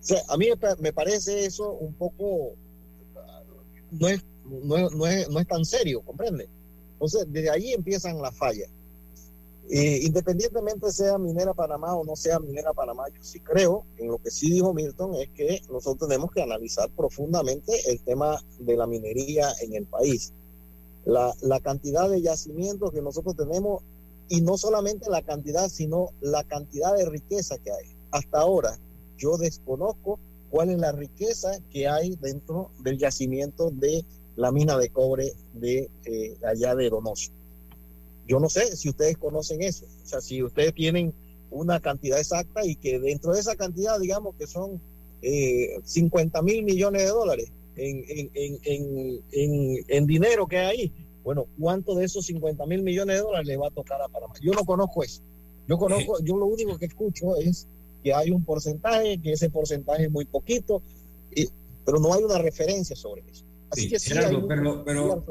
O 0.00 0.02
sea, 0.02 0.22
a 0.28 0.36
mí 0.36 0.48
me 0.80 0.92
parece 0.92 1.44
eso 1.44 1.72
un 1.72 1.94
poco, 1.94 2.54
no 3.90 4.08
es, 4.08 4.24
no, 4.44 4.90
no 4.90 5.06
es, 5.06 5.28
no 5.28 5.40
es 5.40 5.46
tan 5.46 5.64
serio, 5.64 6.02
¿comprende? 6.02 6.48
Entonces, 6.92 7.26
desde 7.28 7.50
ahí 7.50 7.72
empiezan 7.72 8.20
las 8.22 8.36
fallas. 8.36 8.70
Eh, 9.68 10.00
independientemente 10.04 10.92
sea 10.92 11.18
minera 11.18 11.52
Panamá 11.52 11.96
o 11.96 12.04
no 12.04 12.14
sea 12.14 12.38
minera 12.38 12.72
Panamá, 12.72 13.08
yo 13.08 13.20
sí 13.20 13.40
creo, 13.40 13.84
en 13.96 14.06
lo 14.06 14.18
que 14.18 14.30
sí 14.30 14.48
dijo 14.52 14.72
Milton, 14.72 15.16
es 15.16 15.28
que 15.30 15.60
nosotros 15.70 16.08
tenemos 16.08 16.30
que 16.30 16.40
analizar 16.40 16.88
profundamente 16.90 17.72
el 17.90 18.00
tema 18.00 18.40
de 18.60 18.76
la 18.76 18.86
minería 18.86 19.48
en 19.60 19.74
el 19.74 19.86
país. 19.86 20.32
La, 21.04 21.34
la 21.42 21.58
cantidad 21.58 22.08
de 22.08 22.22
yacimientos 22.22 22.92
que 22.92 23.02
nosotros 23.02 23.34
tenemos, 23.36 23.82
y 24.28 24.40
no 24.40 24.56
solamente 24.56 25.08
la 25.10 25.22
cantidad, 25.22 25.68
sino 25.68 26.10
la 26.20 26.44
cantidad 26.44 26.94
de 26.96 27.08
riqueza 27.08 27.58
que 27.58 27.70
hay. 27.70 27.96
Hasta 28.10 28.40
ahora, 28.40 28.78
yo 29.18 29.36
desconozco 29.36 30.18
cuál 30.50 30.70
es 30.70 30.78
la 30.78 30.92
riqueza 30.92 31.58
que 31.70 31.88
hay 31.88 32.16
dentro 32.16 32.70
del 32.80 32.98
yacimiento 32.98 33.70
de 33.70 34.04
la 34.36 34.52
mina 34.52 34.76
de 34.76 34.90
cobre 34.90 35.32
de 35.54 35.90
eh, 36.04 36.36
allá 36.44 36.74
de 36.74 36.90
Donoso. 36.90 37.32
Yo 38.26 38.40
no 38.40 38.48
sé 38.48 38.76
si 38.76 38.88
ustedes 38.88 39.16
conocen 39.16 39.62
eso, 39.62 39.86
o 39.86 40.06
sea, 40.06 40.20
si 40.20 40.42
ustedes 40.42 40.74
tienen 40.74 41.14
una 41.50 41.80
cantidad 41.80 42.18
exacta 42.18 42.64
y 42.64 42.74
que 42.76 42.98
dentro 42.98 43.32
de 43.32 43.40
esa 43.40 43.56
cantidad, 43.56 43.98
digamos 44.00 44.34
que 44.36 44.46
son 44.46 44.80
eh, 45.22 45.78
50 45.84 46.42
mil 46.42 46.64
millones 46.64 47.02
de 47.02 47.08
dólares 47.08 47.52
en, 47.76 48.04
en, 48.08 48.58
en, 48.64 49.84
en, 49.88 50.06
dinero 50.06 50.46
que 50.46 50.58
hay. 50.58 50.92
Bueno, 51.26 51.48
¿cuánto 51.58 51.96
de 51.96 52.04
esos 52.04 52.24
50 52.26 52.64
mil 52.66 52.84
millones 52.84 53.16
de 53.16 53.22
dólares 53.22 53.48
le 53.48 53.56
va 53.56 53.66
a 53.66 53.70
tocar 53.72 54.00
a 54.00 54.06
Panamá? 54.06 54.34
Yo 54.40 54.52
no 54.52 54.64
conozco 54.64 55.02
eso. 55.02 55.22
Yo 55.66 55.76
conozco, 55.76 56.22
yo 56.22 56.36
lo 56.36 56.46
único 56.46 56.78
que 56.78 56.86
escucho 56.86 57.34
es 57.34 57.66
que 58.04 58.14
hay 58.14 58.30
un 58.30 58.44
porcentaje, 58.44 59.20
que 59.20 59.32
ese 59.32 59.50
porcentaje 59.50 60.04
es 60.04 60.10
muy 60.12 60.24
poquito, 60.24 60.80
pero 61.84 61.98
no 61.98 62.14
hay 62.14 62.22
una 62.22 62.38
referencia 62.38 62.94
sobre 62.94 63.24
eso. 63.28 63.42
Así 63.70 63.88
que 63.88 63.98
sí 63.98 64.10
Gerardo, 64.10 64.46
pero, 64.46 64.84
pero 64.84 65.24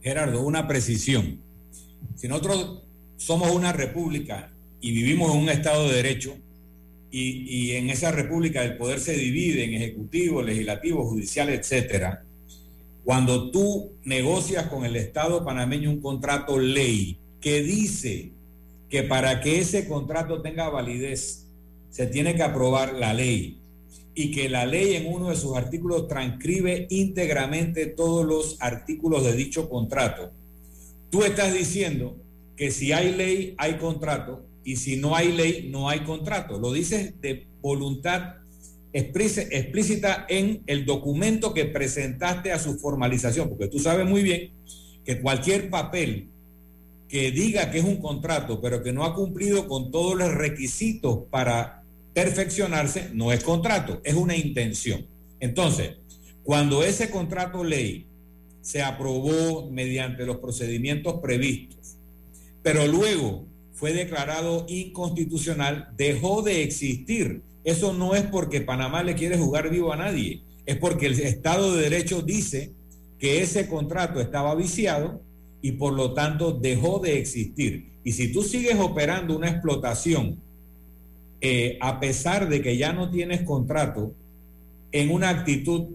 Gerardo, 0.00 0.40
una 0.40 0.66
precisión. 0.66 1.38
Si 2.16 2.26
nosotros 2.26 2.84
somos 3.18 3.50
una 3.50 3.74
república 3.74 4.54
y 4.80 4.90
vivimos 4.92 5.34
en 5.34 5.42
un 5.42 5.50
Estado 5.50 5.86
de 5.86 5.96
Derecho, 5.96 6.34
y, 7.10 7.72
en 7.72 7.90
esa 7.90 8.10
república 8.10 8.64
el 8.64 8.78
poder 8.78 9.00
se 9.00 9.12
divide 9.12 9.64
en 9.64 9.74
ejecutivo, 9.74 10.40
legislativo, 10.40 11.04
judicial, 11.04 11.50
etcétera, 11.50 12.24
cuando 13.04 13.50
tú 13.50 13.92
negocias 14.04 14.66
con 14.68 14.84
el 14.84 14.96
Estado 14.96 15.44
panameño 15.44 15.90
un 15.90 16.00
contrato 16.00 16.58
ley 16.58 17.18
que 17.40 17.62
dice 17.62 18.32
que 18.88 19.02
para 19.02 19.40
que 19.40 19.58
ese 19.58 19.86
contrato 19.86 20.40
tenga 20.42 20.68
validez 20.70 21.46
se 21.90 22.06
tiene 22.06 22.34
que 22.34 22.42
aprobar 22.42 22.94
la 22.94 23.12
ley 23.12 23.60
y 24.14 24.30
que 24.30 24.48
la 24.48 24.64
ley 24.64 24.94
en 24.94 25.06
uno 25.06 25.30
de 25.30 25.36
sus 25.36 25.56
artículos 25.56 26.08
transcribe 26.08 26.86
íntegramente 26.90 27.86
todos 27.86 28.24
los 28.24 28.56
artículos 28.60 29.24
de 29.24 29.32
dicho 29.34 29.68
contrato 29.68 30.32
Tú 31.14 31.22
estás 31.22 31.54
diciendo 31.54 32.16
que 32.56 32.72
si 32.72 32.90
hay 32.90 33.14
ley, 33.14 33.54
hay 33.56 33.74
contrato, 33.74 34.44
y 34.64 34.74
si 34.74 34.96
no 34.96 35.14
hay 35.14 35.30
ley, 35.30 35.68
no 35.70 35.88
hay 35.88 36.00
contrato. 36.00 36.58
Lo 36.58 36.72
dices 36.72 37.20
de 37.20 37.46
voluntad 37.62 38.38
explícita 38.94 40.24
en 40.28 40.62
el 40.66 40.86
documento 40.86 41.52
que 41.52 41.64
presentaste 41.66 42.52
a 42.52 42.58
su 42.58 42.78
formalización, 42.78 43.48
porque 43.48 43.66
tú 43.66 43.78
sabes 43.78 44.06
muy 44.06 44.22
bien 44.22 44.52
que 45.04 45.20
cualquier 45.20 45.68
papel 45.68 46.28
que 47.08 47.30
diga 47.30 47.70
que 47.70 47.78
es 47.78 47.84
un 47.84 47.96
contrato, 47.96 48.60
pero 48.60 48.82
que 48.82 48.92
no 48.92 49.04
ha 49.04 49.14
cumplido 49.14 49.68
con 49.68 49.90
todos 49.90 50.16
los 50.16 50.32
requisitos 50.32 51.24
para 51.30 51.82
perfeccionarse, 52.14 53.10
no 53.12 53.32
es 53.32 53.42
contrato, 53.42 54.00
es 54.04 54.14
una 54.14 54.36
intención. 54.36 55.06
Entonces, 55.40 55.96
cuando 56.44 56.84
ese 56.84 57.10
contrato 57.10 57.64
ley 57.64 58.06
se 58.62 58.82
aprobó 58.82 59.70
mediante 59.70 60.24
los 60.24 60.38
procedimientos 60.38 61.20
previstos, 61.20 61.96
pero 62.62 62.86
luego 62.86 63.46
fue 63.72 63.92
declarado 63.92 64.64
inconstitucional, 64.68 65.88
dejó 65.96 66.42
de 66.42 66.62
existir. 66.62 67.42
Eso 67.64 67.94
no 67.94 68.14
es 68.14 68.22
porque 68.22 68.60
Panamá 68.60 69.02
le 69.02 69.14
quiere 69.14 69.38
jugar 69.38 69.70
vivo 69.70 69.92
a 69.92 69.96
nadie, 69.96 70.42
es 70.66 70.76
porque 70.76 71.06
el 71.06 71.18
Estado 71.18 71.74
de 71.74 71.82
Derecho 71.82 72.22
dice 72.22 72.72
que 73.18 73.42
ese 73.42 73.68
contrato 73.68 74.20
estaba 74.20 74.54
viciado 74.54 75.22
y 75.62 75.72
por 75.72 75.94
lo 75.94 76.12
tanto 76.12 76.52
dejó 76.52 76.98
de 76.98 77.18
existir. 77.18 77.94
Y 78.04 78.12
si 78.12 78.30
tú 78.32 78.42
sigues 78.42 78.78
operando 78.78 79.34
una 79.34 79.48
explotación, 79.48 80.38
eh, 81.40 81.78
a 81.80 82.00
pesar 82.00 82.48
de 82.50 82.60
que 82.60 82.76
ya 82.76 82.92
no 82.92 83.10
tienes 83.10 83.42
contrato, 83.42 84.14
en 84.92 85.10
una 85.10 85.30
actitud 85.30 85.88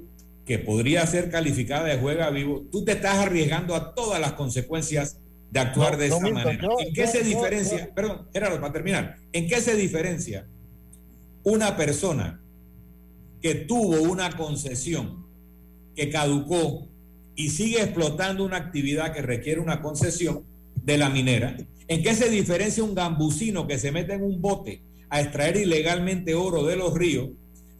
que 0.46 0.58
podría 0.58 1.06
ser 1.06 1.30
calificada 1.30 1.86
de 1.86 2.00
juega 2.00 2.32
vivo, 2.32 2.66
tú 2.72 2.84
te 2.84 2.94
estás 2.94 3.20
arriesgando 3.20 3.76
a 3.76 3.94
todas 3.94 4.20
las 4.20 4.34
consecuencias 4.34 5.20
de 5.52 5.60
actuar 5.60 5.98
de 5.98 6.08
esa 6.08 6.20
manera. 6.20 6.68
¿En 6.80 6.94
qué 6.94 7.06
se 7.06 7.24
diferencia? 7.24 7.92
Perdón, 7.94 8.28
Gerardo, 8.34 8.60
para 8.60 8.74
terminar, 8.74 9.18
¿en 9.32 9.48
qué 9.48 9.62
se 9.62 9.76
diferencia 9.76 10.48
una 11.50 11.76
persona 11.76 12.42
que 13.42 13.56
tuvo 13.56 14.02
una 14.02 14.32
concesión 14.36 15.26
que 15.96 16.10
caducó 16.10 16.88
y 17.36 17.50
sigue 17.50 17.82
explotando 17.82 18.44
una 18.44 18.58
actividad 18.58 19.14
que 19.14 19.22
requiere 19.22 19.62
una 19.62 19.82
concesión 19.82 20.46
de 20.76 20.98
la 20.98 21.10
minera? 21.10 21.58
¿En 21.88 22.04
qué 22.04 22.14
se 22.14 22.30
diferencia 22.30 22.84
un 22.84 22.96
gambusino 22.96 23.68
que 23.68 23.80
se 23.80 23.92
mete 23.92 24.14
en 24.14 24.24
un 24.24 24.42
bote 24.42 24.84
a 25.10 25.22
extraer 25.22 25.58
ilegalmente 25.58 26.36
oro 26.36 26.64
de 26.66 26.76
los 26.76 26.94
ríos 26.94 27.30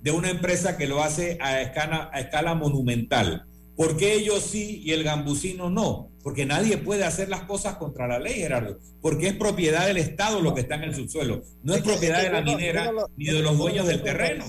de 0.02 0.12
una 0.12 0.30
empresa 0.30 0.78
que 0.78 0.88
lo 0.88 1.04
hace 1.04 1.38
a 1.42 1.62
escala, 1.62 2.56
monumental. 2.56 3.46
¿Por 3.76 3.98
qué 3.98 4.14
ellos 4.14 4.42
sí 4.42 4.82
y 4.84 4.92
el 4.92 5.04
gambusino 5.04 5.70
no? 5.70 6.10
Porque 6.24 6.46
nadie 6.46 6.78
puede 6.78 7.06
hacer 7.06 7.30
las 7.30 7.44
cosas 7.44 7.78
contra 7.78 8.08
la 8.08 8.20
ley, 8.20 8.36
Gerardo, 8.36 8.78
porque 9.02 9.28
es 9.28 9.36
propiedad 9.36 9.88
del 9.88 9.98
Estado 9.98 10.42
lo 10.42 10.54
que 10.54 10.62
está 10.62 10.76
en 10.76 10.84
el 10.84 10.96
subsuelo, 10.96 11.42
no 11.64 11.74
es, 11.74 11.82
propiedad 11.82 12.22
de 12.22 12.30
la 12.30 12.42
minera 12.42 12.92
ni 13.16 13.26
de 13.26 13.42
los 13.42 13.58
dueños 13.58 13.88
del 13.88 14.04
terreno. 14.04 14.46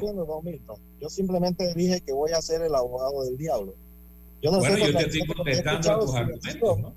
Yo 1.01 1.09
simplemente 1.09 1.73
dije 1.75 2.01
que 2.01 2.13
voy 2.13 2.33
a 2.33 2.43
ser 2.43 2.63
el 2.63 2.75
abogado 2.75 3.25
del 3.25 3.37
diablo. 3.37 3.75
Yo 4.43 4.51
no 4.51 4.59
bueno, 4.59 4.79
yo 4.79 4.97
te 4.97 5.05
estoy 5.05 5.27
contestando 5.27 6.01
tus 6.01 6.15
argumentos, 6.15 6.79
¿no? 6.79 6.95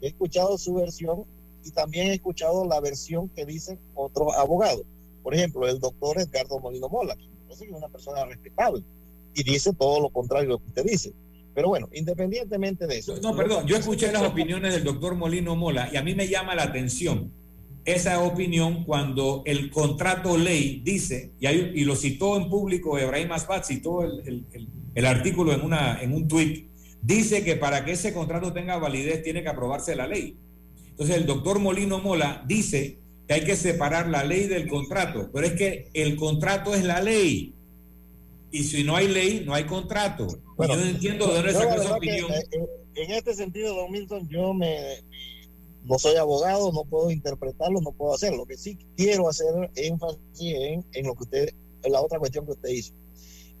He 0.00 0.08
escuchado 0.08 0.58
su 0.58 0.74
versión 0.74 1.24
y 1.64 1.70
también 1.70 2.08
he 2.08 2.14
escuchado 2.14 2.64
la 2.66 2.80
versión 2.80 3.28
que 3.28 3.44
dicen 3.44 3.78
otros 3.94 4.34
abogados. 4.36 4.82
Por 5.22 5.34
ejemplo, 5.34 5.68
el 5.68 5.78
doctor 5.78 6.18
Edgardo 6.18 6.58
Molino 6.58 6.88
Mola, 6.88 7.14
que 7.16 7.28
es 7.52 7.70
una 7.70 7.88
persona 7.88 8.24
respetable 8.24 8.82
y 9.34 9.42
dice 9.42 9.72
todo 9.72 10.00
lo 10.00 10.10
contrario 10.10 10.48
de 10.48 10.52
lo 10.54 10.58
que 10.58 10.68
usted 10.68 10.84
dice. 10.84 11.12
Pero 11.54 11.68
bueno, 11.68 11.88
independientemente 11.92 12.86
de 12.86 12.98
eso. 12.98 13.16
No, 13.22 13.34
perdón, 13.34 13.66
yo 13.66 13.76
escuché 13.76 14.12
las 14.12 14.22
opiniones 14.22 14.74
del 14.74 14.84
doctor 14.84 15.14
Molino 15.14 15.56
Mola 15.56 15.90
y 15.92 15.96
a 15.96 16.02
mí 16.02 16.14
me 16.14 16.28
llama 16.28 16.54
la 16.54 16.64
atención 16.64 17.32
esa 17.84 18.22
opinión 18.22 18.84
cuando 18.84 19.42
el 19.46 19.70
contrato 19.70 20.36
ley 20.36 20.82
dice, 20.84 21.32
y, 21.40 21.48
y 21.48 21.84
lo 21.84 21.96
citó 21.96 22.36
en 22.36 22.48
público 22.48 22.98
Ebrahim 22.98 23.32
Asbat, 23.32 23.64
citó 23.64 24.02
el, 24.02 24.44
el, 24.52 24.68
el, 24.94 25.06
artículo 25.06 25.52
en, 25.52 25.62
una, 25.62 26.00
en 26.00 26.12
un 26.12 26.28
tuit, 26.28 26.68
dice 27.02 27.42
que 27.42 27.56
para 27.56 27.84
que 27.84 27.92
ese 27.92 28.12
contrato 28.12 28.52
tenga 28.52 28.78
validez 28.78 29.22
tiene 29.22 29.42
que 29.42 29.48
aprobarse 29.48 29.96
la 29.96 30.06
ley. 30.06 30.36
Entonces 30.90 31.16
el 31.16 31.26
doctor 31.26 31.58
Molino 31.58 31.98
Mola 31.98 32.44
dice 32.46 32.98
que 33.26 33.34
hay 33.34 33.44
que 33.44 33.56
separar 33.56 34.08
la 34.08 34.24
ley 34.24 34.46
del 34.46 34.68
contrato, 34.68 35.30
pero 35.32 35.46
es 35.46 35.54
que 35.54 35.88
el 35.94 36.16
contrato 36.16 36.74
es 36.74 36.84
la 36.84 37.00
ley. 37.00 37.54
Y 38.52 38.64
si 38.64 38.82
no 38.82 38.96
hay 38.96 39.08
ley, 39.08 39.44
no 39.46 39.54
hay 39.54 39.64
contrato. 39.64 40.26
yo 40.26 40.66
no 40.66 40.82
entiendo 40.82 41.26
de 41.28 41.34
dónde 41.34 41.52
sacó 41.52 41.80
esa 41.80 41.96
opinión. 41.96 42.32
Eh, 42.32 42.44
eh, 42.52 42.66
en 42.96 43.10
este 43.12 43.34
sentido, 43.34 43.74
don 43.74 43.90
Milton, 43.92 44.28
yo 44.28 44.52
me 44.52 44.98
no 45.84 45.98
soy 45.98 46.16
abogado, 46.16 46.72
no 46.72 46.84
puedo 46.84 47.10
interpretarlo, 47.10 47.80
no 47.80 47.92
puedo 47.92 48.14
hacerlo. 48.14 48.38
Lo 48.38 48.46
que 48.46 48.56
sí 48.56 48.76
quiero 48.96 49.28
hacer 49.28 49.70
énfasis 49.76 50.20
en, 50.40 50.84
en 50.92 51.06
lo 51.06 51.14
que 51.14 51.22
usted, 51.22 51.54
en 51.82 51.92
la 51.92 52.00
otra 52.00 52.18
cuestión 52.18 52.44
que 52.44 52.52
usted 52.52 52.68
hizo. 52.68 52.94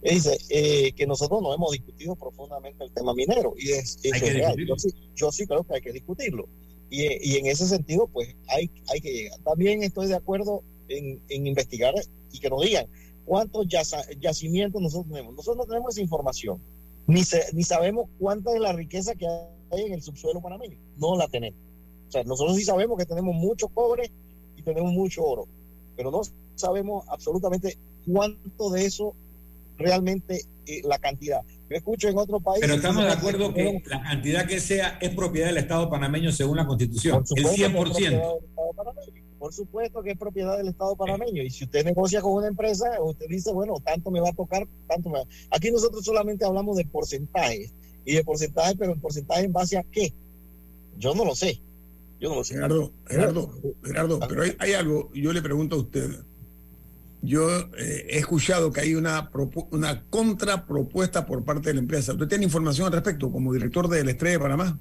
dice 0.02 0.38
eh, 0.50 0.92
que 0.92 1.06
nosotros 1.06 1.40
no 1.42 1.54
hemos 1.54 1.72
discutido 1.72 2.14
profundamente 2.16 2.84
el 2.84 2.92
tema 2.92 3.14
minero 3.14 3.54
y 3.56 3.70
es, 3.70 3.98
es 4.02 4.20
real. 4.20 4.56
Yo 4.66 4.76
sí, 4.76 4.90
yo 5.14 5.32
sí 5.32 5.46
creo 5.46 5.64
que 5.64 5.74
hay 5.74 5.80
que 5.80 5.92
discutirlo. 5.92 6.48
Y, 6.90 7.04
y, 7.22 7.36
en 7.36 7.46
ese 7.46 7.68
sentido, 7.68 8.08
pues 8.08 8.34
hay, 8.48 8.68
hay 8.88 9.00
que 9.00 9.12
llegar. 9.12 9.38
También 9.44 9.82
estoy 9.84 10.08
de 10.08 10.16
acuerdo 10.16 10.64
en, 10.88 11.22
en 11.28 11.46
investigar 11.46 11.94
y 12.32 12.40
que 12.40 12.50
nos 12.50 12.62
digan 12.62 12.86
cuántos 13.24 13.66
yacimientos 14.20 14.80
nosotros 14.80 15.12
tenemos. 15.12 15.34
Nosotros 15.34 15.56
no 15.58 15.66
tenemos 15.66 15.92
esa 15.92 16.00
información, 16.00 16.60
ni, 17.06 17.22
ni 17.52 17.62
sabemos 17.62 18.08
cuánta 18.18 18.52
es 18.54 18.60
la 18.60 18.72
riqueza 18.72 19.14
que 19.14 19.26
hay 19.26 19.82
en 19.82 19.94
el 19.94 20.02
subsuelo 20.02 20.40
panameño. 20.40 20.78
No 20.96 21.16
la 21.16 21.28
tenemos. 21.28 21.60
O 22.08 22.12
sea, 22.12 22.24
nosotros 22.24 22.56
sí 22.56 22.64
sabemos 22.64 22.98
que 22.98 23.06
tenemos 23.06 23.34
mucho 23.34 23.68
cobre 23.68 24.10
y 24.56 24.62
tenemos 24.62 24.92
mucho 24.92 25.22
oro, 25.22 25.46
pero 25.96 26.10
no 26.10 26.22
sabemos 26.56 27.04
absolutamente 27.08 27.78
cuánto 28.04 28.70
de 28.70 28.84
eso 28.84 29.14
realmente 29.78 30.42
eh, 30.66 30.82
la 30.84 30.98
cantidad. 30.98 31.40
Yo 31.70 31.76
escucho 31.76 32.08
en 32.08 32.18
otro 32.18 32.40
país. 32.40 32.60
Pero 32.60 32.74
estamos 32.74 33.04
de 33.04 33.12
acuerdo 33.12 33.54
que, 33.54 33.82
la 33.86 34.02
cantidad 34.02 34.46
que 34.46 34.60
sea 34.60 34.98
es 35.00 35.14
propiedad 35.14 35.46
del 35.46 35.58
Estado 35.58 35.88
panameño 35.88 36.32
según 36.32 36.56
la 36.56 36.66
Constitución, 36.66 37.24
el 37.36 37.46
100%. 37.46 38.38
Por 39.40 39.54
supuesto 39.54 40.02
que 40.02 40.10
es 40.12 40.18
propiedad 40.18 40.58
del 40.58 40.68
Estado 40.68 40.94
panameño. 40.94 41.42
Y 41.42 41.50
si 41.50 41.64
usted 41.64 41.84
negocia 41.84 42.20
con 42.20 42.32
una 42.32 42.46
empresa, 42.46 42.90
usted 43.02 43.26
dice, 43.26 43.52
bueno, 43.52 43.74
tanto 43.82 44.10
me 44.10 44.20
va 44.20 44.28
a 44.28 44.34
tocar, 44.34 44.68
tanto 44.86 45.08
me 45.08 45.20
va. 45.20 45.24
Aquí 45.50 45.72
nosotros 45.72 46.04
solamente 46.04 46.44
hablamos 46.44 46.76
de 46.76 46.84
porcentajes. 46.84 47.72
Y 48.04 48.14
de 48.14 48.22
porcentaje, 48.22 48.76
pero 48.76 48.92
en 48.92 49.00
porcentaje 49.00 49.44
en 49.44 49.52
base 49.52 49.78
a 49.78 49.82
qué? 49.82 50.12
Yo 50.98 51.14
no 51.14 51.24
lo 51.24 51.34
sé. 51.34 51.58
Yo 52.20 52.28
no 52.28 52.36
lo 52.36 52.44
sé. 52.44 52.54
Gerardo, 52.54 52.92
Gerardo, 53.06 53.50
Gerardo, 53.82 54.20
pero 54.28 54.42
hay, 54.42 54.54
hay 54.58 54.74
algo, 54.74 55.10
yo 55.14 55.32
le 55.32 55.42
pregunto 55.42 55.76
a 55.76 55.78
usted 55.80 56.10
yo 57.22 57.50
eh, 57.76 58.06
he 58.08 58.18
escuchado 58.18 58.72
que 58.72 58.80
hay 58.80 58.94
una, 58.94 59.30
una 59.70 60.04
contrapropuesta 60.08 61.26
por 61.26 61.44
parte 61.44 61.68
de 61.68 61.74
la 61.74 61.80
empresa. 61.80 62.12
¿Usted 62.12 62.28
tiene 62.28 62.44
información 62.44 62.86
al 62.86 62.92
respecto 62.92 63.30
como 63.30 63.52
director 63.52 63.88
de 63.88 64.04
la 64.04 64.10
Estrella 64.12 64.38
de 64.38 64.42
Panamá? 64.42 64.78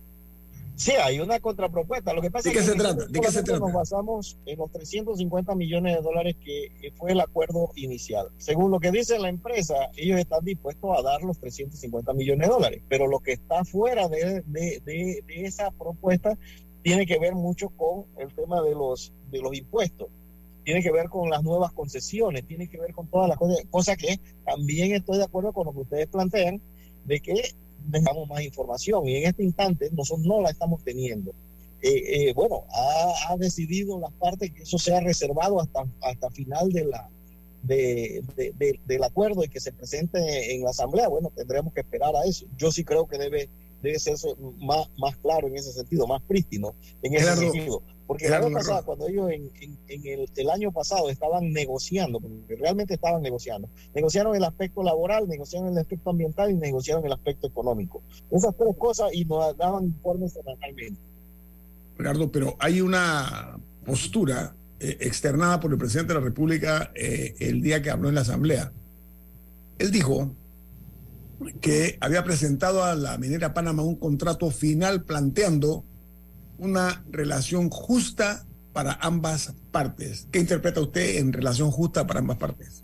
Sí, 0.80 0.94
hay 0.94 1.20
una 1.20 1.42
contrapropuesta. 1.42 2.14
Lo 2.14 2.22
que 2.22 2.32
pasa 2.32 2.48
¿De 2.48 2.54
qué 2.54 2.60
es 2.60 2.66
que 2.66 2.72
se 2.72 2.78
trata? 2.78 3.06
¿De 3.06 3.20
qué 3.20 3.32
se 3.32 3.44
trata? 3.44 3.60
Nos 3.60 3.74
basamos 3.74 4.38
en 4.46 4.58
los 4.58 4.72
350 4.72 5.54
millones 5.54 5.98
de 5.98 6.02
dólares 6.02 6.38
que 6.42 6.94
fue 6.96 7.12
el 7.12 7.20
acuerdo 7.20 7.70
inicial. 7.76 8.30
Según 8.38 8.72
lo 8.72 8.80
que 8.80 8.90
dice 8.90 9.20
la 9.20 9.28
empresa, 9.28 9.76
ellos 9.98 10.18
están 10.18 10.46
dispuestos 10.46 10.98
a 10.98 11.02
dar 11.02 11.22
los 11.22 11.38
350 11.38 12.14
millones 12.14 12.48
de 12.48 12.54
dólares, 12.54 12.82
pero 12.88 13.08
lo 13.08 13.20
que 13.20 13.34
está 13.34 13.66
fuera 13.66 14.08
de, 14.08 14.42
de, 14.46 14.82
de, 14.86 15.22
de 15.28 15.44
esa 15.44 15.70
propuesta 15.72 16.38
tiene 16.82 17.06
que 17.06 17.20
ver 17.20 17.36
mucho 17.36 17.68
con 17.72 18.06
el 18.18 18.34
tema 18.34 18.62
de 18.62 18.72
los, 18.72 19.12
de 19.32 19.42
los 19.42 19.54
impuestos 19.54 20.08
tiene 20.64 20.84
que 20.84 20.92
ver 20.92 21.10
con 21.10 21.32
las 21.32 21.42
nuevas 21.42 21.72
concesiones, 21.74 22.46
tiene 22.46 22.70
que 22.70 22.80
ver 22.80 22.94
con 22.94 23.08
todas 23.08 23.28
las 23.28 23.40
cosas, 23.40 23.58
cosa 23.72 23.96
que 23.96 24.20
también 24.46 24.94
estoy 24.94 25.18
de 25.18 25.24
acuerdo 25.24 25.52
con 25.52 25.66
lo 25.66 25.74
que 25.74 25.80
ustedes 25.80 26.08
plantean, 26.08 26.62
de 27.06 27.20
que 27.22 27.56
tengamos 27.92 28.28
más 28.28 28.42
información 28.42 29.08
y 29.08 29.18
en 29.18 29.26
este 29.26 29.44
instante 29.44 29.90
nosotros 29.92 30.26
no 30.26 30.42
la 30.42 30.50
estamos 30.50 30.84
teniendo. 30.84 31.32
Eh, 31.82 32.30
eh, 32.30 32.34
bueno, 32.34 32.66
ha, 33.30 33.38
decidido 33.38 34.00
las 34.00 34.12
partes 34.14 34.52
que 34.52 34.64
eso 34.64 34.78
sea 34.78 35.00
reservado 35.00 35.62
hasta, 35.62 35.86
hasta 36.02 36.30
final 36.30 36.70
de 36.72 36.86
la, 36.86 37.10
de, 37.64 38.22
del 38.86 39.04
acuerdo 39.04 39.44
y 39.44 39.50
que 39.50 39.62
se 39.62 39.72
presente 39.72 40.54
en 40.54 40.64
la 40.64 40.72
asamblea. 40.72 41.08
Bueno, 41.08 41.32
tendremos 41.34 41.74
que 41.74 41.82
esperar 41.82 42.16
a 42.16 42.26
eso. 42.26 42.46
Yo 42.58 42.72
sí 42.72 42.84
creo 42.84 43.08
que 43.08 43.18
debe, 43.18 43.50
debe 43.82 43.98
ser 43.98 44.18
más, 44.60 44.90
más 44.98 45.16
claro 45.18 45.48
en 45.48 45.56
ese 45.56 45.72
sentido, 45.72 46.06
más 46.06 46.22
prístino 46.24 46.76
en 47.02 47.16
ese 47.16 47.36
sentido. 47.36 47.82
Porque 48.10 48.28
la 48.28 48.40
vez 48.40 48.52
pasada, 48.52 48.82
cuando 48.82 49.08
ellos 49.08 49.30
en, 49.30 49.52
el, 50.36 50.50
año 50.50 50.72
pasado 50.72 51.12
estaban 51.12 51.54
negociando, 51.54 52.20
porque 52.20 52.56
realmente 52.56 52.96
estaban 52.96 53.22
negociando, 53.22 53.70
negociaron 53.94 54.36
el 54.36 54.44
aspecto 54.46 54.82
laboral, 54.82 55.28
negociaron 55.28 55.70
el 55.70 55.78
aspecto 55.78 56.10
ambiental 56.10 56.50
y 56.50 56.56
negociaron 56.56 57.06
el 57.06 57.14
aspecto 57.14 57.46
económico. 57.46 58.02
Esas 58.32 58.58
tres 58.58 58.76
cosas 58.80 59.12
y 59.14 59.26
nos 59.26 59.56
daban 59.56 59.86
informes 59.86 60.34
semanalmente. 60.34 61.00
Ricardo, 62.00 62.32
pero 62.32 62.58
hay 62.58 62.82
una 62.82 63.60
postura 63.86 64.56
eh, 64.80 64.98
externada 65.02 65.60
por 65.60 65.72
el 65.72 65.78
presidente 65.78 66.12
de 66.12 66.20
la 66.20 66.26
República 66.26 66.92
eh, 66.96 67.36
el 67.40 67.62
día 67.62 67.84
que 67.84 67.92
habló 67.92 68.10
en 68.10 68.16
la 68.16 68.22
Asamblea. 68.22 68.72
Él 69.78 69.92
dijo 69.92 70.36
que 71.62 72.00
había 72.02 72.24
presentado 72.24 72.84
a 72.84 72.96
la 72.96 73.20
minera 73.20 73.54
Panamá 73.54 73.84
un 73.84 73.98
contrato 73.98 74.50
final 74.50 75.04
planteando 75.04 75.86
una 76.60 77.04
relación 77.10 77.70
justa 77.70 78.46
para 78.74 78.94
ambas 79.02 79.54
partes. 79.72 80.28
¿Qué 80.32 80.40
interpreta 80.40 80.82
usted 80.82 81.18
en 81.18 81.34
relación 81.34 81.72
justa 81.72 82.06
para 82.06 82.20
ambas 82.20 82.38
partes? 82.38 82.84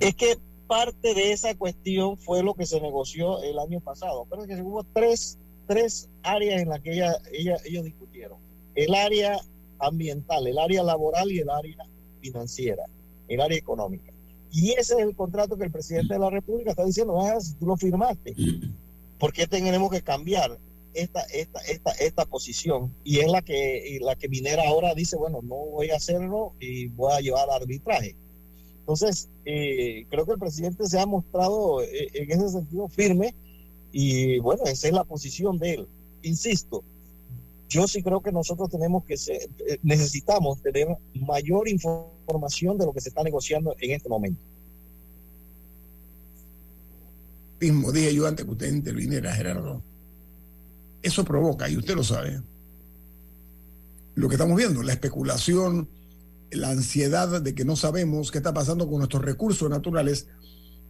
Es 0.00 0.14
que 0.14 0.38
parte 0.66 1.14
de 1.14 1.32
esa 1.32 1.54
cuestión 1.56 2.18
fue 2.18 2.42
lo 2.42 2.54
que 2.54 2.66
se 2.66 2.80
negoció 2.80 3.42
el 3.42 3.58
año 3.58 3.80
pasado. 3.80 4.26
Pero 4.30 4.44
que 4.44 4.60
hubo 4.62 4.84
tres, 4.84 5.38
tres 5.66 6.08
áreas 6.22 6.62
en 6.62 6.68
las 6.68 6.80
que 6.80 6.92
ella, 6.92 7.16
ellos 7.32 7.84
discutieron. 7.84 8.38
El 8.74 8.94
área 8.94 9.38
ambiental, 9.78 10.46
el 10.46 10.58
área 10.58 10.82
laboral 10.82 11.32
y 11.32 11.38
el 11.38 11.50
área 11.50 11.76
financiera, 12.20 12.84
el 13.28 13.40
área 13.40 13.58
económica. 13.58 14.12
Y 14.50 14.70
ese 14.72 14.94
es 14.94 15.00
el 15.00 15.14
contrato 15.14 15.56
que 15.56 15.64
el 15.64 15.70
presidente 15.70 16.14
de 16.14 16.20
la 16.20 16.30
República 16.30 16.70
está 16.70 16.84
diciendo, 16.84 17.20
ah, 17.20 17.40
si 17.40 17.54
tú 17.54 17.66
lo 17.66 17.76
firmaste, 17.76 18.34
¿por 19.18 19.32
qué 19.32 19.46
tenemos 19.46 19.90
que 19.90 20.02
cambiar? 20.02 20.58
Esta, 20.98 21.22
esta, 21.22 21.60
esta, 21.60 21.90
esta 21.92 22.26
posición 22.26 22.94
y 23.04 23.20
es 23.20 23.30
la 23.30 23.42
que, 23.42 23.98
la 24.00 24.16
que 24.16 24.28
Minera 24.28 24.68
ahora 24.68 24.94
dice, 24.94 25.16
bueno, 25.16 25.40
no 25.42 25.56
voy 25.56 25.90
a 25.90 25.96
hacerlo 25.96 26.54
y 26.60 26.88
voy 26.88 27.12
a 27.12 27.20
llevar 27.20 27.48
arbitraje. 27.50 28.16
Entonces, 28.80 29.28
eh, 29.44 30.06
creo 30.10 30.26
que 30.26 30.32
el 30.32 30.38
presidente 30.38 30.86
se 30.86 30.98
ha 30.98 31.06
mostrado 31.06 31.82
eh, 31.82 32.08
en 32.14 32.30
ese 32.30 32.48
sentido 32.48 32.88
firme 32.88 33.34
y 33.92 34.38
bueno, 34.40 34.64
esa 34.64 34.88
es 34.88 34.94
la 34.94 35.04
posición 35.04 35.58
de 35.58 35.74
él. 35.74 35.88
Insisto, 36.22 36.82
yo 37.68 37.86
sí 37.86 38.02
creo 38.02 38.20
que 38.20 38.32
nosotros 38.32 38.68
tenemos 38.70 39.04
que 39.04 39.16
ser, 39.16 39.42
eh, 39.68 39.78
necesitamos 39.82 40.60
tener 40.62 40.88
mayor 41.14 41.68
información 41.68 42.76
de 42.76 42.86
lo 42.86 42.92
que 42.92 43.00
se 43.00 43.10
está 43.10 43.22
negociando 43.22 43.76
en 43.78 43.92
este 43.92 44.08
momento. 44.08 44.40
Mismo 47.60 47.92
dije 47.92 48.14
yo 48.14 48.26
antes 48.26 48.44
que 48.44 48.52
usted 48.52 48.72
interviniera, 48.72 49.34
Gerardo 49.34 49.82
eso 51.02 51.24
provoca, 51.24 51.68
y 51.68 51.76
usted 51.76 51.94
lo 51.94 52.04
sabe, 52.04 52.42
lo 54.14 54.28
que 54.28 54.34
estamos 54.34 54.56
viendo, 54.56 54.82
la 54.82 54.92
especulación, 54.92 55.88
la 56.50 56.70
ansiedad 56.70 57.40
de 57.40 57.54
que 57.54 57.64
no 57.64 57.76
sabemos 57.76 58.30
qué 58.30 58.38
está 58.38 58.52
pasando 58.52 58.88
con 58.88 58.98
nuestros 58.98 59.24
recursos 59.24 59.70
naturales, 59.70 60.28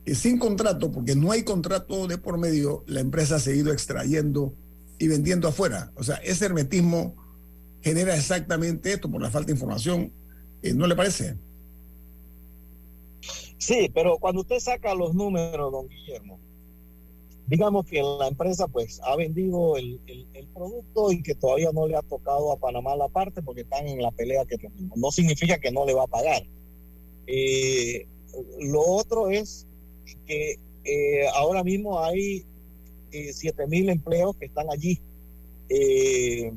que 0.04 0.14
sin 0.14 0.38
contrato, 0.38 0.90
porque 0.90 1.14
no 1.14 1.30
hay 1.32 1.42
contrato 1.42 2.06
de 2.06 2.16
por 2.16 2.38
medio, 2.38 2.84
la 2.86 3.00
empresa 3.00 3.36
ha 3.36 3.40
seguido 3.40 3.72
extrayendo 3.72 4.54
y 4.98 5.08
vendiendo 5.08 5.48
afuera. 5.48 5.92
O 5.96 6.02
sea, 6.02 6.16
ese 6.16 6.46
hermetismo 6.46 7.16
genera 7.82 8.16
exactamente 8.16 8.92
esto 8.92 9.10
por 9.10 9.20
la 9.20 9.30
falta 9.30 9.48
de 9.48 9.52
información. 9.52 10.12
Eh, 10.62 10.72
¿No 10.74 10.86
le 10.86 10.96
parece? 10.96 11.36
Sí, 13.58 13.90
pero 13.92 14.18
cuando 14.18 14.40
usted 14.40 14.58
saca 14.60 14.94
los 14.94 15.14
números, 15.14 15.70
don 15.72 15.88
Guillermo, 15.88 16.40
digamos 17.48 17.86
que 17.86 18.02
la 18.02 18.28
empresa 18.28 18.68
pues 18.68 19.00
ha 19.02 19.16
vendido 19.16 19.76
el, 19.76 19.98
producto 20.54 21.12
y 21.12 21.22
que 21.22 21.34
todavía 21.34 21.70
no 21.72 21.86
le 21.86 21.96
ha 21.96 22.02
tocado 22.02 22.52
a 22.52 22.56
Panamá 22.56 22.96
la 22.96 23.08
parte 23.08 23.42
porque 23.42 23.62
están 23.62 23.86
en 23.88 24.02
la 24.02 24.10
pelea 24.10 24.44
que 24.44 24.58
tenemos. 24.58 24.98
No 24.98 25.10
significa 25.10 25.58
que 25.58 25.70
no 25.70 25.86
le 25.86 25.94
va 25.94 26.04
a 26.04 26.08
pagar. 26.08 26.42
Eh, 27.26 28.06
lo 28.60 28.82
otro 28.82 29.30
es 29.30 29.66
que 30.26 30.58
eh, 30.84 31.26
ahora 31.34 31.62
mismo 31.64 32.00
hay 32.00 32.44
eh, 33.12 33.32
7 33.32 33.66
mil 33.66 33.88
empleos 33.88 34.36
que 34.36 34.46
están 34.46 34.68
allí. 34.70 35.00
Eh, 35.70 36.52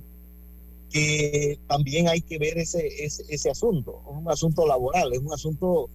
que 0.89 1.57
también 1.67 2.09
hay 2.09 2.19
que 2.21 2.37
ver 2.37 2.57
ese, 2.57 2.85
ese, 3.05 3.49
asunto. 3.49 4.01
Es 4.09 4.17
un 4.17 4.29
asunto 4.29 4.67
laboral, 4.67 5.13
es 5.13 5.19
un 5.19 5.31
asunto 5.31 5.89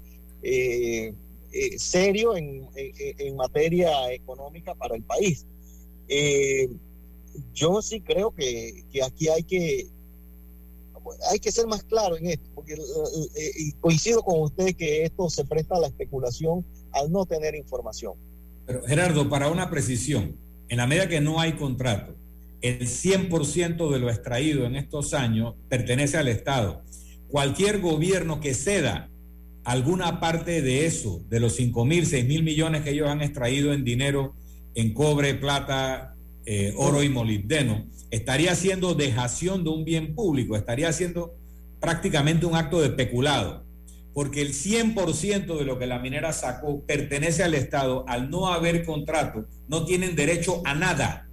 eh, 1.56 1.74
eh, 1.74 1.78
serio 1.78 2.36
en, 2.36 2.68
en, 2.74 3.36
materia 3.36 4.12
económica 4.12 4.74
para 4.74 4.96
el 4.96 5.02
país. 5.02 5.46
Eh, 6.08 6.68
yo 7.52 7.82
sí 7.82 8.00
creo 8.00 8.30
que, 8.32 8.84
que, 8.90 9.02
aquí 9.02 9.28
hay 9.28 9.42
que 9.42 9.88
hay 11.30 11.38
que 11.38 11.52
ser 11.52 11.66
más 11.66 11.84
claro 11.84 12.16
en 12.16 12.26
esto, 12.26 12.50
porque 12.54 12.76
coincido 13.80 14.22
con 14.22 14.40
usted 14.40 14.74
que 14.74 15.04
esto 15.04 15.30
se 15.30 15.44
presta 15.44 15.76
a 15.76 15.80
la 15.80 15.86
especulación 15.86 16.64
al 16.92 17.12
no 17.12 17.26
tener 17.26 17.54
información. 17.54 18.14
Pero 18.66 18.82
Gerardo, 18.82 19.28
para 19.28 19.48
una 19.48 19.70
precisión, 19.70 20.36
en 20.68 20.78
la 20.78 20.86
medida 20.86 21.08
que 21.08 21.20
no 21.20 21.38
hay 21.38 21.52
contrato, 21.52 22.16
el 22.60 22.80
100% 22.80 23.90
de 23.92 23.98
lo 23.98 24.10
extraído 24.10 24.66
en 24.66 24.74
estos 24.74 25.14
años 25.14 25.54
pertenece 25.68 26.16
al 26.16 26.26
Estado. 26.26 26.82
Cualquier 27.28 27.80
gobierno 27.80 28.40
que 28.40 28.54
ceda 28.54 29.10
alguna 29.66 30.20
parte 30.20 30.62
de 30.62 30.86
eso, 30.86 31.24
de 31.28 31.40
los 31.40 31.56
5 31.56 31.84
mil, 31.84 32.06
6 32.06 32.24
mil 32.24 32.44
millones 32.44 32.82
que 32.82 32.90
ellos 32.90 33.08
han 33.08 33.20
extraído 33.20 33.72
en 33.72 33.82
dinero, 33.82 34.36
en 34.76 34.94
cobre, 34.94 35.34
plata, 35.34 36.14
eh, 36.44 36.72
oro 36.76 37.02
y 37.02 37.08
molibdeno, 37.08 37.84
estaría 38.12 38.52
haciendo 38.52 38.94
dejación 38.94 39.64
de 39.64 39.70
un 39.70 39.84
bien 39.84 40.14
público, 40.14 40.54
estaría 40.54 40.88
haciendo 40.88 41.34
prácticamente 41.80 42.46
un 42.46 42.54
acto 42.54 42.80
de 42.80 42.90
peculado, 42.90 43.64
porque 44.14 44.40
el 44.40 44.54
100% 44.54 45.58
de 45.58 45.64
lo 45.64 45.80
que 45.80 45.88
la 45.88 45.98
minera 45.98 46.32
sacó 46.32 46.84
pertenece 46.86 47.42
al 47.42 47.54
Estado, 47.54 48.04
al 48.06 48.30
no 48.30 48.46
haber 48.46 48.84
contrato, 48.84 49.46
no 49.66 49.84
tienen 49.84 50.14
derecho 50.14 50.62
a 50.64 50.76
nada 50.76 51.28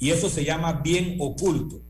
y 0.00 0.10
eso 0.10 0.28
se 0.28 0.44
llama 0.44 0.80
bien 0.82 1.18
oculto. 1.20 1.82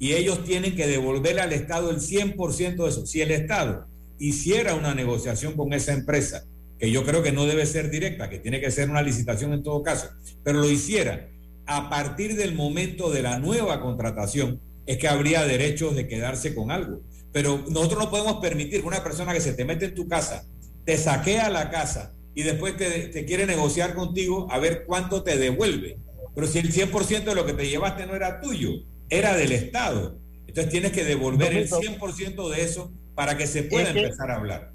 Y 0.00 0.14
ellos 0.14 0.42
tienen 0.42 0.74
que 0.74 0.88
devolverle 0.88 1.42
al 1.42 1.52
Estado 1.52 1.90
el 1.90 1.98
100% 1.98 2.74
de 2.74 2.88
eso. 2.88 3.06
Si 3.06 3.22
el 3.22 3.30
Estado 3.30 3.86
hiciera 4.18 4.74
una 4.74 4.94
negociación 4.94 5.54
con 5.54 5.72
esa 5.72 5.92
empresa, 5.92 6.44
que 6.78 6.90
yo 6.90 7.04
creo 7.04 7.22
que 7.22 7.32
no 7.32 7.46
debe 7.46 7.66
ser 7.66 7.90
directa, 7.90 8.28
que 8.28 8.38
tiene 8.38 8.60
que 8.60 8.70
ser 8.70 8.90
una 8.90 9.02
licitación 9.02 9.52
en 9.52 9.62
todo 9.62 9.82
caso, 9.82 10.08
pero 10.42 10.60
lo 10.60 10.70
hiciera 10.70 11.28
a 11.66 11.88
partir 11.88 12.36
del 12.36 12.54
momento 12.54 13.10
de 13.10 13.22
la 13.22 13.38
nueva 13.38 13.80
contratación, 13.80 14.60
es 14.86 14.98
que 14.98 15.08
habría 15.08 15.44
derechos 15.44 15.96
de 15.96 16.06
quedarse 16.06 16.54
con 16.54 16.70
algo. 16.70 17.00
Pero 17.32 17.64
nosotros 17.70 18.04
no 18.04 18.10
podemos 18.10 18.34
permitir 18.34 18.80
que 18.80 18.86
una 18.86 19.02
persona 19.02 19.32
que 19.32 19.40
se 19.40 19.54
te 19.54 19.64
mete 19.64 19.86
en 19.86 19.94
tu 19.94 20.06
casa, 20.06 20.46
te 20.84 20.98
saquea 20.98 21.48
la 21.48 21.70
casa 21.70 22.14
y 22.34 22.42
después 22.42 22.76
te, 22.76 23.08
te 23.08 23.24
quiere 23.24 23.46
negociar 23.46 23.94
contigo 23.94 24.46
a 24.50 24.58
ver 24.58 24.84
cuánto 24.86 25.22
te 25.22 25.38
devuelve. 25.38 25.98
Pero 26.34 26.46
si 26.46 26.58
el 26.58 26.72
100% 26.72 27.24
de 27.24 27.34
lo 27.34 27.46
que 27.46 27.54
te 27.54 27.68
llevaste 27.68 28.06
no 28.06 28.14
era 28.14 28.40
tuyo, 28.40 28.70
era 29.08 29.34
del 29.36 29.52
Estado. 29.52 30.18
Entonces 30.46 30.70
tienes 30.70 30.92
que 30.92 31.04
devolver 31.04 31.52
el 31.54 31.68
100% 31.68 32.50
de 32.50 32.62
eso 32.62 32.92
para 33.14 33.36
que 33.36 33.46
se 33.46 33.64
pueda 33.64 33.90
empezar 33.90 34.30
a 34.30 34.36
hablar. 34.36 34.72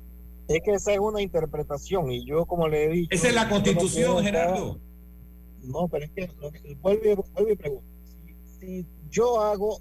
Es 0.47 0.61
que 0.63 0.71
esa 0.71 0.93
es 0.93 0.99
una 0.99 1.21
interpretación 1.21 2.11
y 2.11 2.25
yo 2.25 2.45
como 2.45 2.67
le 2.67 2.85
he 2.85 2.89
dicho... 2.89 3.09
Esa 3.11 3.27
es 3.27 3.35
la 3.35 3.47
constitución, 3.49 4.23
Gerardo. 4.23 4.79
No, 5.61 5.87
pero 5.87 6.05
es 6.05 6.11
que, 6.11 6.29
vuelve, 6.81 7.15
vuelve 7.15 7.53
y 7.53 7.55
pregunta. 7.55 7.87
Si, 8.59 8.85
yo 9.09 9.41
hago, 9.41 9.79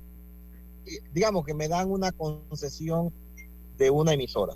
digamos 1.13 1.45
que 1.45 1.55
me 1.55 1.69
dan 1.69 1.91
una 1.91 2.13
concesión 2.13 3.13
de 3.79 3.91
una 3.91 4.13
emisora, 4.13 4.55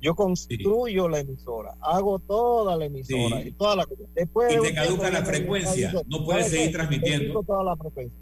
yo 0.00 0.14
construyo 0.14 1.08
la 1.08 1.20
emisora, 1.20 1.74
hago 1.80 2.18
toda 2.18 2.76
la 2.76 2.84
emisora 2.84 3.42
y 3.42 3.52
toda 3.52 3.76
la 3.76 3.86
después 4.14 4.54
y 4.54 4.60
te 4.60 4.74
caduca 4.74 5.10
la 5.10 5.24
frecuencia, 5.24 5.92
no 6.06 6.24
puedes 6.24 6.48
seguir 6.48 6.72
transmitiendo. 6.72 7.42
Toda 7.42 7.64
la 7.64 7.76
frecuencia. 7.76 8.18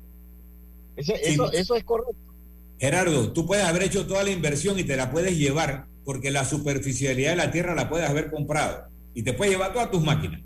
Eso, 0.97 1.51
eso, 1.53 1.75
es 1.75 1.85
correcto. 1.85 2.15
Gerardo, 2.79 3.33
tú 3.33 3.47
puedes 3.47 3.65
haber 3.65 3.85
hecho 3.85 4.07
toda 4.07 4.25
la 4.25 4.31
inversión 4.31 4.79
y 4.79 4.85
te 4.85 4.97
la 4.97 5.11
puedes 5.11 5.39
llevar 5.39 5.87
porque 6.05 6.31
la 6.31 6.45
superficialidad 6.45 7.31
de 7.31 7.37
la 7.37 7.51
tierra 7.51 7.75
la 7.75 7.89
puedes 7.89 8.09
haber 8.09 8.31
comprado 8.31 8.89
y 9.15 9.23
te 9.23 9.33
puedes 9.33 9.53
llevar 9.53 9.73
todas 9.73 9.91
tus 9.91 10.03
máquinas. 10.03 10.43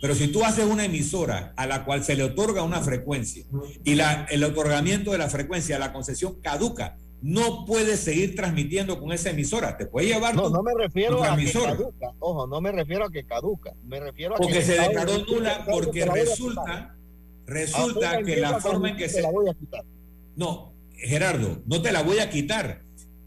Pero 0.00 0.14
si 0.14 0.28
tú 0.28 0.44
haces 0.44 0.66
una 0.66 0.84
emisora 0.84 1.54
a 1.56 1.66
la 1.66 1.84
cual 1.84 2.02
se 2.02 2.16
le 2.16 2.24
otorga 2.24 2.62
una 2.62 2.80
frecuencia 2.80 3.44
y 3.84 3.94
la, 3.94 4.26
el 4.30 4.42
otorgamiento 4.42 5.12
de 5.12 5.18
la 5.18 5.28
frecuencia, 5.28 5.78
la 5.78 5.92
concesión 5.92 6.40
caduca, 6.40 6.96
no 7.22 7.64
puedes 7.64 8.00
seguir 8.00 8.34
transmitiendo 8.34 8.98
con 8.98 9.12
esa 9.12 9.30
emisora. 9.30 9.76
Te 9.76 9.86
puede 9.86 10.08
llevar. 10.08 10.34
No, 10.34 10.50
no 10.50 10.60
me 10.60 10.72
refiero 10.76 11.22
a 11.22 11.36
que 11.36 11.52
caduca. 11.52 12.12
Ojo, 12.18 12.48
no 12.48 12.60
me 12.60 12.72
refiero 12.72 13.04
a 13.04 13.12
que 13.12 13.24
caduca. 13.24 13.72
Me 13.84 14.00
refiero 14.00 14.34
a 14.34 14.38
porque 14.38 14.62
se 14.62 14.72
declaró 14.72 15.18
nula 15.24 15.64
porque 15.70 16.04
resulta, 16.04 16.96
resulta 17.46 18.22
que 18.24 18.36
la 18.38 18.58
forma 18.58 18.90
en 18.90 18.96
que 18.96 19.08
se. 19.08 19.22
la 19.22 19.30
voy 19.30 19.48
a 19.48 19.54
quitar. 19.54 19.84
No, 20.34 20.71
Gerardo, 21.02 21.62
no 21.66 21.82
te 21.82 21.92
la 21.92 22.02
voy 22.02 22.18
a 22.18 22.30
quitar. 22.30 22.82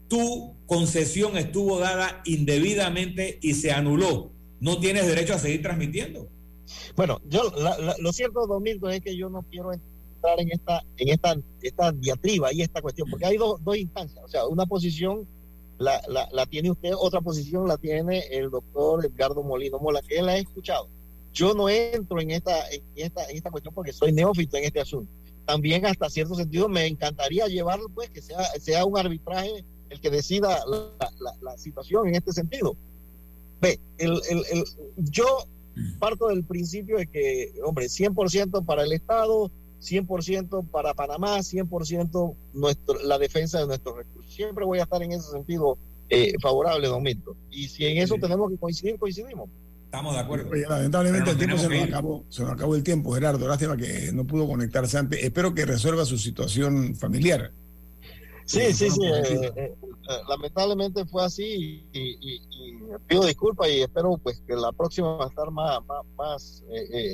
Tu 0.08 0.56
concesión 0.66 1.36
estuvo 1.36 1.78
dada 1.78 2.22
indebidamente 2.24 3.38
y 3.42 3.54
se 3.54 3.72
anuló. 3.72 4.32
No 4.60 4.78
tienes 4.78 5.06
derecho 5.06 5.34
a 5.34 5.38
seguir 5.38 5.62
transmitiendo. 5.62 6.28
Bueno, 6.96 7.20
yo 7.28 7.52
lo 7.98 8.12
cierto, 8.12 8.46
Domingo, 8.46 8.88
es 8.88 9.00
que 9.00 9.16
yo 9.16 9.28
no 9.28 9.42
quiero 9.50 9.72
en 10.38 10.50
esta, 10.50 10.82
en 10.96 11.08
esta, 11.08 11.36
esta 11.62 11.92
diatriba 11.92 12.52
y 12.52 12.62
esta 12.62 12.82
cuestión, 12.82 13.08
porque 13.08 13.26
hay 13.26 13.36
dos, 13.36 13.62
dos 13.62 13.76
instancias, 13.76 14.24
o 14.24 14.28
sea, 14.28 14.46
una 14.46 14.66
posición 14.66 15.26
la, 15.78 16.02
la, 16.08 16.28
la, 16.32 16.46
tiene 16.46 16.70
usted, 16.70 16.92
otra 16.98 17.20
posición 17.20 17.68
la 17.68 17.76
tiene 17.76 18.20
el 18.30 18.50
doctor 18.50 19.04
Edgardo 19.04 19.42
Molino 19.42 19.78
Mola, 19.78 20.00
que 20.02 20.18
él 20.18 20.28
ha 20.28 20.38
escuchado. 20.38 20.88
Yo 21.32 21.52
no 21.52 21.68
entro 21.68 22.18
en 22.20 22.30
esta, 22.30 22.70
en 22.70 22.82
esta, 22.94 23.28
en 23.28 23.36
esta 23.36 23.50
cuestión 23.50 23.74
porque 23.74 23.92
soy 23.92 24.10
neófito 24.10 24.56
en 24.56 24.64
este 24.64 24.80
asunto. 24.80 25.12
También 25.46 25.86
hasta 25.86 26.10
cierto 26.10 26.34
sentido 26.34 26.68
me 26.68 26.86
encantaría 26.86 27.46
llevarlo, 27.46 27.88
pues, 27.88 28.10
que 28.10 28.20
sea, 28.20 28.44
sea 28.60 28.84
un 28.84 28.98
arbitraje 28.98 29.64
el 29.88 30.00
que 30.00 30.10
decida 30.10 30.64
la, 30.66 31.32
la, 31.40 31.56
situación 31.56 32.08
en 32.08 32.16
este 32.16 32.32
sentido. 32.32 32.76
Ve, 33.60 33.78
el, 33.98 34.20
el, 34.28 34.42
el, 34.50 34.64
yo 34.96 35.46
parto 35.98 36.28
del 36.28 36.44
principio 36.44 36.98
de 36.98 37.06
que, 37.06 37.52
hombre, 37.64 37.86
100% 37.86 38.64
para 38.64 38.82
el 38.82 38.92
Estado, 38.92 39.50
100% 39.80 40.68
para 40.70 40.94
Panamá, 40.94 41.38
100% 41.38 42.34
nuestro, 42.54 43.02
la 43.04 43.18
defensa 43.18 43.60
de 43.60 43.66
nuestros 43.66 43.96
recursos. 43.96 44.32
Siempre 44.32 44.64
voy 44.64 44.80
a 44.80 44.82
estar 44.82 45.02
en 45.02 45.12
ese 45.12 45.30
sentido 45.30 45.78
eh, 46.08 46.32
favorable, 46.40 46.88
don 46.88 47.02
Milton. 47.02 47.36
Y 47.50 47.68
si 47.68 47.86
en 47.86 47.98
eso 47.98 48.16
tenemos 48.20 48.50
que 48.50 48.58
coincidir, 48.58 48.98
coincidimos. 48.98 49.48
Estamos 49.96 50.14
de 50.14 50.20
acuerdo. 50.20 50.54
lamentablemente 50.68 51.30
el 51.30 51.38
tiempo 51.38 51.56
se 51.56 51.68
nos, 51.70 51.88
acabó, 51.88 52.24
se 52.28 52.42
nos 52.42 52.52
acabó 52.52 52.76
el 52.76 52.82
tiempo, 52.82 53.12
Gerardo. 53.12 53.48
Lástima 53.48 53.78
que 53.78 54.10
no 54.12 54.26
pudo 54.26 54.46
conectarse 54.46 54.98
antes. 54.98 55.24
Espero 55.24 55.54
que 55.54 55.64
resuelva 55.64 56.04
su 56.04 56.18
situación 56.18 56.94
familiar. 56.96 57.50
Sí, 58.44 58.74
sí, 58.74 58.90
sí. 58.90 59.00
Eh, 59.06 59.52
eh, 59.56 59.74
lamentablemente 60.28 61.06
fue 61.06 61.24
así 61.24 61.88
y, 61.94 62.40
pido 63.06 63.24
disculpas 63.24 63.70
y 63.70 63.80
espero 63.80 64.18
pues 64.22 64.42
que 64.46 64.54
la 64.54 64.70
próxima 64.72 65.16
va 65.16 65.24
a 65.24 65.28
estar 65.28 65.50
más, 65.50 65.78
más, 66.14 66.62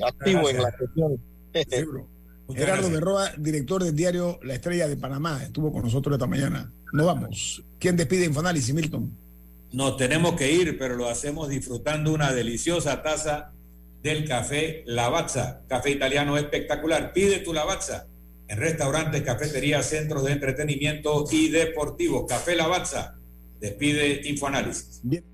activo 0.04 0.50
en 0.50 0.62
la 0.62 0.72
cuestión. 0.72 1.20
Gerardo 2.52 2.90
Berroa, 2.90 3.30
director 3.38 3.84
del 3.84 3.94
diario 3.94 4.40
La 4.42 4.54
Estrella 4.54 4.88
de 4.88 4.96
Panamá, 4.96 5.40
estuvo 5.44 5.70
con 5.70 5.82
nosotros 5.82 6.14
esta 6.14 6.26
mañana. 6.26 6.72
Nos 6.92 7.06
vamos. 7.06 7.64
¿Quién 7.78 7.96
despide 7.96 8.24
Infoanálisis, 8.24 8.74
Milton? 8.74 9.21
Nos 9.72 9.96
tenemos 9.96 10.34
que 10.34 10.52
ir, 10.52 10.78
pero 10.78 10.96
lo 10.96 11.08
hacemos 11.08 11.48
disfrutando 11.48 12.12
una 12.12 12.32
deliciosa 12.32 13.02
taza 13.02 13.52
del 14.02 14.26
café 14.28 14.82
Lavazza, 14.86 15.62
café 15.66 15.90
italiano 15.90 16.36
espectacular. 16.36 17.12
Pide 17.12 17.38
tu 17.38 17.54
Lavazza 17.54 18.06
en 18.48 18.58
restaurantes, 18.58 19.22
cafeterías, 19.22 19.88
centros 19.88 20.24
de 20.24 20.32
entretenimiento 20.32 21.24
y 21.30 21.48
deportivos. 21.48 22.26
Café 22.28 22.54
Lavazza. 22.54 23.16
Despide 23.60 24.28
Infoanálisis. 24.28 25.00
Bien. 25.04 25.31